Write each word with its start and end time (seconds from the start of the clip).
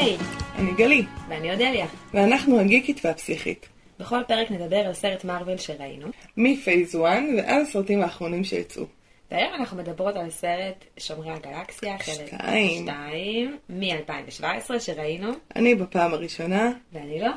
היי, 0.00 0.16
אני 0.58 0.72
גלי, 0.72 1.04
ואני 1.28 1.52
אודליה. 1.52 1.86
ואנחנו 2.14 2.60
הגיקית 2.60 3.04
והפסיכית. 3.04 3.68
בכל 3.98 4.22
פרק 4.28 4.50
נדבר 4.50 4.76
על 4.76 4.94
סרט 4.94 5.24
מארוול 5.24 5.56
שראינו, 5.56 6.08
מפייס 6.36 6.94
1 6.94 7.00
ועד 7.36 7.62
הסרטים 7.62 8.02
האחרונים 8.02 8.44
שיצאו. 8.44 8.84
והיום 9.30 9.54
אנחנו 9.54 9.76
מדברות 9.76 10.16
על 10.16 10.30
סרט 10.30 10.84
שומרי 10.98 11.30
הגלקסיה, 11.30 11.98
חלק 11.98 12.26
שתיים. 12.26 12.82
2, 12.82 13.58
מ-2017 13.68 14.80
שראינו, 14.80 15.32
אני 15.56 15.74
בפעם 15.74 16.14
הראשונה. 16.14 16.72
ואני 16.92 17.20
לא. 17.20 17.30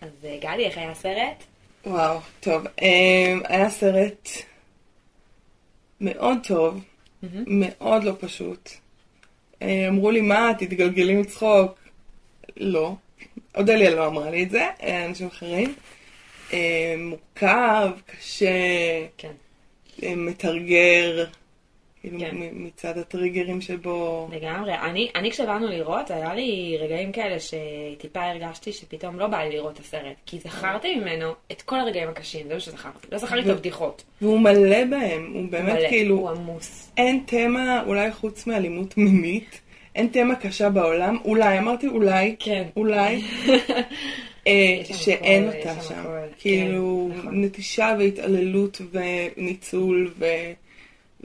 אז 0.00 0.08
אה, 0.24 0.38
גלי, 0.40 0.64
איך 0.66 0.78
היה 0.78 0.90
הסרט? 0.90 1.44
וואו, 1.86 2.18
טוב. 2.40 2.62
אמ, 2.82 3.40
היה 3.44 3.70
סרט 3.70 4.28
מאוד 6.00 6.38
טוב, 6.48 6.84
מאוד 7.46 8.04
לא 8.04 8.12
פשוט. 8.20 8.70
אה, 9.62 9.88
אמרו 9.88 10.10
לי, 10.10 10.20
מה, 10.20 10.52
תתגלגלי 10.58 11.14
מצחוק. 11.14 11.78
לא. 12.56 12.94
אודליה 13.56 13.90
לא 13.94 14.06
אמרה 14.06 14.30
לי 14.30 14.42
את 14.42 14.50
זה, 14.50 14.66
אה, 14.82 15.06
אנשים 15.06 15.26
אחרים. 15.26 15.74
אה, 16.52 16.94
מורכב, 16.98 17.90
קשה, 18.06 18.48
כן, 19.18 19.32
מתרגר, 20.16 21.24
כאילו 22.00 22.18
כן. 22.18 22.36
מצד 22.52 22.98
הטריגרים 22.98 23.60
שבו... 23.60 24.28
לגמרי. 24.32 24.74
אני, 24.74 25.10
אני 25.14 25.30
כשבאנו 25.30 25.66
לראות, 25.66 26.10
היה 26.10 26.34
לי 26.34 26.78
רגעים 26.80 27.12
כאלה 27.12 27.36
שטיפה 27.40 28.22
הרגשתי 28.22 28.72
שפתאום 28.72 29.18
לא 29.18 29.26
בא 29.26 29.38
לי 29.38 29.50
לראות 29.50 29.74
את 29.74 29.78
הסרט, 29.78 30.16
כי 30.26 30.38
זכרתי 30.38 30.96
ממנו 30.96 31.32
את 31.52 31.62
כל 31.62 31.80
הרגעים 31.80 32.08
הקשים, 32.08 32.48
זה 32.48 32.54
מה 32.54 32.60
שזכרתי. 32.60 33.06
לא 33.12 33.18
זכרתי 33.18 33.42
את 33.42 33.46
ו- 33.46 33.50
הבדיחות. 33.50 34.04
והוא 34.22 34.40
מלא 34.40 34.84
בהם, 34.84 35.30
הוא 35.34 35.48
באמת 35.50 35.74
מלא, 35.74 35.88
כאילו... 35.88 36.16
הוא 36.16 36.30
עמוס. 36.30 36.92
אין 36.96 37.22
תמה, 37.26 37.82
אולי 37.86 38.12
חוץ 38.12 38.46
מאלימות 38.46 38.96
מינית, 38.96 39.60
אין 39.94 40.06
תמה 40.06 40.34
קשה 40.34 40.70
בעולם, 40.70 41.16
אולי, 41.24 41.58
אמרתי 41.58 41.88
אולי, 41.88 42.36
כן. 42.38 42.62
אולי, 42.76 43.22
אה, 44.46 44.80
שאין 44.84 45.46
אותה 45.46 45.80
שם 45.82 46.04
כאילו, 46.38 47.10
כן, 47.12 47.18
נכון. 47.18 47.44
נטישה 47.44 47.96
והתעללות 47.98 48.80
וניצול 48.92 50.12
ו... 50.18 50.24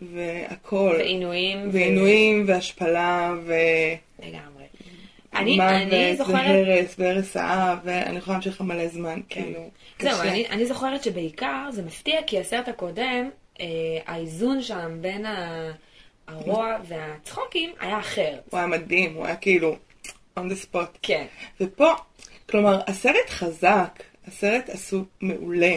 והכל. 0.02 0.96
ועינויים. 0.98 1.58
ו- 1.70 1.74
ועינויים 1.74 2.44
והשפלה 2.48 3.34
לגמרי. 4.20 4.64
אני, 5.36 5.60
אני 5.62 6.16
זוכרת... 6.18 6.36
והרס 6.36 6.96
והרס 7.00 7.38
האב, 7.38 7.78
ואני 7.84 8.18
יכולה 8.18 8.36
להמשיך 8.36 8.56
לך 8.56 8.62
מלא 8.62 8.88
זמן, 8.88 9.20
כאילו. 9.30 9.70
זהו. 10.02 10.22
אני, 10.22 10.48
אני 10.50 10.66
זוכרת 10.66 11.04
שבעיקר 11.04 11.70
זה 11.72 11.82
מפתיע 11.84 12.20
כי 12.28 12.40
הסרט 12.40 12.68
הקודם, 12.68 13.30
אה, 13.60 13.66
האיזון 14.06 14.62
שם 14.62 14.98
בין 15.02 15.26
ה- 15.26 15.72
הרוע 16.28 16.78
והצחוקים 16.88 17.74
היה 17.80 18.00
אחר. 18.00 18.36
הוא 18.50 18.58
היה 18.58 18.68
מדהים, 18.68 19.14
הוא 19.14 19.26
היה 19.26 19.36
כאילו 19.36 19.76
on 20.40 20.44
the 20.44 20.74
spot. 20.74 20.98
כן. 21.02 21.26
ופה, 21.62 21.92
כלומר, 22.50 22.80
הסרט 22.88 23.30
חזק, 23.30 24.04
הסרט 24.28 24.70
עשו 24.70 25.04
מעולה. 25.22 25.76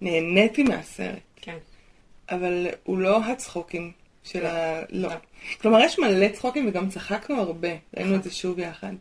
נהניתי 0.00 0.62
מהסרט, 0.62 1.18
כן. 1.40 1.56
אבל 2.30 2.66
הוא 2.84 2.98
לא 2.98 3.24
הצחוקים 3.24 3.92
של 4.24 4.42
לא. 4.42 4.48
ה... 4.48 4.82
לא. 4.90 5.08
כלומר, 5.60 5.80
יש 5.80 5.98
מלא 5.98 6.28
צחוקים 6.28 6.68
וגם 6.68 6.88
צחקנו 6.88 7.40
הרבה. 7.40 7.68
ראינו. 7.96 8.14
את 8.14 8.22
זה 8.24 8.30
שוב 8.30 8.58
יחד. 8.58 8.92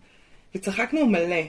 וצחקנו 0.55 1.05
מלא, 1.05 1.41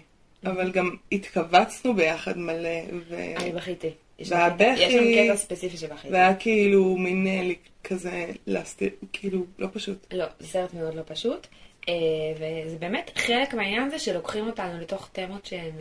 אבל 0.47 0.71
גם 0.73 0.91
התכווצנו 1.13 1.95
ביחד 1.95 2.39
מלא, 2.39 2.69
ו... 3.09 3.17
אני 3.37 3.53
בכיתי. 3.53 3.91
יש 4.19 4.33
והבכי- 4.33 4.65
יש 4.83 4.93
שם 4.93 5.25
קטע 5.25 5.37
ספציפי 5.37 5.77
שבכיתי. 5.77 6.13
והיה 6.13 6.35
כאילו 6.35 6.97
מין 6.97 7.27
אה, 7.27 7.51
כזה 7.85 8.27
להסתיר, 8.47 8.91
כאילו, 9.13 9.45
לא 9.59 9.69
פשוט. 9.73 10.07
לא, 10.15 10.25
זה 10.41 10.47
סרט 10.47 10.75
מאוד 10.75 10.95
לא 10.95 11.03
פשוט. 11.07 11.47
אה, 11.89 11.95
וזה 12.35 12.77
באמת 12.79 13.11
חלק 13.17 13.55
מהעניין 13.55 13.83
הזה 13.83 13.99
שלוקחים 13.99 14.47
אותנו 14.47 14.81
לתוך 14.81 15.09
תמות 15.13 15.47
שהן 15.47 15.73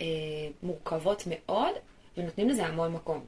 אה, 0.00 0.06
מורכבות 0.62 1.24
מאוד, 1.26 1.72
ונותנים 2.16 2.48
לזה 2.48 2.66
המון 2.66 2.92
מקום. 2.92 3.24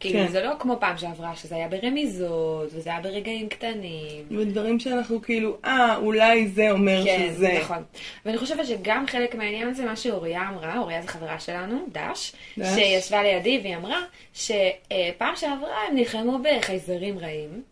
כאילו, 0.00 0.20
כן. 0.20 0.28
זה 0.28 0.42
לא 0.42 0.52
כמו 0.58 0.76
פעם 0.80 0.98
שעברה, 0.98 1.36
שזה 1.36 1.54
היה 1.54 1.68
ברמיזות, 1.68 2.68
וזה 2.72 2.90
היה 2.90 3.00
ברגעים 3.00 3.48
קטנים. 3.48 4.26
ודברים 4.30 4.80
שאנחנו 4.80 5.22
כאילו, 5.22 5.56
אה, 5.64 5.96
אולי 5.96 6.48
זה 6.48 6.70
אומר 6.70 7.04
כן, 7.04 7.30
שזה. 7.32 7.58
נכון. 7.60 7.82
ואני 8.26 8.38
חושבת 8.38 8.66
שגם 8.66 9.06
חלק 9.06 9.34
מהעניין 9.34 9.68
הזה, 9.68 9.84
מה 9.84 9.96
שאוריה 9.96 10.48
אמרה, 10.48 10.78
אוריה 10.78 11.02
זו 11.02 11.08
חברה 11.08 11.40
שלנו, 11.40 11.86
דש, 11.92 12.32
דש. 12.58 12.74
שישבה 12.74 13.22
לידי 13.22 13.60
והיא 13.62 13.76
אמרה 13.76 14.00
שפעם 14.34 15.36
שעברה 15.36 15.86
הם 15.88 15.94
נלחמו 15.94 16.38
בחייזרים 16.42 17.18
רעים, 17.18 17.62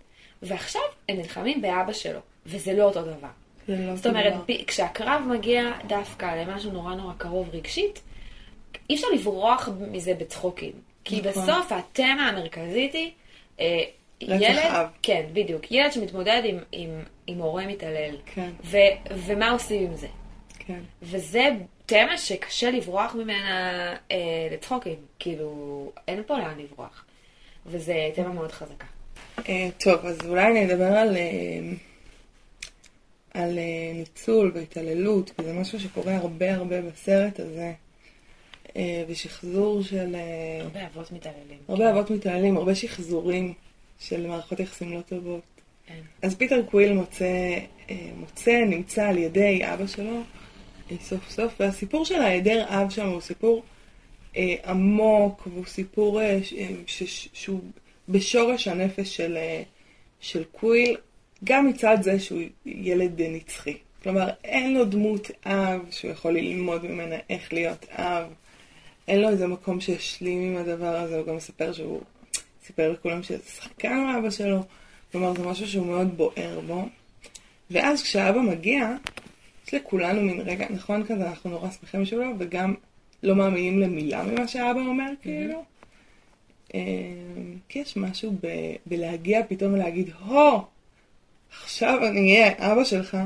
ועכשיו 0.42 0.82
הם 1.08 1.16
נלחמים 1.16 1.62
באבא 1.62 1.92
שלו, 1.92 2.20
וזה 2.46 2.72
לא 2.72 2.82
אותו 2.84 3.02
דבר. 3.02 3.28
זה 3.68 3.76
לא 3.86 3.96
זאת 3.96 4.06
אומרת, 4.06 4.32
דבר. 4.32 4.54
כשהקרב 4.66 5.22
מגיע 5.28 5.72
דווקא 5.86 6.44
למשהו 6.44 6.72
נורא 6.72 6.94
נורא 6.94 7.12
קרוב 7.18 7.48
רגשית, 7.52 8.00
אי 8.90 8.94
אפשר 8.94 9.06
לברוח 9.14 9.68
מזה 9.90 10.14
בצחוקים. 10.14 10.91
כי 11.04 11.20
נכון. 11.20 11.42
בסוף 11.42 11.72
התמה 11.72 12.28
המרכזית 12.28 12.94
היא, 12.94 13.10
אה, 13.60 13.84
ילד, 14.20 14.58
אב. 14.58 14.86
כן, 15.02 15.26
בדיוק, 15.32 15.72
ילד 15.72 15.92
שמתמודד 15.92 16.42
עם, 16.44 16.58
עם, 16.72 16.90
עם 17.26 17.38
הורה 17.38 17.66
מתעלל. 17.66 18.16
כן. 18.34 18.50
ו, 18.64 18.76
ומה 19.10 19.50
עושים 19.50 19.86
עם 19.86 19.96
זה. 19.96 20.08
כן. 20.58 20.80
וזה 21.02 21.48
תמה 21.86 22.18
שקשה 22.18 22.70
לברוח 22.70 23.14
ממנה 23.14 23.96
אה, 24.10 24.16
לצחוקים. 24.52 24.96
כאילו, 25.18 25.92
אין 26.08 26.22
פה 26.26 26.38
לאן 26.38 26.58
לברוח. 26.58 27.04
וזה 27.66 27.94
תמה 28.14 28.28
מאוד 28.28 28.52
חזקה. 28.52 28.86
אה, 29.48 29.68
טוב, 29.80 30.06
אז 30.06 30.18
אולי 30.28 30.46
אני 30.46 30.64
אדבר 30.64 30.96
על, 30.96 31.16
אה, 31.16 31.60
על 33.34 33.58
אה, 33.58 33.92
ניצול 33.94 34.52
והתעללות, 34.54 35.30
כי 35.30 35.42
זה 35.44 35.52
משהו 35.52 35.80
שקורה 35.80 36.16
הרבה 36.16 36.54
הרבה 36.54 36.82
בסרט 36.82 37.40
הזה, 37.40 37.72
ושחזור 39.08 39.82
של... 39.82 40.14
אה, 40.14 40.62
הרבה 40.62 40.86
אבות 40.86 41.12
מתעללים. 41.12 41.58
הרבה 41.68 41.90
אבות 41.90 42.10
מתעללים, 42.10 42.56
הרבה 42.56 42.74
שחזורים 42.74 43.54
של 43.98 44.26
מערכות 44.26 44.60
יחסים 44.60 44.92
לא 44.92 45.00
טובות. 45.00 45.42
כן. 45.86 46.00
אז 46.22 46.34
פיטר 46.34 46.62
קוויל 46.70 46.92
מוצא, 46.92 47.24
אה, 47.90 48.10
מוצא, 48.16 48.64
נמצא 48.64 49.08
על 49.08 49.18
ידי 49.18 49.60
אבא 49.64 49.86
שלו, 49.86 50.20
אה, 50.90 50.96
סוף 51.00 51.30
סוף, 51.30 51.52
והסיפור 51.60 52.04
של 52.04 52.20
ההיעדר 52.20 52.64
אב 52.68 52.90
שם 52.90 53.08
הוא 53.08 53.20
סיפור 53.20 53.62
אה, 54.36 54.54
עמוק, 54.64 55.48
והוא 55.52 55.66
סיפור 55.66 56.20
אה, 56.20 56.38
ש, 56.42 56.52
אה, 56.52 56.68
ש, 56.86 57.28
שהוא 57.32 57.60
בשורש 58.08 58.68
הנפש 58.68 59.16
של, 59.16 59.36
אה, 59.36 59.62
של 60.20 60.44
קוויל, 60.44 60.96
גם 61.44 61.66
מצד 61.66 61.96
זה 62.00 62.20
שהוא 62.20 62.40
ילד 62.66 63.20
אה, 63.20 63.28
נצחי. 63.28 63.76
כלומר, 64.02 64.30
אין 64.44 64.74
לו 64.74 64.84
דמות 64.84 65.30
אב 65.46 65.80
שהוא 65.90 66.10
יכול 66.10 66.32
ללמוד 66.32 66.86
ממנה 66.86 67.16
איך 67.30 67.52
להיות 67.52 67.86
אב. 67.90 68.34
אין 69.08 69.20
לו 69.20 69.28
איזה 69.28 69.46
מקום 69.46 69.80
שהשלים 69.80 70.42
עם 70.42 70.56
הדבר 70.56 70.96
הזה, 70.96 71.16
הוא 71.16 71.26
גם 71.26 71.36
מספר 71.36 71.72
שהוא 71.72 72.00
סיפר 72.66 72.92
לכולם 72.92 73.22
שזה 73.22 73.42
שחקן 73.56 73.96
הוא 73.96 74.18
אבא 74.18 74.30
שלו. 74.30 74.64
כלומר, 75.12 75.34
זה 75.34 75.42
משהו 75.46 75.66
שהוא 75.66 75.86
מאוד 75.86 76.16
בוער 76.16 76.60
בו. 76.66 76.88
ואז 77.70 78.02
כשהאבא 78.02 78.40
מגיע, 78.40 78.96
יש 79.66 79.74
לכולנו 79.74 80.20
מין 80.20 80.40
רגע, 80.40 80.66
נכון 80.70 81.04
כזה, 81.04 81.28
אנחנו 81.28 81.50
נורא 81.50 81.70
שמחים 81.70 82.04
שלו, 82.04 82.26
וגם 82.38 82.74
לא 83.22 83.34
מאמינים 83.34 83.80
למילה 83.80 84.22
ממה 84.22 84.48
שהאבא 84.48 84.80
אומר, 84.80 85.10
כאילו. 85.22 85.64
אה, 86.74 86.80
כי 87.68 87.78
יש 87.78 87.96
משהו 87.96 88.32
ב- 88.42 88.74
בלהגיע 88.86 89.40
פתאום 89.48 89.74
ולהגיד, 89.74 90.10
הו, 90.26 90.60
עכשיו 91.62 92.06
אני 92.06 92.32
אהיה 92.32 92.72
אבא 92.72 92.84
שלך, 92.84 93.16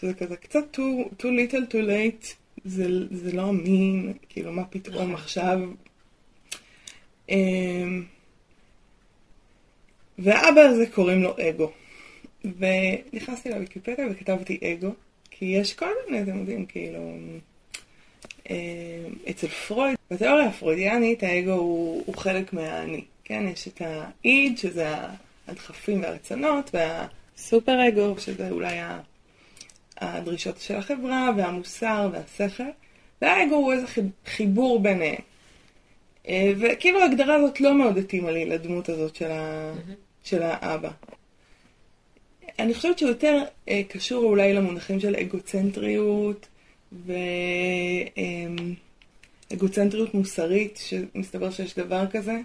שזה 0.00 0.14
כזה 0.14 0.36
קצת 0.36 0.76
too, 0.76 1.14
too 1.20 1.26
little 1.26 1.72
too 1.72 1.86
late, 1.88 2.26
זה, 2.66 2.86
זה 3.10 3.32
לא 3.32 3.48
אמין, 3.48 4.12
כאילו 4.28 4.52
מה 4.52 4.64
פתאום 4.64 4.94
נכון. 4.94 5.14
עכשיו. 5.14 5.60
אמ, 7.28 8.04
והאבא 10.18 10.60
הזה 10.60 10.86
קוראים 10.86 11.22
לו 11.22 11.34
אגו. 11.48 11.72
ונכנסתי 12.44 13.50
לוויקיפדיה 13.50 14.06
וכתבתי 14.10 14.58
אגו, 14.62 14.90
כי 15.30 15.44
יש 15.44 15.74
כל 15.74 15.86
מיני, 16.10 16.22
אתם 16.22 16.38
יודעים, 16.38 16.66
כאילו, 16.66 17.12
אמ, 18.50 18.54
אצל 19.30 19.48
פרויד, 19.48 19.96
בתיאוריה 20.10 20.46
הפרוידיאנית 20.46 21.22
האגו 21.22 21.52
הוא, 21.52 22.02
הוא 22.06 22.16
חלק 22.16 22.52
מהאני, 22.52 23.04
כן? 23.24 23.44
יש 23.52 23.68
את 23.68 23.82
האיד, 23.84 24.58
שזה 24.58 24.94
הדחפים 25.48 26.02
והרצונות, 26.02 26.70
והסופר 26.74 27.88
אגו, 27.88 28.14
שזה 28.18 28.50
אולי 28.50 28.78
ה- 28.78 29.00
הדרישות 30.00 30.58
של 30.60 30.76
החברה, 30.76 31.30
והמוסר 31.36 32.08
והשכל, 32.12 32.62
והאגו 33.22 33.54
הוא 33.54 33.72
איזה 33.72 33.86
חיב- 33.86 34.10
חיבור 34.26 34.80
ביניהם. 34.82 35.20
אה, 36.28 36.52
וכאילו 36.58 37.00
ההגדרה 37.00 37.34
הזאת 37.34 37.60
לא 37.60 37.74
מאוד 37.74 37.98
התאימה 37.98 38.30
לי 38.30 38.44
לדמות 38.44 38.88
הזאת 38.88 39.16
של, 39.16 39.30
ה... 39.30 39.72
של 40.24 40.42
האבא. 40.42 40.90
אני 42.58 42.74
חושבת 42.74 42.98
שהוא 42.98 43.08
יותר 43.08 43.42
אה, 43.68 43.82
קשור 43.88 44.24
אולי 44.24 44.54
למונחים 44.54 45.00
של 45.00 45.16
אגוצנטריות 45.16 46.46
ואגוצנטריות 49.50 50.14
מוסרית, 50.14 50.80
שמסתבר 50.84 51.50
שיש 51.50 51.74
דבר 51.74 52.06
כזה. 52.10 52.40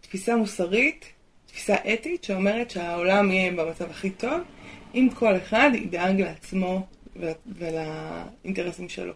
תפיסה 0.00 0.36
מוסרית, 0.36 1.04
תפיסה 1.46 1.76
אתית 1.94 2.24
שאומרת 2.24 2.70
שהעולם 2.70 3.30
יהיה 3.30 3.52
במצב 3.52 3.90
הכי 3.90 4.10
טוב, 4.10 4.40
אם 4.94 5.08
כל 5.14 5.36
אחד 5.36 5.70
ידאג 5.74 6.20
לעצמו 6.20 6.86
ול- 7.16 7.32
ולאינטרסים 7.46 8.88
שלו. 8.88 9.12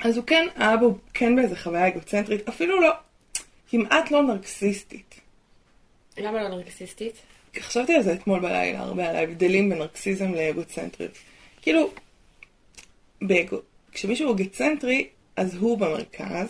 אז 0.00 0.16
הוא 0.16 0.24
כן, 0.24 0.46
האבא 0.56 0.84
הוא 0.84 0.98
כן 1.14 1.36
באיזה 1.36 1.56
חוויה 1.56 1.88
אגוצנטרית, 1.88 2.48
אפילו 2.48 2.80
לא, 2.80 2.92
כמעט 3.70 4.10
לא 4.10 4.22
נרקסיסטית. 4.22 5.20
למה 6.18 6.42
לא 6.42 6.48
נרקסיסטית? 6.48 7.14
חשבתי 7.58 7.94
על 7.94 8.02
זה 8.02 8.12
אתמול 8.12 8.40
בלילה 8.40 8.78
הרבה, 8.78 9.08
על 9.08 9.16
ההבדלים 9.16 9.68
בין 9.68 9.78
נרקסיזם 9.78 10.34
לאגוצנטריות. 10.34 11.12
כאילו, 11.62 11.90
באגו, 13.22 13.56
כשמישהו 13.92 14.32
אגוצנטרי, 14.32 15.08
אז 15.36 15.54
הוא 15.54 15.78
במרכז, 15.78 16.48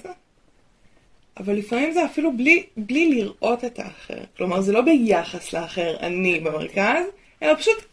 אבל 1.37 1.55
לפעמים 1.55 1.93
זה 1.93 2.05
אפילו 2.05 2.37
בלי, 2.37 2.67
בלי 2.77 3.15
לראות 3.15 3.65
את 3.65 3.79
האחר. 3.79 4.25
כלומר, 4.37 4.61
זה 4.61 4.73
לא 4.73 4.81
ביחס 4.81 5.53
לאחר, 5.53 5.97
אני 6.01 6.41
במרכז, 6.41 7.05
אלא 7.43 7.55
פשוט 7.55 7.85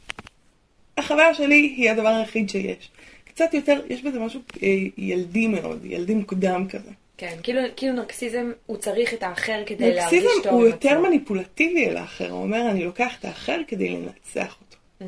החוויה 0.97 1.33
שלי 1.33 1.73
היא 1.77 1.91
הדבר 1.91 2.07
היחיד 2.07 2.49
שיש. 2.49 2.89
קצת 3.25 3.53
יותר, 3.53 3.81
יש 3.89 4.01
בזה 4.01 4.19
משהו 4.19 4.41
אה, 4.63 4.67
ילדי 4.97 5.47
מאוד, 5.47 5.85
ילדי 5.85 6.13
מוקדם 6.13 6.67
כזה. 6.69 6.91
כן, 7.17 7.35
כאילו, 7.43 7.61
כאילו 7.75 7.93
נרקסיזם, 7.93 8.51
הוא 8.65 8.77
צריך 8.77 9.13
את 9.13 9.23
האחר 9.23 9.63
כדי 9.65 9.93
להרגיש 9.93 10.23
נרקסיזם 10.23 10.43
טוב 10.43 10.53
הוא 10.53 10.61
עם 10.61 10.67
יותר 10.67 10.89
עצמו. 10.89 11.01
מניפולטיבי 11.01 11.87
אל 11.87 11.97
האחר, 11.97 12.31
הוא 12.31 12.41
אומר, 12.41 12.69
אני 12.71 12.83
לוקח 12.83 13.19
את 13.19 13.25
האחר 13.25 13.61
כדי 13.67 13.89
לנצח 13.89 14.57
אותו. 14.61 15.05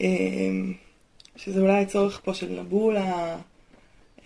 אמ, 0.00 0.72
שזה 1.36 1.60
אולי 1.60 1.82
הצורך 1.82 2.20
פה 2.24 2.34
של 2.34 2.60
נבולה, 2.60 3.36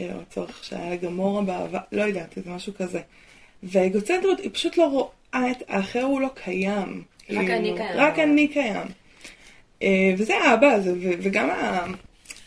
אה, 0.00 0.14
או 0.14 0.20
הצורך 0.20 0.64
שהיה 0.64 0.90
לגמורה 0.90 1.42
בעבר, 1.42 1.78
לא 1.92 2.02
יודעת, 2.02 2.34
זה 2.44 2.50
משהו 2.50 2.74
כזה. 2.74 3.00
והאגוצנטריות 3.62 4.40
היא 4.40 4.50
פשוט 4.52 4.76
לא 4.76 4.84
רואה 4.88 5.50
את 5.50 5.62
האחר, 5.68 6.02
הוא 6.02 6.20
לא 6.20 6.28
קיים. 6.34 7.02
רק 7.30 7.36
כאילו, 7.36 7.52
אני 7.52 7.74
קיים. 7.76 7.96
רק 7.96 8.18
אני 8.18 8.48
קיים. 8.48 8.86
אה, 9.82 10.14
וזה 10.18 10.36
האבא 10.36 10.66
הזה, 10.66 10.92
וגם 10.98 11.48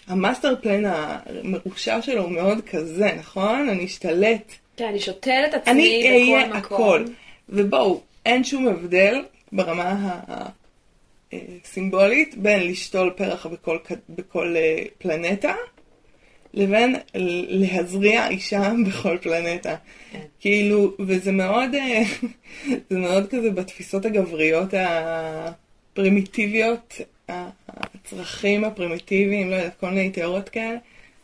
המאסטר 0.07 0.55
פלן 0.61 0.83
המרושע 0.85 2.01
שלו 2.01 2.23
הוא 2.23 2.31
מאוד 2.31 2.61
כזה, 2.61 3.09
נכון? 3.19 3.69
אני 3.69 3.85
אשתלט. 3.85 4.51
כן, 4.77 4.85
אני 4.85 4.99
שותל 4.99 5.43
את 5.49 5.53
עצמי 5.53 5.71
אני 5.71 5.99
בכל 5.99 6.07
אהיה 6.07 6.47
מקום. 6.47 6.57
הכל. 6.57 7.05
ובואו, 7.49 8.01
אין 8.25 8.43
שום 8.43 8.67
הבדל 8.67 9.23
ברמה 9.51 10.19
הסימבולית 11.33 12.37
בין 12.37 12.67
לשתול 12.67 13.13
פרח 13.15 13.45
בכל, 13.45 13.77
בכל 14.09 14.55
אה, 14.57 14.83
פלנטה 14.97 15.55
לבין 16.53 16.95
להזריע 17.49 18.27
אישה 18.27 18.71
בכל 18.87 19.17
פלנטה. 19.21 19.75
כן. 20.11 20.19
כאילו, 20.39 20.93
וזה 20.99 21.31
מאוד, 21.31 21.75
אה, 21.75 22.01
זה 22.89 22.99
מאוד 22.99 23.29
כזה 23.29 23.51
בתפיסות 23.51 24.05
הגבריות 24.05 24.73
הפרימיטיביות, 25.93 27.01
הצרכים 27.29 28.63
הפרימיטיביים, 28.63 29.49
לא 29.49 29.55
יודעת, 29.55 29.79
כל 29.79 29.89
מיני 29.89 30.09
תיאוריות 30.09 30.49
כאלה, 30.49 30.77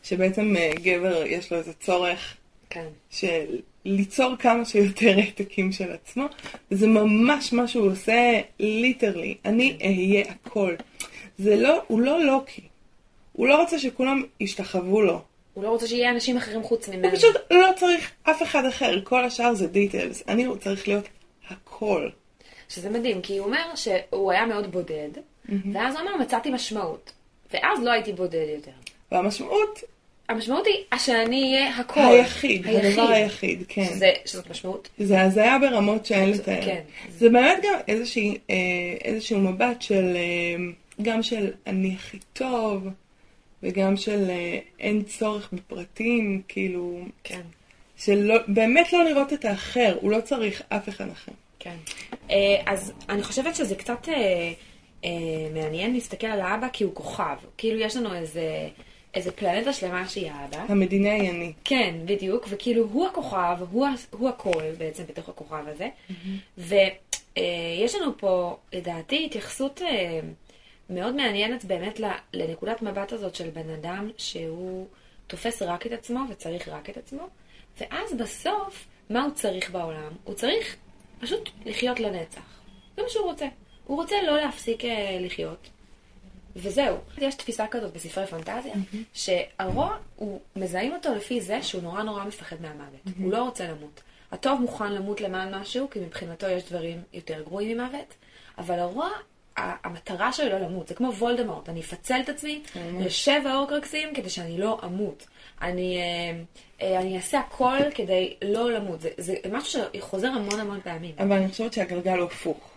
שבעצם 0.04 0.56
אה, 0.58 0.72
גבר 0.84 1.24
יש 1.26 1.52
לו 1.52 1.58
איזה 1.58 1.74
צורך 1.74 2.38
כן. 2.70 2.88
של 3.10 3.60
ליצור 3.86 4.36
כמה 4.40 4.66
שיותר 4.66 5.16
העתקים 5.18 5.72
של 5.72 5.92
עצמו, 5.92 6.26
וזה 6.72 6.88
ממש 6.88 7.54
מה 7.54 7.68
שהוא 7.68 7.92
עושה 7.92 8.42
literally. 8.60 9.38
אני 9.46 9.78
אהיה 9.82 10.26
הכל. 10.30 10.76
זה 11.38 11.56
לא, 11.56 11.82
הוא 11.88 12.00
לא 12.00 12.24
לוקי. 12.24 12.62
הוא 13.34 13.48
לא 13.48 13.62
רוצה 13.62 13.80
שכולם 13.80 14.24
ישתחוו 14.40 15.02
לו. 15.02 15.22
הוא 15.54 15.64
לא 15.64 15.70
רוצה 15.70 15.88
שיהיה 15.88 16.10
אנשים 16.10 16.38
אחרים 16.38 16.64
חוץ 16.64 16.90
ממנו. 16.90 17.08
הוא 17.08 17.16
פשוט 17.16 17.36
לא 17.52 17.68
צריך 17.76 18.12
אף 18.24 18.44
אחד 18.44 18.66
אחר, 18.66 19.02
כל 19.04 19.26
השאר 19.26 19.54
זה 19.54 19.68
דיטיילס. 19.68 20.24
אני 20.28 20.48
צריך 20.60 20.88
להיות 20.88 21.06
הכל. 21.50 22.10
שזה 22.70 22.90
מדהים, 22.90 23.22
כי 23.22 23.38
הוא 23.38 23.46
אומר 23.46 23.76
שהוא 23.76 24.32
היה 24.32 24.46
מאוד 24.46 24.72
בודד, 24.72 25.10
ואז 25.74 25.96
הוא 25.96 26.02
אומר, 26.02 26.18
מצאתי 26.18 26.50
משמעות. 26.52 27.12
ואז 27.54 27.84
לא 27.84 27.92
הייתי 27.92 28.14
בודד 28.14 28.46
יותר. 28.56 28.72
והמשמעות, 29.12 29.80
המשמעות 30.30 30.66
היא 30.66 31.00
שאני 31.00 31.54
אהיה 31.54 31.76
הכל. 31.76 32.00
היחיד, 32.00 32.68
הדבר 32.68 33.08
היחיד, 33.08 33.64
כן. 33.68 33.86
שזה, 33.86 34.12
שזאת 34.26 34.50
משמעות. 34.50 34.90
זה 34.98 35.22
הזיה 35.22 35.58
ברמות 35.60 36.06
שאין 36.06 36.30
לתאר. 36.30 36.66
כן. 36.66 36.82
זה 37.10 37.30
באמת 37.30 37.58
גם 37.64 37.80
איזושהי, 37.88 38.38
אה, 38.50 38.56
איזשהו 39.04 39.40
מבט 39.40 39.82
של, 39.82 40.16
אה, 40.16 40.64
גם 41.02 41.24
של 41.24 41.52
אני 41.68 41.96
הכי 41.96 42.18
טוב, 42.34 42.88
וגם 43.64 43.98
של 43.98 44.30
אה, 44.30 44.60
אין 44.80 45.04
צורך 45.04 45.50
בפרטים, 45.54 46.42
כאילו, 46.48 47.00
כן. 47.24 47.42
של 47.98 48.32
באמת 48.48 48.94
לא 48.94 49.04
לראות 49.04 49.34
את 49.34 49.46
האחר, 49.46 49.98
הוא 50.02 50.12
לא 50.12 50.22
צריך 50.22 50.62
אף 50.70 50.90
אחד 50.90 51.10
אחר. 51.10 51.32
כן. 51.60 51.76
אז 52.66 52.94
אני 53.10 53.24
חושבת 53.24 53.56
שזה 53.56 53.76
קצת 53.76 54.08
אה, 55.06 55.10
אה, 55.10 55.64
מעניין 55.64 55.94
להסתכל 55.94 56.28
על 56.28 56.42
האבא 56.42 56.68
כי 56.74 56.84
הוא 56.84 56.96
כוכב. 56.96 57.38
כאילו 57.58 57.80
יש 57.80 57.98
לנו 57.98 58.16
איזה, 58.16 58.70
איזה 59.14 59.32
פלנטה 59.32 59.74
שלמה 59.74 60.08
שהיא 60.08 60.32
האבא. 60.32 60.66
המדינאי 60.70 61.30
אני. 61.30 61.54
כן, 61.64 61.96
בדיוק, 62.06 62.46
וכאילו 62.50 62.88
הוא 62.92 63.08
הכוכב, 63.08 63.58
הוא, 63.72 63.88
הוא 64.12 64.30
הכל 64.30 64.72
בעצם 64.78 65.04
בתוך 65.08 65.30
הכוכב 65.30 65.64
הזה. 65.68 65.90
ויש 66.58 67.96
לנו 67.96 68.18
פה, 68.18 68.58
לדעתי, 68.74 69.26
התייחסות 69.26 69.82
אה, 69.82 70.20
מאוד 70.90 71.16
מעניינת 71.16 71.66
באמת 71.66 72.00
לנקודת 72.34 72.82
מבט 72.82 73.14
הזאת 73.14 73.36
של 73.36 73.50
בן 73.50 73.70
אדם 73.70 74.10
שהוא 74.18 74.88
תופס 75.28 75.62
רק 75.62 75.88
את 75.88 75.92
עצמו 75.92 76.20
וצריך 76.30 76.68
רק 76.68 76.90
את 76.90 76.98
עצמו, 76.98 77.28
ואז 77.80 78.14
בסוף, 78.14 78.88
מה 79.10 79.24
הוא 79.24 79.32
צריך 79.34 79.72
בעולם? 79.72 80.12
הוא 80.24 80.36
צריך 80.36 80.76
פשוט 81.20 81.50
לחיות 81.66 82.00
לנצח. 82.00 82.62
זה 82.96 83.02
מה 83.02 83.10
שהוא 83.10 83.26
רוצה. 83.26 83.46
הוא 83.92 84.02
רוצה 84.02 84.16
לא 84.28 84.38
להפסיק 84.38 84.86
אה, 84.86 85.18
לחיות. 85.22 85.70
וזהו. 86.56 86.98
יש 87.18 87.36
תפיסה 87.36 87.68
כזאת 87.68 87.94
בספרי 87.94 88.28
פנטזיה, 88.28 88.74
שהרוע, 89.14 89.98
הוא 90.16 90.40
מזהים 90.56 90.94
אותו 90.94 91.16
לפי 91.16 91.42
זה 91.42 91.64
שהוא 91.64 91.82
נורא 91.84 92.04
נורא 92.04 92.26
מפחד 92.26 92.56
מהמוות. 92.62 93.18
הוא 93.20 93.32
לא 93.32 93.44
רוצה 93.44 93.68
למות. 93.68 94.02
הטוב 94.32 94.62
מוכן 94.62 94.92
למות 94.92 95.22
למען 95.22 95.56
משהו, 95.56 95.90
כי 95.90 96.00
מבחינתו 96.00 96.48
יש 96.48 96.64
דברים 96.64 97.02
יותר 97.14 97.42
גרועים 97.42 97.78
ממוות, 97.78 98.16
אבל 98.58 98.80
הרוע, 98.80 99.10
המטרה 99.58 100.34
שלו 100.34 100.50
לא 100.50 100.60
למות. 100.60 100.88
זה 100.88 100.96
כמו 100.96 101.14
וולדמורט, 101.14 101.70
אני 101.70 101.80
אפצל 101.80 102.20
את 102.24 102.30
עצמי 102.30 102.62
לשבע 103.00 103.56
אורקרקסים 103.56 104.14
כדי 104.14 104.30
שאני 104.30 104.58
לא 104.58 104.80
אמות. 104.84 105.28
אני, 105.62 105.98
אה, 105.98 106.42
אה, 106.82 107.00
אני 107.00 107.18
אעשה 107.18 107.40
הכל 107.40 107.80
כדי 107.96 108.36
לא 108.42 108.72
למות. 108.72 109.02
זה, 109.02 109.10
זה 109.18 109.36
משהו 109.52 109.82
שחוזר 109.98 110.28
המון 110.28 110.60
המון 110.60 110.82
פעמים. 110.84 111.16
אבל 111.20 111.32
אני 111.32 111.50
חושבת 111.50 111.74
שהגלגל 111.74 112.18
הוא 112.18 112.26
הפוך. 112.26 112.72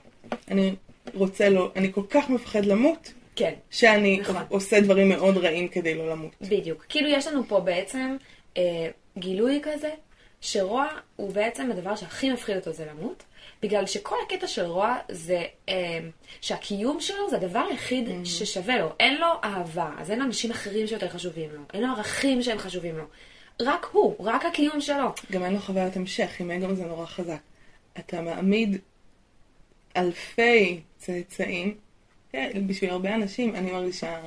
אני 0.48 0.74
רוצה 1.14 1.48
לא, 1.48 1.70
אני 1.76 1.92
כל 1.92 2.02
כך 2.10 2.30
מפחד 2.30 2.64
למות, 2.64 3.12
כן. 3.36 3.54
שאני 3.70 4.20
נכון. 4.20 4.36
עושה 4.48 4.80
דברים 4.80 5.08
מאוד 5.08 5.36
רעים 5.36 5.68
כדי 5.68 5.94
לא 5.94 6.10
למות. 6.10 6.32
בדיוק. 6.40 6.84
כאילו 6.88 7.08
יש 7.08 7.26
לנו 7.26 7.42
פה 7.48 7.60
בעצם 7.60 8.16
אה, 8.56 8.88
גילוי 9.18 9.60
כזה, 9.62 9.90
שרוע 10.40 10.86
הוא 11.16 11.32
בעצם 11.32 11.70
הדבר 11.70 11.96
שהכי 11.96 12.32
מפחיד 12.32 12.56
אותו 12.56 12.72
זה 12.72 12.86
למות, 12.90 13.22
בגלל 13.62 13.86
שכל 13.86 14.16
הקטע 14.26 14.46
של 14.46 14.64
רוע 14.64 14.96
זה 15.10 15.42
אה, 15.68 15.98
שהקיום 16.40 17.00
שלו 17.00 17.30
זה 17.30 17.36
הדבר 17.36 17.66
היחיד 17.70 18.08
Mm-hmm. 18.08 18.26
ששווה 18.28 18.78
לו. 18.78 18.88
אין 19.00 19.20
לו 19.20 19.26
אהבה, 19.44 19.90
אז 19.98 20.10
אין 20.10 20.18
לו 20.18 20.24
אנשים 20.24 20.50
אחרים 20.50 20.86
שיותר 20.86 21.08
חשובים 21.08 21.50
לו, 21.52 21.60
אין 21.74 21.82
לו 21.82 21.88
ערכים 21.88 22.42
שהם 22.42 22.58
חשובים 22.58 22.98
לו. 22.98 23.04
רק 23.62 23.86
הוא, 23.92 24.14
רק 24.20 24.44
הקיום 24.44 24.80
שלו. 24.80 25.08
גם 25.32 25.44
אין 25.44 25.52
לו 25.52 25.58
חוויית 25.58 25.96
המשך, 25.96 26.40
עם 26.40 26.50
אגו 26.50 26.74
זה 26.74 26.84
נורא 26.84 27.06
חזק. 27.06 27.40
אתה 27.98 28.20
מעמיד 28.20 28.78
אלפי 29.96 30.80
צאצאים, 30.98 31.74
כן, 32.32 32.50
בשביל 32.66 32.90
הרבה 32.90 33.14
אנשים, 33.14 33.54
אני 33.54 33.72
מרגישה 33.72 34.20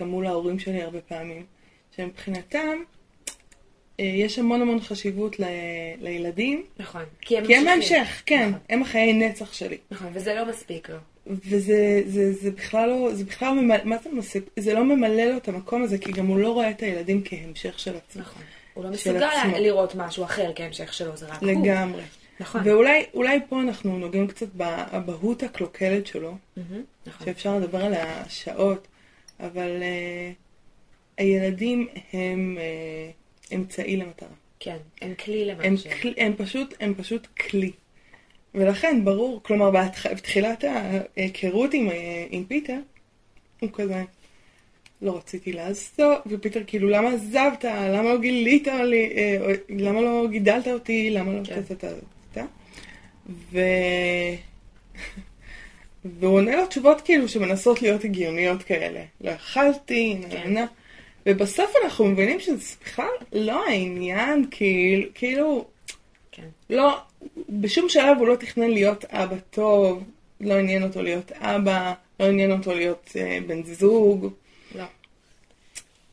גם 0.00 0.08
מול 0.08 0.26
ההורים 0.26 0.58
שלי 0.58 0.82
הרבה 0.82 1.00
פעמים, 1.00 1.44
שמבחינתם 1.96 2.78
אה, 4.00 4.04
יש 4.04 4.38
המון 4.38 4.62
המון 4.62 4.80
חשיבות 4.80 5.40
ל- 5.40 5.44
לילדים, 6.00 6.64
נכון. 6.78 7.02
כי 7.20 7.38
הם 7.38 7.46
כי 7.46 7.56
הם. 7.56 7.68
ההמשך, 7.68 8.22
כן, 8.26 8.48
נכון, 8.48 8.60
הם 8.70 8.82
החיי 8.82 9.12
נצח 9.12 9.52
שלי. 9.52 9.76
נכון, 9.90 10.08
וזה 10.12 10.34
לא 10.34 10.46
מספיק 10.48 10.90
לו. 10.90 10.96
וזה 11.26 12.02
זה, 12.06 12.32
זה 12.32 12.50
בכלל 12.50 12.88
לא, 12.88 13.14
זה 13.14 13.24
בכלל 13.24 13.48
לא 13.54 13.62
ממלא, 13.62 13.84
מה 13.84 13.96
זה 14.04 14.10
מוסיף? 14.12 14.44
זה 14.58 14.74
לא 14.74 14.84
ממלא 14.84 15.22
לו 15.24 15.36
את 15.36 15.48
המקום 15.48 15.82
הזה, 15.82 15.98
כי 15.98 16.12
גם 16.12 16.26
הוא 16.26 16.38
לא 16.38 16.52
רואה 16.52 16.70
את 16.70 16.82
הילדים 16.82 17.22
כהמשך 17.24 17.78
של 17.78 17.96
עצמו. 17.96 18.22
נכון. 18.22 18.42
הוא 18.74 18.84
לא 18.84 18.90
מסוגל. 18.90 19.28
לראות 19.58 19.94
משהו 19.94 20.24
אחר 20.24 20.52
כהמשך 20.54 20.92
שלו, 20.92 21.16
זה 21.16 21.26
רק 21.26 21.42
הוא. 21.42 21.50
לגמרי. 21.50 22.02
נכון. 22.40 22.60
ואולי 22.64 23.04
אולי 23.14 23.40
פה 23.48 23.60
אנחנו 23.60 23.98
נוגעים 23.98 24.26
קצת 24.26 24.48
באבהות 24.54 25.42
הקלוקלת 25.42 26.06
שלו, 26.06 26.36
מהמם, 26.56 26.82
נכון. 27.06 27.26
שאפשר 27.26 27.56
לדבר 27.56 27.84
עליה 27.84 28.24
שעות, 28.28 28.88
אבל 29.40 29.82
uh, 29.82 30.34
הילדים 31.18 31.88
הם 32.12 32.58
uh, 32.58 33.54
אמצעי 33.54 33.96
למטרה. 33.96 34.28
כן, 34.60 34.76
הם 35.02 35.14
כלי 35.14 35.50
הם, 35.52 35.60
למשהו. 35.60 35.90
כל, 36.02 36.08
הם, 36.16 36.32
פשוט, 36.36 36.74
הם 36.80 36.94
פשוט 36.94 37.26
כלי. 37.26 37.72
ולכן 38.54 39.04
ברור, 39.04 39.40
כלומר. 39.42 39.70
בתחילת 39.70 40.64
ההיכרות 40.64 41.74
עם, 41.74 41.90
אה, 41.90 42.26
עם 42.30 42.44
פיטר, 42.44 42.78
הוא 43.60 43.70
כזה, 43.72 44.04
לא 45.02 45.16
רציתי 45.16 45.52
לעזוב, 45.52 46.14
ופיטר 46.26 46.60
כאילו, 46.66 46.88
למה 46.88 47.10
עזבת? 47.12 47.64
למה 47.64 48.02
לא 48.02 48.18
גילית 48.18 48.66
לי? 48.66 49.10
למה 49.68 50.00
לא 50.00 50.26
גידלת 50.30 50.68
אותי? 50.68 51.10
למה 51.10 51.32
לא 51.32 51.40
כן. 51.44 51.62
ו... 53.52 53.60
והוא 56.04 56.34
עונה 56.34 56.56
לו 56.56 56.66
תשובות 56.66 57.00
כאילו 57.00 57.28
שמנסות 57.28 57.82
להיות 57.82 58.04
הגיוניות 58.04 58.62
כאלה. 58.62 59.04
לא 59.20 59.34
אכלתי, 59.34 60.16
כן. 60.30 60.38
נהנה. 60.38 60.66
ובסוף 61.26 61.72
אנחנו 61.84 62.04
מבינים 62.04 62.40
שזה 62.40 62.74
בכלל 62.84 63.08
לא 63.32 63.66
העניין, 63.68 64.46
כאילו, 64.50 65.08
כאילו, 65.14 65.64
כן. 66.32 66.48
לא, 66.70 66.98
בשום 67.48 67.88
שלב 67.88 68.18
הוא 68.18 68.26
לא 68.26 68.36
תכנן 68.36 68.70
להיות 68.70 69.04
אבא 69.04 69.36
טוב, 69.50 70.04
לא 70.40 70.54
עניין 70.54 70.82
אותו 70.82 71.02
להיות 71.02 71.32
אבא, 71.32 71.92
לא 72.20 72.24
עניין 72.24 72.52
אותו 72.52 72.74
להיות 72.74 73.12
אה, 73.16 73.38
בן 73.46 73.62
זוג. 73.62 74.32
לא. 74.74 74.84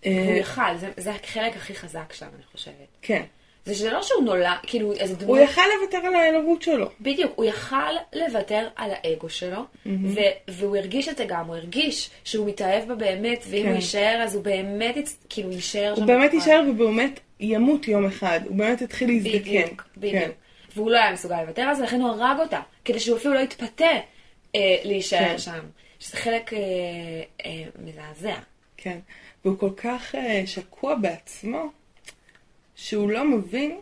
אה, 0.06 0.26
הוא 0.26 0.34
יכל, 0.34 0.78
זה, 0.80 0.92
זה 0.98 1.12
החלק 1.12 1.56
הכי 1.56 1.76
חזק 1.76 2.14
שם, 2.14 2.28
אני 2.36 2.44
חושבת. 2.52 2.88
כן. 3.02 3.24
זה 3.66 3.76
שזה 3.76 3.92
לא 3.92 4.02
שהוא 4.02 4.24
נולד, 4.24 4.48
כאילו, 4.64 4.94
איזה 4.94 5.16
דמות... 5.16 5.30
הוא 5.30 5.38
יכל 5.38 5.62
לוותר 5.82 5.98
על 5.98 6.16
האלוהות 6.16 6.62
שלו. 6.62 6.90
בדיוק, 7.02 7.32
הוא 7.36 7.46
יכל 7.46 7.92
לוותר 8.14 8.68
על 8.76 8.92
האגו 8.94 9.30
שלו, 9.30 9.62
ו- 9.86 10.20
והוא 10.48 10.78
הרגיש 10.78 11.10
את 11.10 11.18
זה 11.18 11.26
גם, 11.26 11.46
הוא 11.46 11.56
הרגיש 11.56 12.10
שהוא 12.24 12.48
מתאהב 12.48 12.88
בה 12.88 12.96
באמת, 12.96 13.46
ואם 13.50 13.64
כן. 13.64 13.68
הוא 13.68 13.76
יישאר, 13.76 14.20
אז 14.24 14.36
הוא 14.36 14.44
באמת, 14.44 14.96
כאילו, 15.30 15.52
יישאר 15.52 15.96
שם. 15.96 16.02
הוא 16.02 16.08
באמת. 16.08 16.34
יישאר 16.34 16.64
ובאמת 16.70 17.20
ימות 17.40 17.88
יום 17.88 18.06
אחד. 18.06 18.40
הוא 18.48 18.56
באמת 18.56 18.82
יתחיל 18.82 19.10
להזדקן. 19.10 19.40
בדיוק, 19.40 19.84
בדיוק. 19.98 20.14
כן. 20.14 20.30
והוא 20.76 20.92
לא 20.92 20.98
היה 20.98 21.12
מסוגל 21.12 21.42
לוותר 21.42 21.62
על 21.62 21.76
זה, 21.76 21.84
לכן 21.84 22.02
הוא 22.02 22.10
הרג 22.10 22.40
אותה, 22.40 22.60
כדי 22.86 23.00
שהוא 23.00 23.18
אפילו 23.18 23.34
לא 23.34 23.40
יתפתה 23.40 23.86
אה, 24.56 24.76
להישאר 24.84 25.20
כן. 25.20 25.38
שם. 25.38 25.60
שזה 26.00 26.18
חלק 26.18 26.54
אה, 26.54 26.60
אה, 27.46 27.64
מזעזע. 27.80 28.36
כן. 28.78 29.00
והוא 29.46 29.60
כל 29.60 29.70
כך 29.78 30.16
אה, 30.16 30.44
שקוע 30.46 30.96
בעצמו, 30.96 31.72
שהוא 32.76 33.10
לא 33.10 33.26
מבין. 33.26 33.80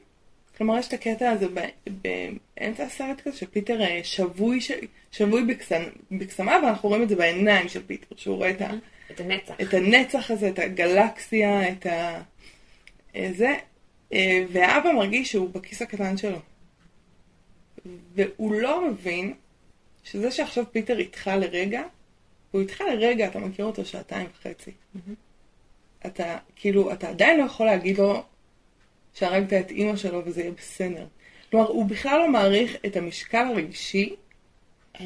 כלומר, 0.58 0.78
יש 0.78 0.88
את 0.88 0.94
הקטע 0.94 1.32
הזה 1.32 1.48
באמצע 1.86 2.84
הסרט 2.84 3.22
כזה, 3.22 3.38
שפיטר 3.38 3.82
אה, 3.82 4.00
שבוי, 4.04 4.62
ש... 4.62 4.72
שבוי 5.12 5.46
בקסמ... 5.46 5.84
בקסמיו, 6.12 6.62
ואנחנו 6.64 6.90
רואים 6.90 7.04
את 7.04 7.10
זה 7.10 7.16
בעיניים 7.16 7.70
של 7.70 7.84
פיטר, 7.88 8.16
שהוא 8.16 8.36
רואה 8.36 8.50
את, 8.50 8.62
ה... 8.62 8.72
את 9.12 9.20
הנצח. 9.20 9.54
את 9.62 9.74
הנצח 9.74 10.32
הזה, 10.32 10.50
את 10.50 10.60
הגלקסיה, 10.60 11.72
את 11.72 11.86
ה... 11.86 12.22
אה, 13.16 13.32
זה, 13.36 13.56
אה, 14.14 14.46
והאבא 14.52 14.92
מרגיש 14.92 15.32
שהוא 15.32 15.50
בכיס 15.50 15.82
הקטן 15.82 16.18
שלו. 16.18 16.40
והוא 18.16 18.54
לא 18.54 18.90
מבין 18.90 19.34
שזה 20.04 20.32
שעכשיו 20.32 20.64
פיטר 20.72 21.00
איתך 21.00 21.32
לרגע, 21.38 21.82
הוא 22.52 22.62
איתך 22.62 22.82
לרגע, 22.82 23.28
אתה 23.28 23.40
מכיר 23.40 23.66
אותו 23.66 23.86
שעתיים 23.86 24.28
וחצי. 24.40 24.72
אתה, 26.06 26.38
כאילו, 26.56 26.94
אתה 26.94 27.10
עדיין 27.10 27.40
לא 27.40 27.44
יכול 27.44 27.66
להגיד 27.66 27.98
לו 27.98 28.24
שהרגת 29.14 29.54
את 29.54 29.72
אימא 29.72 29.96
שלו 29.96 30.22
וזה 30.26 30.42
יהיה 30.42 30.52
בסדר. 30.52 31.06
כלומר, 31.52 31.68
הוא 31.68 31.86
בכלל 31.86 32.20
לא 32.20 32.30
מעריך 32.30 32.76
את 32.86 32.96
המשקל 32.96 33.46
הרגשי 33.52 34.16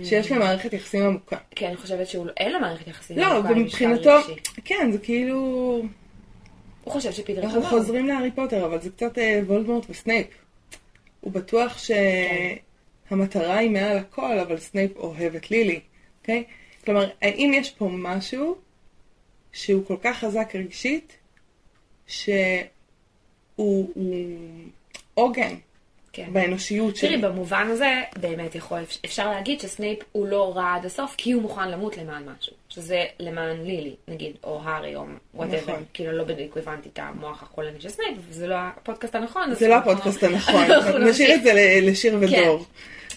שיש 0.04 0.32
למערכת 0.32 0.74
יחסים 0.74 1.04
עמוקה. 1.04 1.38
כן, 1.52 1.68
אני 1.68 1.78
חושבת 1.78 2.08
שאין 2.08 2.52
לו 2.52 2.60
מערכת 2.60 2.88
יחסים. 2.88 3.18
לא, 3.18 3.26
עמוקה 3.26 3.50
עם 3.50 3.58
ומבחינתו, 3.58 4.20
משקל 4.20 4.32
רגשי. 4.32 4.52
כן, 4.66 4.92
זה 4.92 4.98
כאילו... 4.98 5.38
הוא 6.84 6.94
חושב 6.94 7.12
שפיטר 7.12 7.44
אנחנו 7.44 7.64
חמור. 7.64 7.80
חוזרים 7.80 8.08
להארי 8.08 8.32
פוטר, 8.32 8.66
אבל 8.66 8.82
זה 8.82 8.90
קצת 8.90 9.18
אה, 9.18 9.40
וולדמורט 9.46 9.86
וסנייפ. 9.90 10.28
הוא 11.22 11.32
בטוח 11.32 11.78
שהמטרה 13.10 13.58
היא 13.58 13.70
מעל 13.70 13.98
הכל, 13.98 14.40
אבל 14.40 14.58
סנייפ 14.58 14.98
אוהב 14.98 15.36
את 15.36 15.52
לילי, 15.52 15.80
אוקיי? 16.22 16.44
כלומר, 16.86 17.10
האם 17.22 17.52
יש 17.54 17.72
פה 17.72 17.90
משהו 17.92 18.58
שהוא 19.52 19.86
כל 19.86 19.98
כך 20.02 20.18
חזק 20.18 20.56
רגשית, 20.56 21.18
שהוא 22.08 22.36
הוא 23.56 23.90
עוגן 25.14 25.56
כן. 26.16 26.28
באנושיות 26.34 26.96
תראי, 26.96 27.12
שלי? 27.12 27.22
במובן 27.22 27.68
הזה, 27.70 28.02
באמת 28.20 28.56
יכול, 28.56 28.80
אפשר 29.06 29.32
להגיד 29.32 29.60
שסנייפ 29.60 30.00
הוא 30.12 30.28
לא 30.28 30.54
רע 30.56 30.76
עד 30.76 30.86
הסוף, 30.86 31.16
כי 31.18 31.32
הוא 31.32 31.42
מוכן 31.42 31.72
למות 31.72 31.98
למען 31.98 32.24
משהו. 32.24 32.54
שזה 32.70 33.04
למען 33.20 33.62
לילי, 33.66 33.96
נגיד, 34.08 34.36
או 34.44 34.62
הארי, 34.64 34.96
או 34.96 35.06
whatever. 35.34 35.62
נכון. 35.62 35.84
כאילו, 35.94 36.12
לא 36.12 36.24
בדיוק 36.24 36.58
הבנתי 36.58 36.90
את 36.94 37.00
המוח 37.00 37.44
החולני 37.44 37.82
של 37.82 37.90
סנייפ, 37.90 38.18
וזה 38.30 38.48
לא 38.48 38.56
הפודקאסט 38.58 39.16
הנכון. 39.16 39.54
זה 39.54 39.68
לא 39.68 39.76
הפודקאסט 39.76 40.24
הנכון, 40.24 40.64
אנחנו 40.72 40.98
נשאיר. 40.98 41.36
את 41.36 41.44
זה 41.44 41.80
לשיר 41.82 42.18
ודור. 42.22 42.66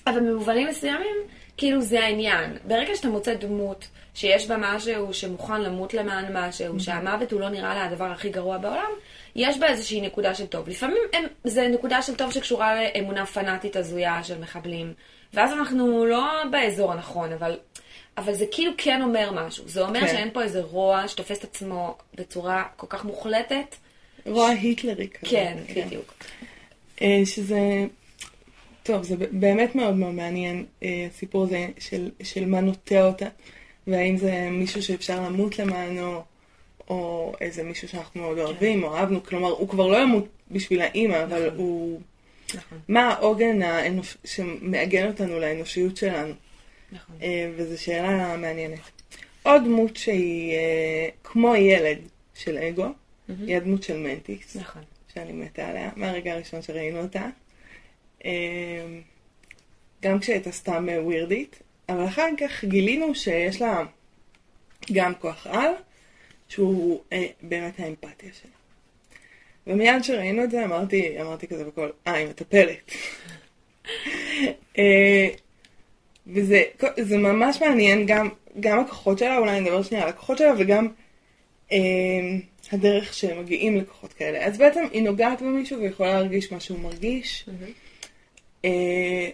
אבל 0.07 0.21
במובנים 0.21 0.69
מסוימים, 0.69 1.17
כאילו 1.57 1.81
זה 1.81 2.05
העניין. 2.05 2.57
ברגע 2.65 2.97
שאתה 2.97 3.09
מוצא 3.09 3.35
דמות 3.35 3.89
שיש 4.15 4.47
בה 4.47 4.57
משהו 4.61 5.15
שמוכן 5.15 5.61
למות 5.61 5.95
למען 5.95 6.37
משהו, 6.37 6.81
שהמוות 6.81 7.33
הוא 7.33 7.41
לא 7.41 7.49
נראה 7.49 7.75
לה 7.75 7.85
הדבר 7.85 8.05
הכי 8.05 8.31
גרוע 8.31 8.59
בעולם, 8.59 8.91
יש 9.39 9.59
בה 9.59 9.67
איזושהי 9.67 10.01
נקודה 10.01 10.35
של 10.35 10.47
טוב. 10.47 10.69
לפעמים 10.69 11.03
הם, 11.13 11.25
זה 11.45 11.69
נקודה 11.69 12.03
של 12.03 12.15
טוב 12.15 12.33
שקשורה 12.33 12.75
לאמונה 12.75 13.27
פנאטית 13.27 13.77
הזויה 13.77 14.25
של 14.25 14.39
מחבלים, 14.39 14.93
ואז 15.35 15.53
אנחנו 15.53 16.05
לא 16.07 16.27
באזור 16.51 16.93
הנכון, 16.93 17.33
אבל, 17.33 17.59
אבל 18.19 18.35
זה 18.35 18.45
כאילו 18.51 18.73
כן 18.79 19.03
אומר 19.03 19.31
משהו. 19.33 19.69
זה 19.69 19.83
אומר 19.83 20.01
כן. 20.01 20.07
שאין 20.07 20.31
פה 20.33 20.43
איזה 20.43 20.61
רוע 20.63 21.09
שתופס 21.09 21.39
את 21.39 21.45
עצמו 21.45 21.97
בצורה 22.15 22.65
כל 22.77 22.87
כך 22.91 23.05
מוחלטת. 23.05 23.77
רוע 24.27 24.49
היטלרי 24.49 25.09
כזה. 25.09 25.31
כן, 25.31 25.57
בדיוק. 25.77 26.15
אה, 27.03 27.21
שזה, 27.25 27.61
טוב, 28.83 29.03
זה 29.03 29.17
באמת 29.31 29.75
מאוד 29.75 29.95
מאוד 29.95 30.15
מעניין, 30.15 30.67
אה, 30.83 31.07
הסיפור 31.11 31.45
הזה 31.45 31.67
של, 31.79 32.11
של 32.23 32.47
מה 32.47 32.61
נוטע 32.61 33.07
אותה, 33.07 33.27
והאם 33.87 34.17
זה 34.17 34.49
מישהו 34.51 34.83
שאפשר 34.83 35.23
למות 35.23 35.59
למענו, 35.59 36.23
או 36.91 37.33
איזה 37.41 37.63
מישהו 37.63 37.89
שאנחנו 37.89 38.21
מאוד 38.21 38.39
אוהבים, 38.39 38.83
או 38.83 38.97
אהבנו, 38.97 39.25
כלומר, 39.25 39.49
הוא 39.49 39.69
כבר 39.69 39.87
לא 39.87 39.97
ימות 39.97 40.29
בשביל 40.51 40.81
האימא, 40.81 41.25
אבל 41.25 41.47
נכון. 41.47 41.59
הוא... 41.59 42.01
נכון, 42.55 42.79
מה 42.89 43.09
העוגן 43.09 43.63
האנוש... 43.63 44.17
שמעגן 44.25 45.07
אותנו 45.07 45.39
לאנושיות 45.41 45.97
שלנו? 45.97 46.35
נכון. 46.93 47.17
אה, 47.23 47.51
וזו 47.57 47.83
שאלה 47.83 48.37
מעניינת. 48.37 48.79
עוד 49.43 49.65
דמות 49.65 49.97
שהיא 49.97 50.55
אה, 50.55 51.09
כמו 51.25 51.55
ילד 51.55 51.99
של 52.35 52.59
אגו, 52.59 52.87
היא 53.47 53.57
הדמות 53.57 53.83
של 53.83 53.97
מנטיס. 53.97 54.57
נכון. 54.57 54.83
שאני 55.15 55.33
מתה 55.33 55.69
עליה, 55.69 55.91
מהרגע 55.97 56.33
הראשון 56.33 56.63
שראינו 56.63 57.03
אותה. 57.03 57.27
אמ, 58.25 58.31
גם 60.03 60.19
כשהייתה 60.19 60.53
סתם 60.53 60.89
אה, 60.89 61.03
ווירדית, 61.03 61.63
אבל 61.89 62.05
אחר 62.05 62.29
כך 62.41 62.65
גילינו 62.65 63.15
שיש 63.15 63.63
לה 63.63 63.85
גם 64.93 65.15
כוח 65.15 65.47
על, 65.47 65.73
שהוא 66.49 67.01
אה, 67.13 67.27
באמת 67.43 67.81
האמפתיה 67.81 68.31
שלה. 68.43 68.51
ומיד 69.67 70.03
כשראינו 70.03 70.45
את 70.45 70.51
זה 70.51 70.65
אמרתי, 70.65 71.21
אמרתי 71.21 71.47
כזה 71.47 71.65
בקול, 71.65 71.93
אה, 72.07 72.15
היא 72.15 72.29
מטפלת. 72.29 72.93
אה, 74.79 75.29
וזה 76.27 76.63
זה 76.99 77.17
ממש 77.17 77.63
מעניין, 77.63 78.07
גם, 78.07 78.29
גם 78.61 78.81
הכוחות 78.81 79.19
שלה, 79.19 79.39
אולי 79.39 79.61
נדבר 79.61 79.83
שנייה 79.83 80.03
על 80.03 80.09
הכוחות 80.09 80.39
שלה, 80.39 80.53
וגם 80.59 80.89
אה, 81.73 81.79
הדרך 82.73 83.15
שמגיעים 83.15 83.77
לכוחות 83.77 84.13
כאלה. 84.13 84.47
אז 84.47 84.59
בעצם 84.59 84.85
היא 84.93 85.03
נוגעת 85.03 85.43
במישהו 85.43 85.81
ויכולה 85.81 86.13
להרגיש 86.13 86.53
מה 86.53 86.61
שהוא 86.61 86.79
מרגיש. 86.79 87.49
אה, 88.65 89.31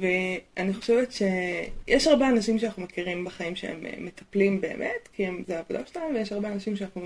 ואני 0.00 0.74
חושבת 0.74 1.12
שיש 1.12 2.06
הרבה 2.06 2.28
אנשים 2.28 2.58
שאנחנו 2.58 2.82
מכירים 2.82 3.24
בחיים 3.24 3.56
שהם 3.56 3.86
אה, 3.86 3.92
מטפלים 3.98 4.60
באמת, 4.60 5.08
כי 5.16 5.26
הם, 5.26 5.42
זה 5.46 5.56
העבודה 5.56 5.80
שלהם, 5.92 6.14
ויש 6.14 6.32
הרבה 6.32 6.48
אנשים 6.48 6.76
שאנחנו 6.76 7.02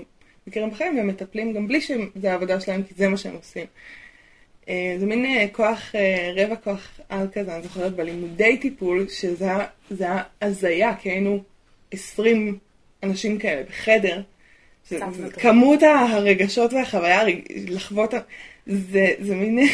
מכירים 0.47 0.69
בחיים 0.69 0.97
והם 0.97 1.07
מטפלים 1.07 1.53
גם 1.53 1.67
בלי 1.67 1.81
שזה 1.81 2.31
העבודה 2.31 2.59
שלהם, 2.59 2.83
כי 2.83 2.93
זה 2.97 3.07
מה 3.07 3.17
שהם 3.17 3.35
עושים. 3.35 3.65
אה, 4.69 4.95
זה 4.99 5.05
מין 5.05 5.25
אה, 5.25 5.45
כוח, 5.51 5.95
רבע 6.35 6.55
כוח 6.55 6.99
על 7.09 7.27
כזה, 7.33 7.55
אני 7.55 7.63
זוכרת 7.63 7.95
בלימודי 7.95 8.57
טיפול, 8.57 9.07
שזה 9.09 9.45
היה- 9.99 10.23
הזיה, 10.41 10.95
כי 10.95 11.09
היינו 11.09 11.43
20 11.91 12.57
אנשים 13.03 13.37
כאלה 13.39 13.63
בחדר. 13.63 14.21
זה, 14.89 14.99
זה. 15.11 15.29
כמות 15.31 15.79
הרגשות 15.83 16.73
והחוויה, 16.73 17.21
לחוות, 17.67 18.13
זה, 18.67 19.07
זה 19.19 19.35
מין... 19.35 19.59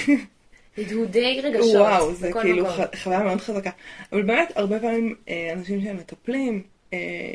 הדהודי 0.78 1.42
רגשות. 1.44 1.76
וואו, 1.76 2.14
זה 2.14 2.32
כאילו. 2.42 2.70
ח- 2.70 2.96
חוויה 3.04 3.20
מאוד 3.24 3.42
חזקה. 3.42 3.70
אבל 4.12 4.22
באמת, 4.22 4.52
הרבה 4.56 4.80
פעמים 4.80 5.16
אה, 5.30 5.50
אנשים 5.54 5.82
שהם 5.84 5.98
מטפלים, 5.98 6.64
אה, 6.94 7.34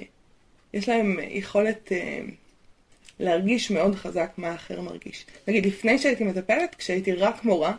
יש 0.74 0.88
להם 0.88 1.18
יכולת 1.28 1.92
אה, 1.92 2.20
להרגיש 3.20 3.70
מאוד 3.70 3.94
חזק 3.94 4.30
מה 4.36 4.48
האחר 4.48 4.80
מרגיש. 4.80 5.26
נגיד, 5.48 5.66
לפני 5.66 5.98
שהייתי 5.98 6.24
מטפלת, 6.24 6.74
כשהייתי 6.74 7.12
רק 7.12 7.44
מורה, 7.44 7.72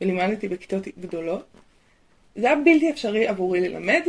ולימדתי 0.00 0.48
בכיתות 0.48 0.88
גדולות, 1.00 1.46
זה 2.36 2.46
היה 2.46 2.56
בלתי 2.56 2.90
אפשרי 2.90 3.26
עבורי 3.26 3.60
ללמד, 3.60 4.02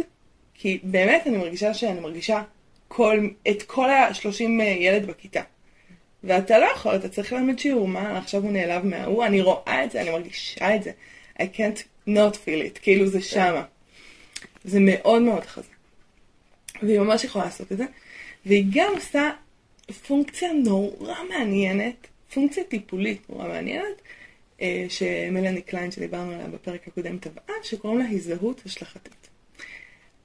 כי 0.54 0.80
באמת 0.84 1.28
אני 1.28 1.38
מרגישה 1.38 1.74
שאני 1.74 2.00
מרגישה 2.00 2.44
כל, 2.88 3.28
את 3.50 3.64
כל 3.64 3.90
ה-30 3.90 4.44
ילד 4.80 5.06
בכיתה. 5.06 5.42
ואתה 6.24 6.60
לא 6.60 6.66
יכול, 6.66 6.96
אתה 6.96 7.10
צריך 7.10 7.34
ללמד 7.34 7.60
שיעור, 7.60 7.88
מה, 7.88 8.18
עכשיו 8.18 8.44
הוא 8.44 8.52
נעלב 8.52 8.86
מההוא, 8.86 9.26
אני 9.26 9.42
רואה 9.42 9.84
את 9.84 9.92
זה, 9.92 10.02
אני 10.02 10.12
מרגישה 10.12 10.76
את 10.76 10.84
זה. 10.84 10.92
I 11.40 11.42
can't 11.42 12.08
not 12.08 12.36
feel 12.46 12.76
it, 12.76 12.80
כאילו 12.82 13.08
זה 13.08 13.22
שמה. 13.22 13.64
זה 14.64 14.80
מאוד 14.82 15.22
מאוד 15.22 15.46
חזק. 15.46 15.70
והיא 16.84 17.00
ממש 17.00 17.24
יכולה 17.24 17.46
לעשות 17.46 17.72
את 17.72 17.78
זה. 17.78 17.86
והיא 18.46 18.66
גם 18.74 18.92
עושה 18.96 19.32
פונקציה 20.08 20.54
נורא 20.54 21.16
מעניינת, 21.30 22.08
פונקציה 22.34 22.64
טיפולית 22.64 23.30
נורא 23.30 23.48
מעניינת, 23.48 24.02
אה, 24.62 24.86
שמלאני 24.90 25.62
קליין 25.62 25.92
שדיברנו 25.92 26.32
עליה 26.32 26.48
בפרק 26.48 26.88
הקודם 26.88 27.18
טבעה, 27.18 27.56
שקוראים 27.64 28.00
לה 28.00 28.06
הזדהות 28.10 28.62
השלכתית. 28.66 29.28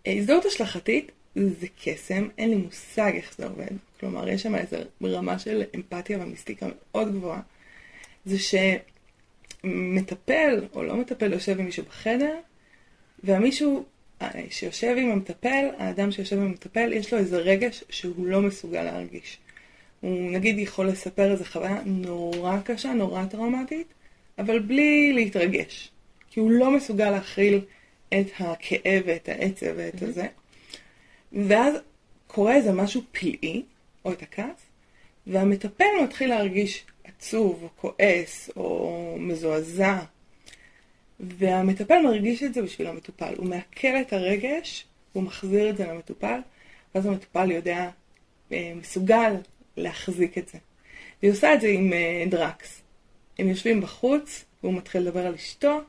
הזדהות 0.07 0.45
השלכתית 0.45 1.13
זה 1.35 1.67
קסם, 1.85 2.29
אין 2.39 2.51
לי 2.51 2.57
מושג 2.57 3.13
איך 3.15 3.35
זה 3.39 3.47
עובד. 3.47 3.71
כלומר, 4.01 4.29
יש 4.29 4.43
שם 4.43 4.55
איזו 4.55 4.77
רמה 5.03 5.39
של 5.39 5.63
אמפתיה 5.77 6.19
ומיסטיקה 6.19 6.67
מאוד 6.75 7.13
גבוהה. 7.13 7.41
זה 8.25 8.37
שמטפל 9.65 10.65
או 10.75 10.83
לא 10.83 10.97
מטפל 10.97 11.33
יושב 11.33 11.61
עם 11.61 11.67
מישהו 11.67 11.85
בחדר, 11.85 12.37
והמישהו 13.25 13.85
אה, 14.23 14.31
שיושב 14.51 14.97
עם 14.99 15.11
המטפל, 15.11 15.67
האדם 15.79 16.13
שיושב 16.13 16.37
עם 16.37 16.43
המטפל, 16.43 16.93
יש 16.93 17.13
לו 17.13 17.19
איזה 17.19 17.37
רגש 17.37 17.85
שהוא 17.89 18.27
לא 18.27 18.43
מסוגל 18.43 18.83
להרגיש. 18.83 19.39
הוא 20.01 20.31
נגיד 20.31 20.59
יכול 20.59 20.89
לספר 20.89 21.33
איזו 21.33 21.45
חוויה 21.45 21.83
נורא 21.87 22.59
קשה, 22.65 22.93
נורא 22.93 23.25
טראומטית, 23.25 23.87
אבל 24.39 24.59
בלי 24.59 25.13
להתרגש. 25.13 25.91
כי 26.31 26.41
הוא 26.41 26.51
לא 26.51 26.71
מסוגל 26.71 27.11
להכיל 27.11 27.61
את 28.09 28.27
הכאב 28.39 29.03
ואת 29.07 29.29
העצב 29.29 29.67
ואת 29.77 29.95
mm-hmm. 29.95 30.05
הזה. 30.05 30.27
ואז 31.35 31.75
קורה 32.27 32.57
איזה 32.57 32.73
משהו 32.73 33.03
פלאי, 33.13 33.63
או 34.05 34.13
את 34.13 34.23
הכעס, 34.23 34.67
והמטפל 35.27 35.85
מתחיל 36.03 36.29
להרגיש 36.29 36.85
עצוב, 37.05 37.63
או 37.63 37.69
כועס, 37.77 38.51
או 38.57 39.17
מזועזע. 39.21 39.99
והמטפל 41.21 42.03
מרגיש 42.03 42.43
את 42.43 42.55
זה 42.55 42.63
בשביל 42.63 42.87
המטופל. 42.87 43.35
הוא 43.37 43.47
מעכל 43.47 44.01
את 44.01 44.13
הרגש, 44.13 44.87
הוא 45.13 45.23
מחזיר 45.23 45.71
את 45.71 45.77
זה 45.77 45.87
למטופל, 45.87 46.41
ואז 46.95 47.07
המטופל 47.07 47.51
יודע, 47.51 47.91
אה, 48.53 48.73
מסוגל 48.77 49.35
להחזיק 49.77 50.39
את 50.39 50.49
זה. 50.49 50.59
היא 51.23 51.31
עושה 51.31 51.55
את 51.55 51.61
זה 51.61 51.69
עם 51.69 51.93
אה, 51.93 52.25
דרקס. 52.29 52.83
הם 53.39 53.49
יושבים 53.49 53.81
בחוץ, 53.81 54.45
והוא 54.63 54.75
מתחיל 54.75 55.03
לדבר 55.03 55.27
על 55.27 55.35
אשתו, 55.35 55.81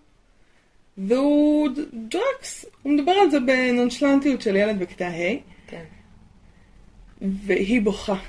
והוא 0.98 1.70
דרקס, 1.94 2.66
הוא 2.84 2.94
מדבר 2.94 3.12
על 3.12 3.32
זה 3.32 3.40
בנונשלנטיות 3.40 4.42
של 4.42 4.56
ילד 4.56 4.80
בכיתה 4.80 5.08
ה', 5.08 5.38
כן. 5.68 5.84
והיא 7.22 7.82
בוכה. 7.82 8.20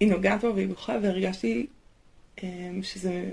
היא 0.00 0.08
נוגעת 0.08 0.40
בו 0.40 0.54
והיא 0.54 0.68
בוכה, 0.68 0.96
והרגשתי 1.02 1.66
um, 2.36 2.42
שזה... 2.82 3.30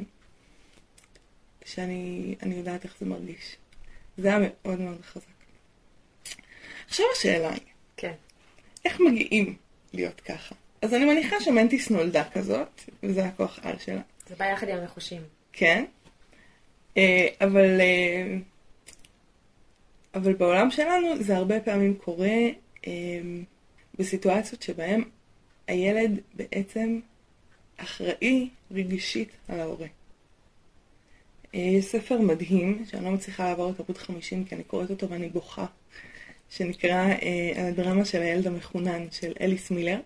שאני 1.65 2.35
יודעת 2.45 2.83
איך 2.83 2.95
זה 2.99 3.05
מרגיש. 3.05 3.55
זה 4.17 4.27
היה 4.27 4.37
מאוד 4.39 4.79
מאוד 4.79 5.01
חזק. 5.01 5.23
עכשיו 6.87 7.05
השאלה 7.17 7.53
היא, 7.53 7.61
כן. 7.97 8.13
איך 8.85 8.99
מגיעים 8.99 9.55
להיות 9.93 10.21
ככה? 10.21 10.55
אז 10.81 10.93
אני 10.93 11.05
מניחה 11.05 11.35
שמנטיס 11.39 11.89
נולדה 11.89 12.23
כזאת, 12.33 12.81
וזה 13.03 13.25
הכוח 13.25 13.59
על 13.63 13.79
שלה. 13.79 14.01
זה 14.27 14.35
בא 14.35 14.45
יחד 14.45 14.69
עם 14.69 14.77
הנחושים. 14.77 15.21
כן. 15.53 15.85
אה, 16.99 17.27
אבל, 17.41 17.81
אה, 17.81 18.37
אבל 20.15 20.33
בעולם 20.33 20.71
שלנו 20.71 21.23
זה 21.23 21.37
הרבה 21.37 21.59
פעמים 21.59 21.95
קורה 21.95 22.37
אה, 22.87 23.21
בסיטואציות 23.99 24.61
שבהן 24.61 25.03
הילד 25.67 26.19
בעצם 26.33 26.99
אחראי 27.77 28.49
רגשית 28.71 29.29
על 29.47 29.59
ההורה. 29.59 29.87
יש 31.53 31.85
ספר 31.85 32.21
מדהים, 32.21 32.85
שאני 32.91 33.05
לא 33.05 33.11
מצליחה 33.11 33.49
לעבור 33.49 33.71
את 33.71 33.79
ערוץ 33.79 33.97
50 33.97 34.45
כי 34.45 34.55
אני 34.55 34.63
קוראת 34.63 34.89
אותו 34.89 35.09
ואני 35.09 35.29
בוכה, 35.29 35.65
שנקרא 36.49 37.07
הדרמה 37.55 38.05
של 38.05 38.21
הילד 38.21 38.47
המחונן 38.47 39.05
של 39.11 39.31
אליס 39.41 39.71
מילר, 39.71 39.99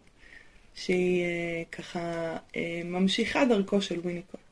שהיא 0.76 1.26
ככה 1.72 2.38
ממשיכה 2.86 3.46
דרכו 3.46 3.82
של 3.82 4.00
ויניקוט. 4.04 4.43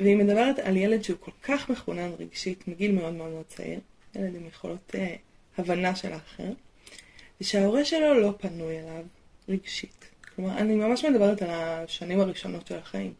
והיא 0.00 0.16
מדברת 0.16 0.58
על 0.58 0.76
ילד 0.76 1.02
שהוא 1.02 1.18
כל 1.20 1.30
כך 1.42 1.70
מחונן 1.70 2.10
רגשית 2.18 2.68
מגיל 2.68 2.92
מאוד 2.92 3.14
מאוד 3.14 3.30
מאוד 3.30 3.44
צעיר, 3.48 3.80
ילד 4.14 4.34
עם 4.34 4.46
יכולות 4.46 4.94
אה, 4.94 5.14
הבנה 5.58 5.96
של 5.96 6.12
האחר, 6.12 6.52
ושההורה 7.40 7.84
שלו 7.84 8.20
לא 8.20 8.34
פנוי 8.38 8.78
אליו 8.78 9.04
רגשית. 9.48 10.04
כלומר, 10.34 10.58
אני 10.58 10.74
ממש 10.74 11.04
מדברת 11.04 11.42
על 11.42 11.50
השנים 11.50 12.20
הראשונות 12.20 12.66
של 12.66 12.78
החיים. 12.78 13.12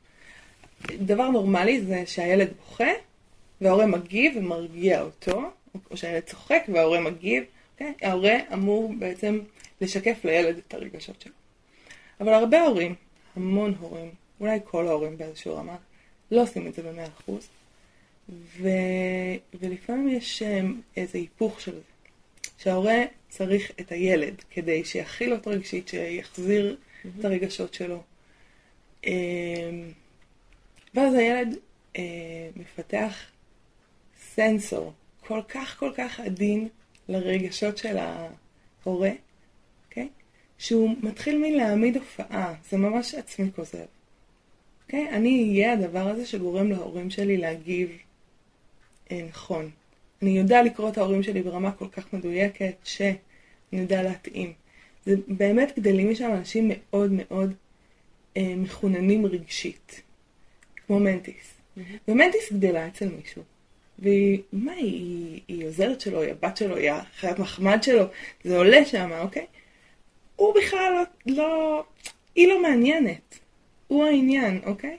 דבר 0.80 1.28
נורמלי 1.28 1.80
זה 1.80 2.02
שהילד 2.06 2.48
בוכה, 2.56 2.90
וההורה 3.60 3.86
מגיב 3.86 4.36
ומרגיע 4.36 5.02
אותו, 5.02 5.50
או 5.90 5.96
שהילד 5.96 6.22
צוחק 6.22 6.62
וההורה 6.72 7.00
מגיב, 7.00 7.44
אוקיי? 7.72 7.94
ההורה 8.02 8.34
אמור 8.52 8.92
בעצם 8.98 9.40
לשקף 9.80 10.24
לילד 10.24 10.56
את 10.56 10.74
הרגשות 10.74 11.20
שלו. 11.20 11.32
אבל 12.20 12.32
הרבה 12.32 12.62
הורים, 12.62 12.94
המון 13.36 13.74
הורים, 13.80 14.10
אולי 14.40 14.58
כל 14.64 14.88
ההורים 14.88 15.18
באיזשהו 15.18 15.56
רמה, 15.56 15.76
לא 16.30 16.42
עושים 16.42 16.66
את 16.66 16.74
זה 16.74 16.82
במאה 16.82 17.06
אחוז, 17.06 17.48
ו... 18.28 18.68
ולפעמים 19.60 20.08
יש 20.08 20.42
אמ, 20.42 20.80
איזה 20.96 21.18
היפוך 21.18 21.60
של 21.60 21.72
זה, 21.72 21.80
שההורה 22.58 22.98
צריך 23.28 23.70
את 23.80 23.92
הילד 23.92 24.34
כדי 24.50 24.84
שיכיל 24.84 25.32
אותו 25.32 25.50
רגשית, 25.50 25.88
שיחזיר 25.88 26.76
mm-hmm. 26.76 27.08
את 27.20 27.24
הרגשות 27.24 27.74
שלו. 27.74 28.02
אמ, 29.06 29.12
ואז 30.94 31.14
הילד 31.14 31.56
אה, 31.96 32.02
מפתח 32.56 33.30
סנסור 34.34 34.92
כל 35.20 35.40
כך 35.48 35.78
כל 35.78 35.92
כך 35.96 36.20
עדין 36.20 36.68
לרגשות 37.08 37.78
של 37.78 37.96
ההורה, 37.98 39.10
okay? 39.10 39.14
אוקיי? 39.88 40.08
שהוא 40.58 40.96
מתחיל 41.02 41.38
מלהעמיד 41.38 41.96
הופעה, 41.96 42.54
זה 42.70 42.76
ממש 42.76 43.14
עצמי 43.14 43.50
כוזב. 43.56 43.86
אוקיי? 44.90 45.08
אני 45.08 45.50
אהיה 45.50 45.72
הדבר 45.72 46.08
הזה 46.08 46.26
שגורם 46.26 46.70
להורים 46.70 47.10
שלי 47.10 47.36
להגיב 47.36 47.90
אה, 49.10 49.22
נכון. 49.28 49.70
אני 50.22 50.30
יודע 50.30 50.62
לקרוא 50.62 50.88
את 50.88 50.98
ההורים 50.98 51.22
שלי 51.22 51.42
ברמה 51.42 51.72
כל 51.72 51.88
כך 51.88 52.12
מדויקת, 52.12 52.74
שאני 52.84 53.16
יודע 53.72 54.02
להתאים. 54.02 54.52
זה 55.06 55.14
באמת 55.28 55.72
גדלים 55.78 56.10
משם 56.10 56.30
אנשים 56.32 56.70
מאוד 56.74 57.10
מאוד 57.12 57.52
אה, 58.36 58.54
מחוננים 58.56 59.26
רגשית, 59.26 60.02
כמו 60.86 61.00
מנטיס. 61.00 61.34
Mm-hmm. 61.34 61.80
ומנטיס 62.08 62.52
גדלה 62.52 62.86
אצל 62.86 63.08
מישהו. 63.08 63.42
והיא, 63.98 64.40
מה, 64.52 64.72
היא, 64.72 64.84
היא, 64.84 65.40
היא 65.48 65.66
עוזרת 65.66 66.00
שלו, 66.00 66.20
היא 66.20 66.30
הבת 66.30 66.56
שלו, 66.56 66.76
היא 66.76 66.90
החיית 66.90 67.38
מחמד 67.38 67.82
שלו, 67.82 68.04
זה 68.44 68.56
עולה 68.56 68.84
שם, 68.84 69.10
אוקיי? 69.20 69.46
הוא 70.36 70.54
בכלל 70.54 70.92
לא, 71.26 71.34
לא, 71.36 71.84
היא 72.34 72.48
לא 72.48 72.62
מעניינת. 72.62 73.39
הוא 73.90 74.04
העניין, 74.04 74.60
אוקיי? 74.66 74.96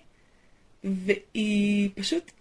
והיא 0.84 1.90
פשוט 1.96 2.32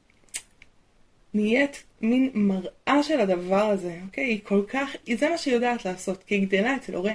נהיית 1.35 1.83
מין 2.01 2.31
מראה 2.35 3.03
של 3.03 3.21
הדבר 3.21 3.65
הזה, 3.65 3.99
אוקיי? 4.07 4.25
היא 4.25 4.41
כל 4.45 4.63
כך, 4.69 4.97
זה 5.19 5.31
מה 5.31 5.39
שהיא 5.39 5.55
יודעת 5.55 5.85
לעשות, 5.85 6.25
כי 6.25 6.35
היא 6.35 6.47
גדלה 6.47 6.77
אצל 6.77 6.95
הורה 6.95 7.13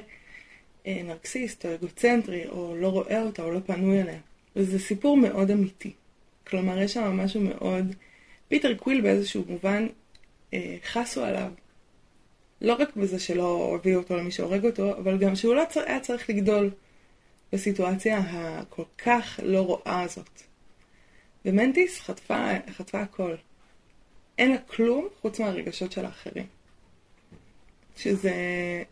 אה, 0.87 1.01
נרקסיסט 1.03 1.65
או 1.65 1.73
אגוצנטרי, 1.73 2.47
או 2.47 2.75
לא 2.75 2.87
רואה 2.87 3.21
אותה 3.21 3.43
או 3.43 3.51
לא 3.51 3.59
פנוי 3.65 4.01
אליה. 4.01 4.19
וזה 4.55 4.79
סיפור 4.79 5.17
מאוד 5.17 5.51
אמיתי. 5.51 5.91
כלומר, 6.47 6.81
יש 6.81 6.93
שם 6.93 7.17
משהו 7.17 7.41
מאוד... 7.41 7.95
פיטר 8.47 8.73
קוויל 8.73 9.01
באיזשהו 9.01 9.43
מובן 9.47 9.87
אה, 10.53 10.77
חסו 10.85 11.23
עליו. 11.23 11.51
לא 12.61 12.73
רק 12.73 12.95
בזה 12.95 13.19
שלא 13.19 13.75
הביאו 13.79 13.99
אותו 13.99 14.17
למי 14.17 14.31
שהורג 14.31 14.65
אותו, 14.65 14.97
אבל 14.97 15.17
גם 15.17 15.35
שהוא 15.35 15.55
לא 15.55 15.63
היה 15.85 15.99
צריך 15.99 16.29
לגדול. 16.29 16.69
בסיטואציה 17.55 18.19
הכל 18.19 18.83
כך 18.97 19.39
לא 19.43 19.61
רואה 19.61 20.01
הזאת. 20.01 20.41
ומנטיס 21.45 21.99
חטפה, 21.99 22.47
חטפה 22.71 23.01
הכל. 23.01 23.35
אין 24.37 24.51
לה 24.51 24.57
כלום 24.57 25.07
חוץ 25.21 25.39
מהרגשות 25.39 25.91
של 25.91 26.05
האחרים. 26.05 26.45
שזה, 27.97 28.33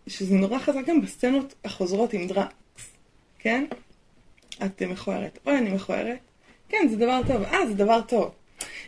שזה 0.08 0.36
נורא 0.36 0.60
חזק 0.60 0.86
גם 0.86 1.02
בסצנות 1.02 1.54
החוזרות 1.66 2.14
עם 2.14 2.28
דרקס, 2.28 2.92
כן? 3.40 3.66
את 4.66 4.82
מכוערת. 4.82 5.40
אוי, 5.46 5.58
אני 5.58 5.70
מכוערת? 5.70 6.20
כן, 6.70 6.88
זה 6.90 6.96
דבר 6.96 7.22
טוב. 7.28 7.44
אה, 7.44 7.68
זה 7.68 7.74
דבר 7.74 8.02
טוב. 8.02 8.32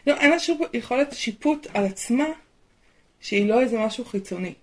לא, 0.07 0.13
אין 0.17 0.31
לה 0.31 0.39
שום 0.39 0.61
יכולת 0.73 1.13
שיפוט 1.13 1.67
על 1.73 1.85
עצמה 1.85 2.27
שהיא 3.19 3.49
לא 3.49 3.61
איזה 3.61 3.79
משהו 3.79 4.05
חיצוני. 4.05 4.53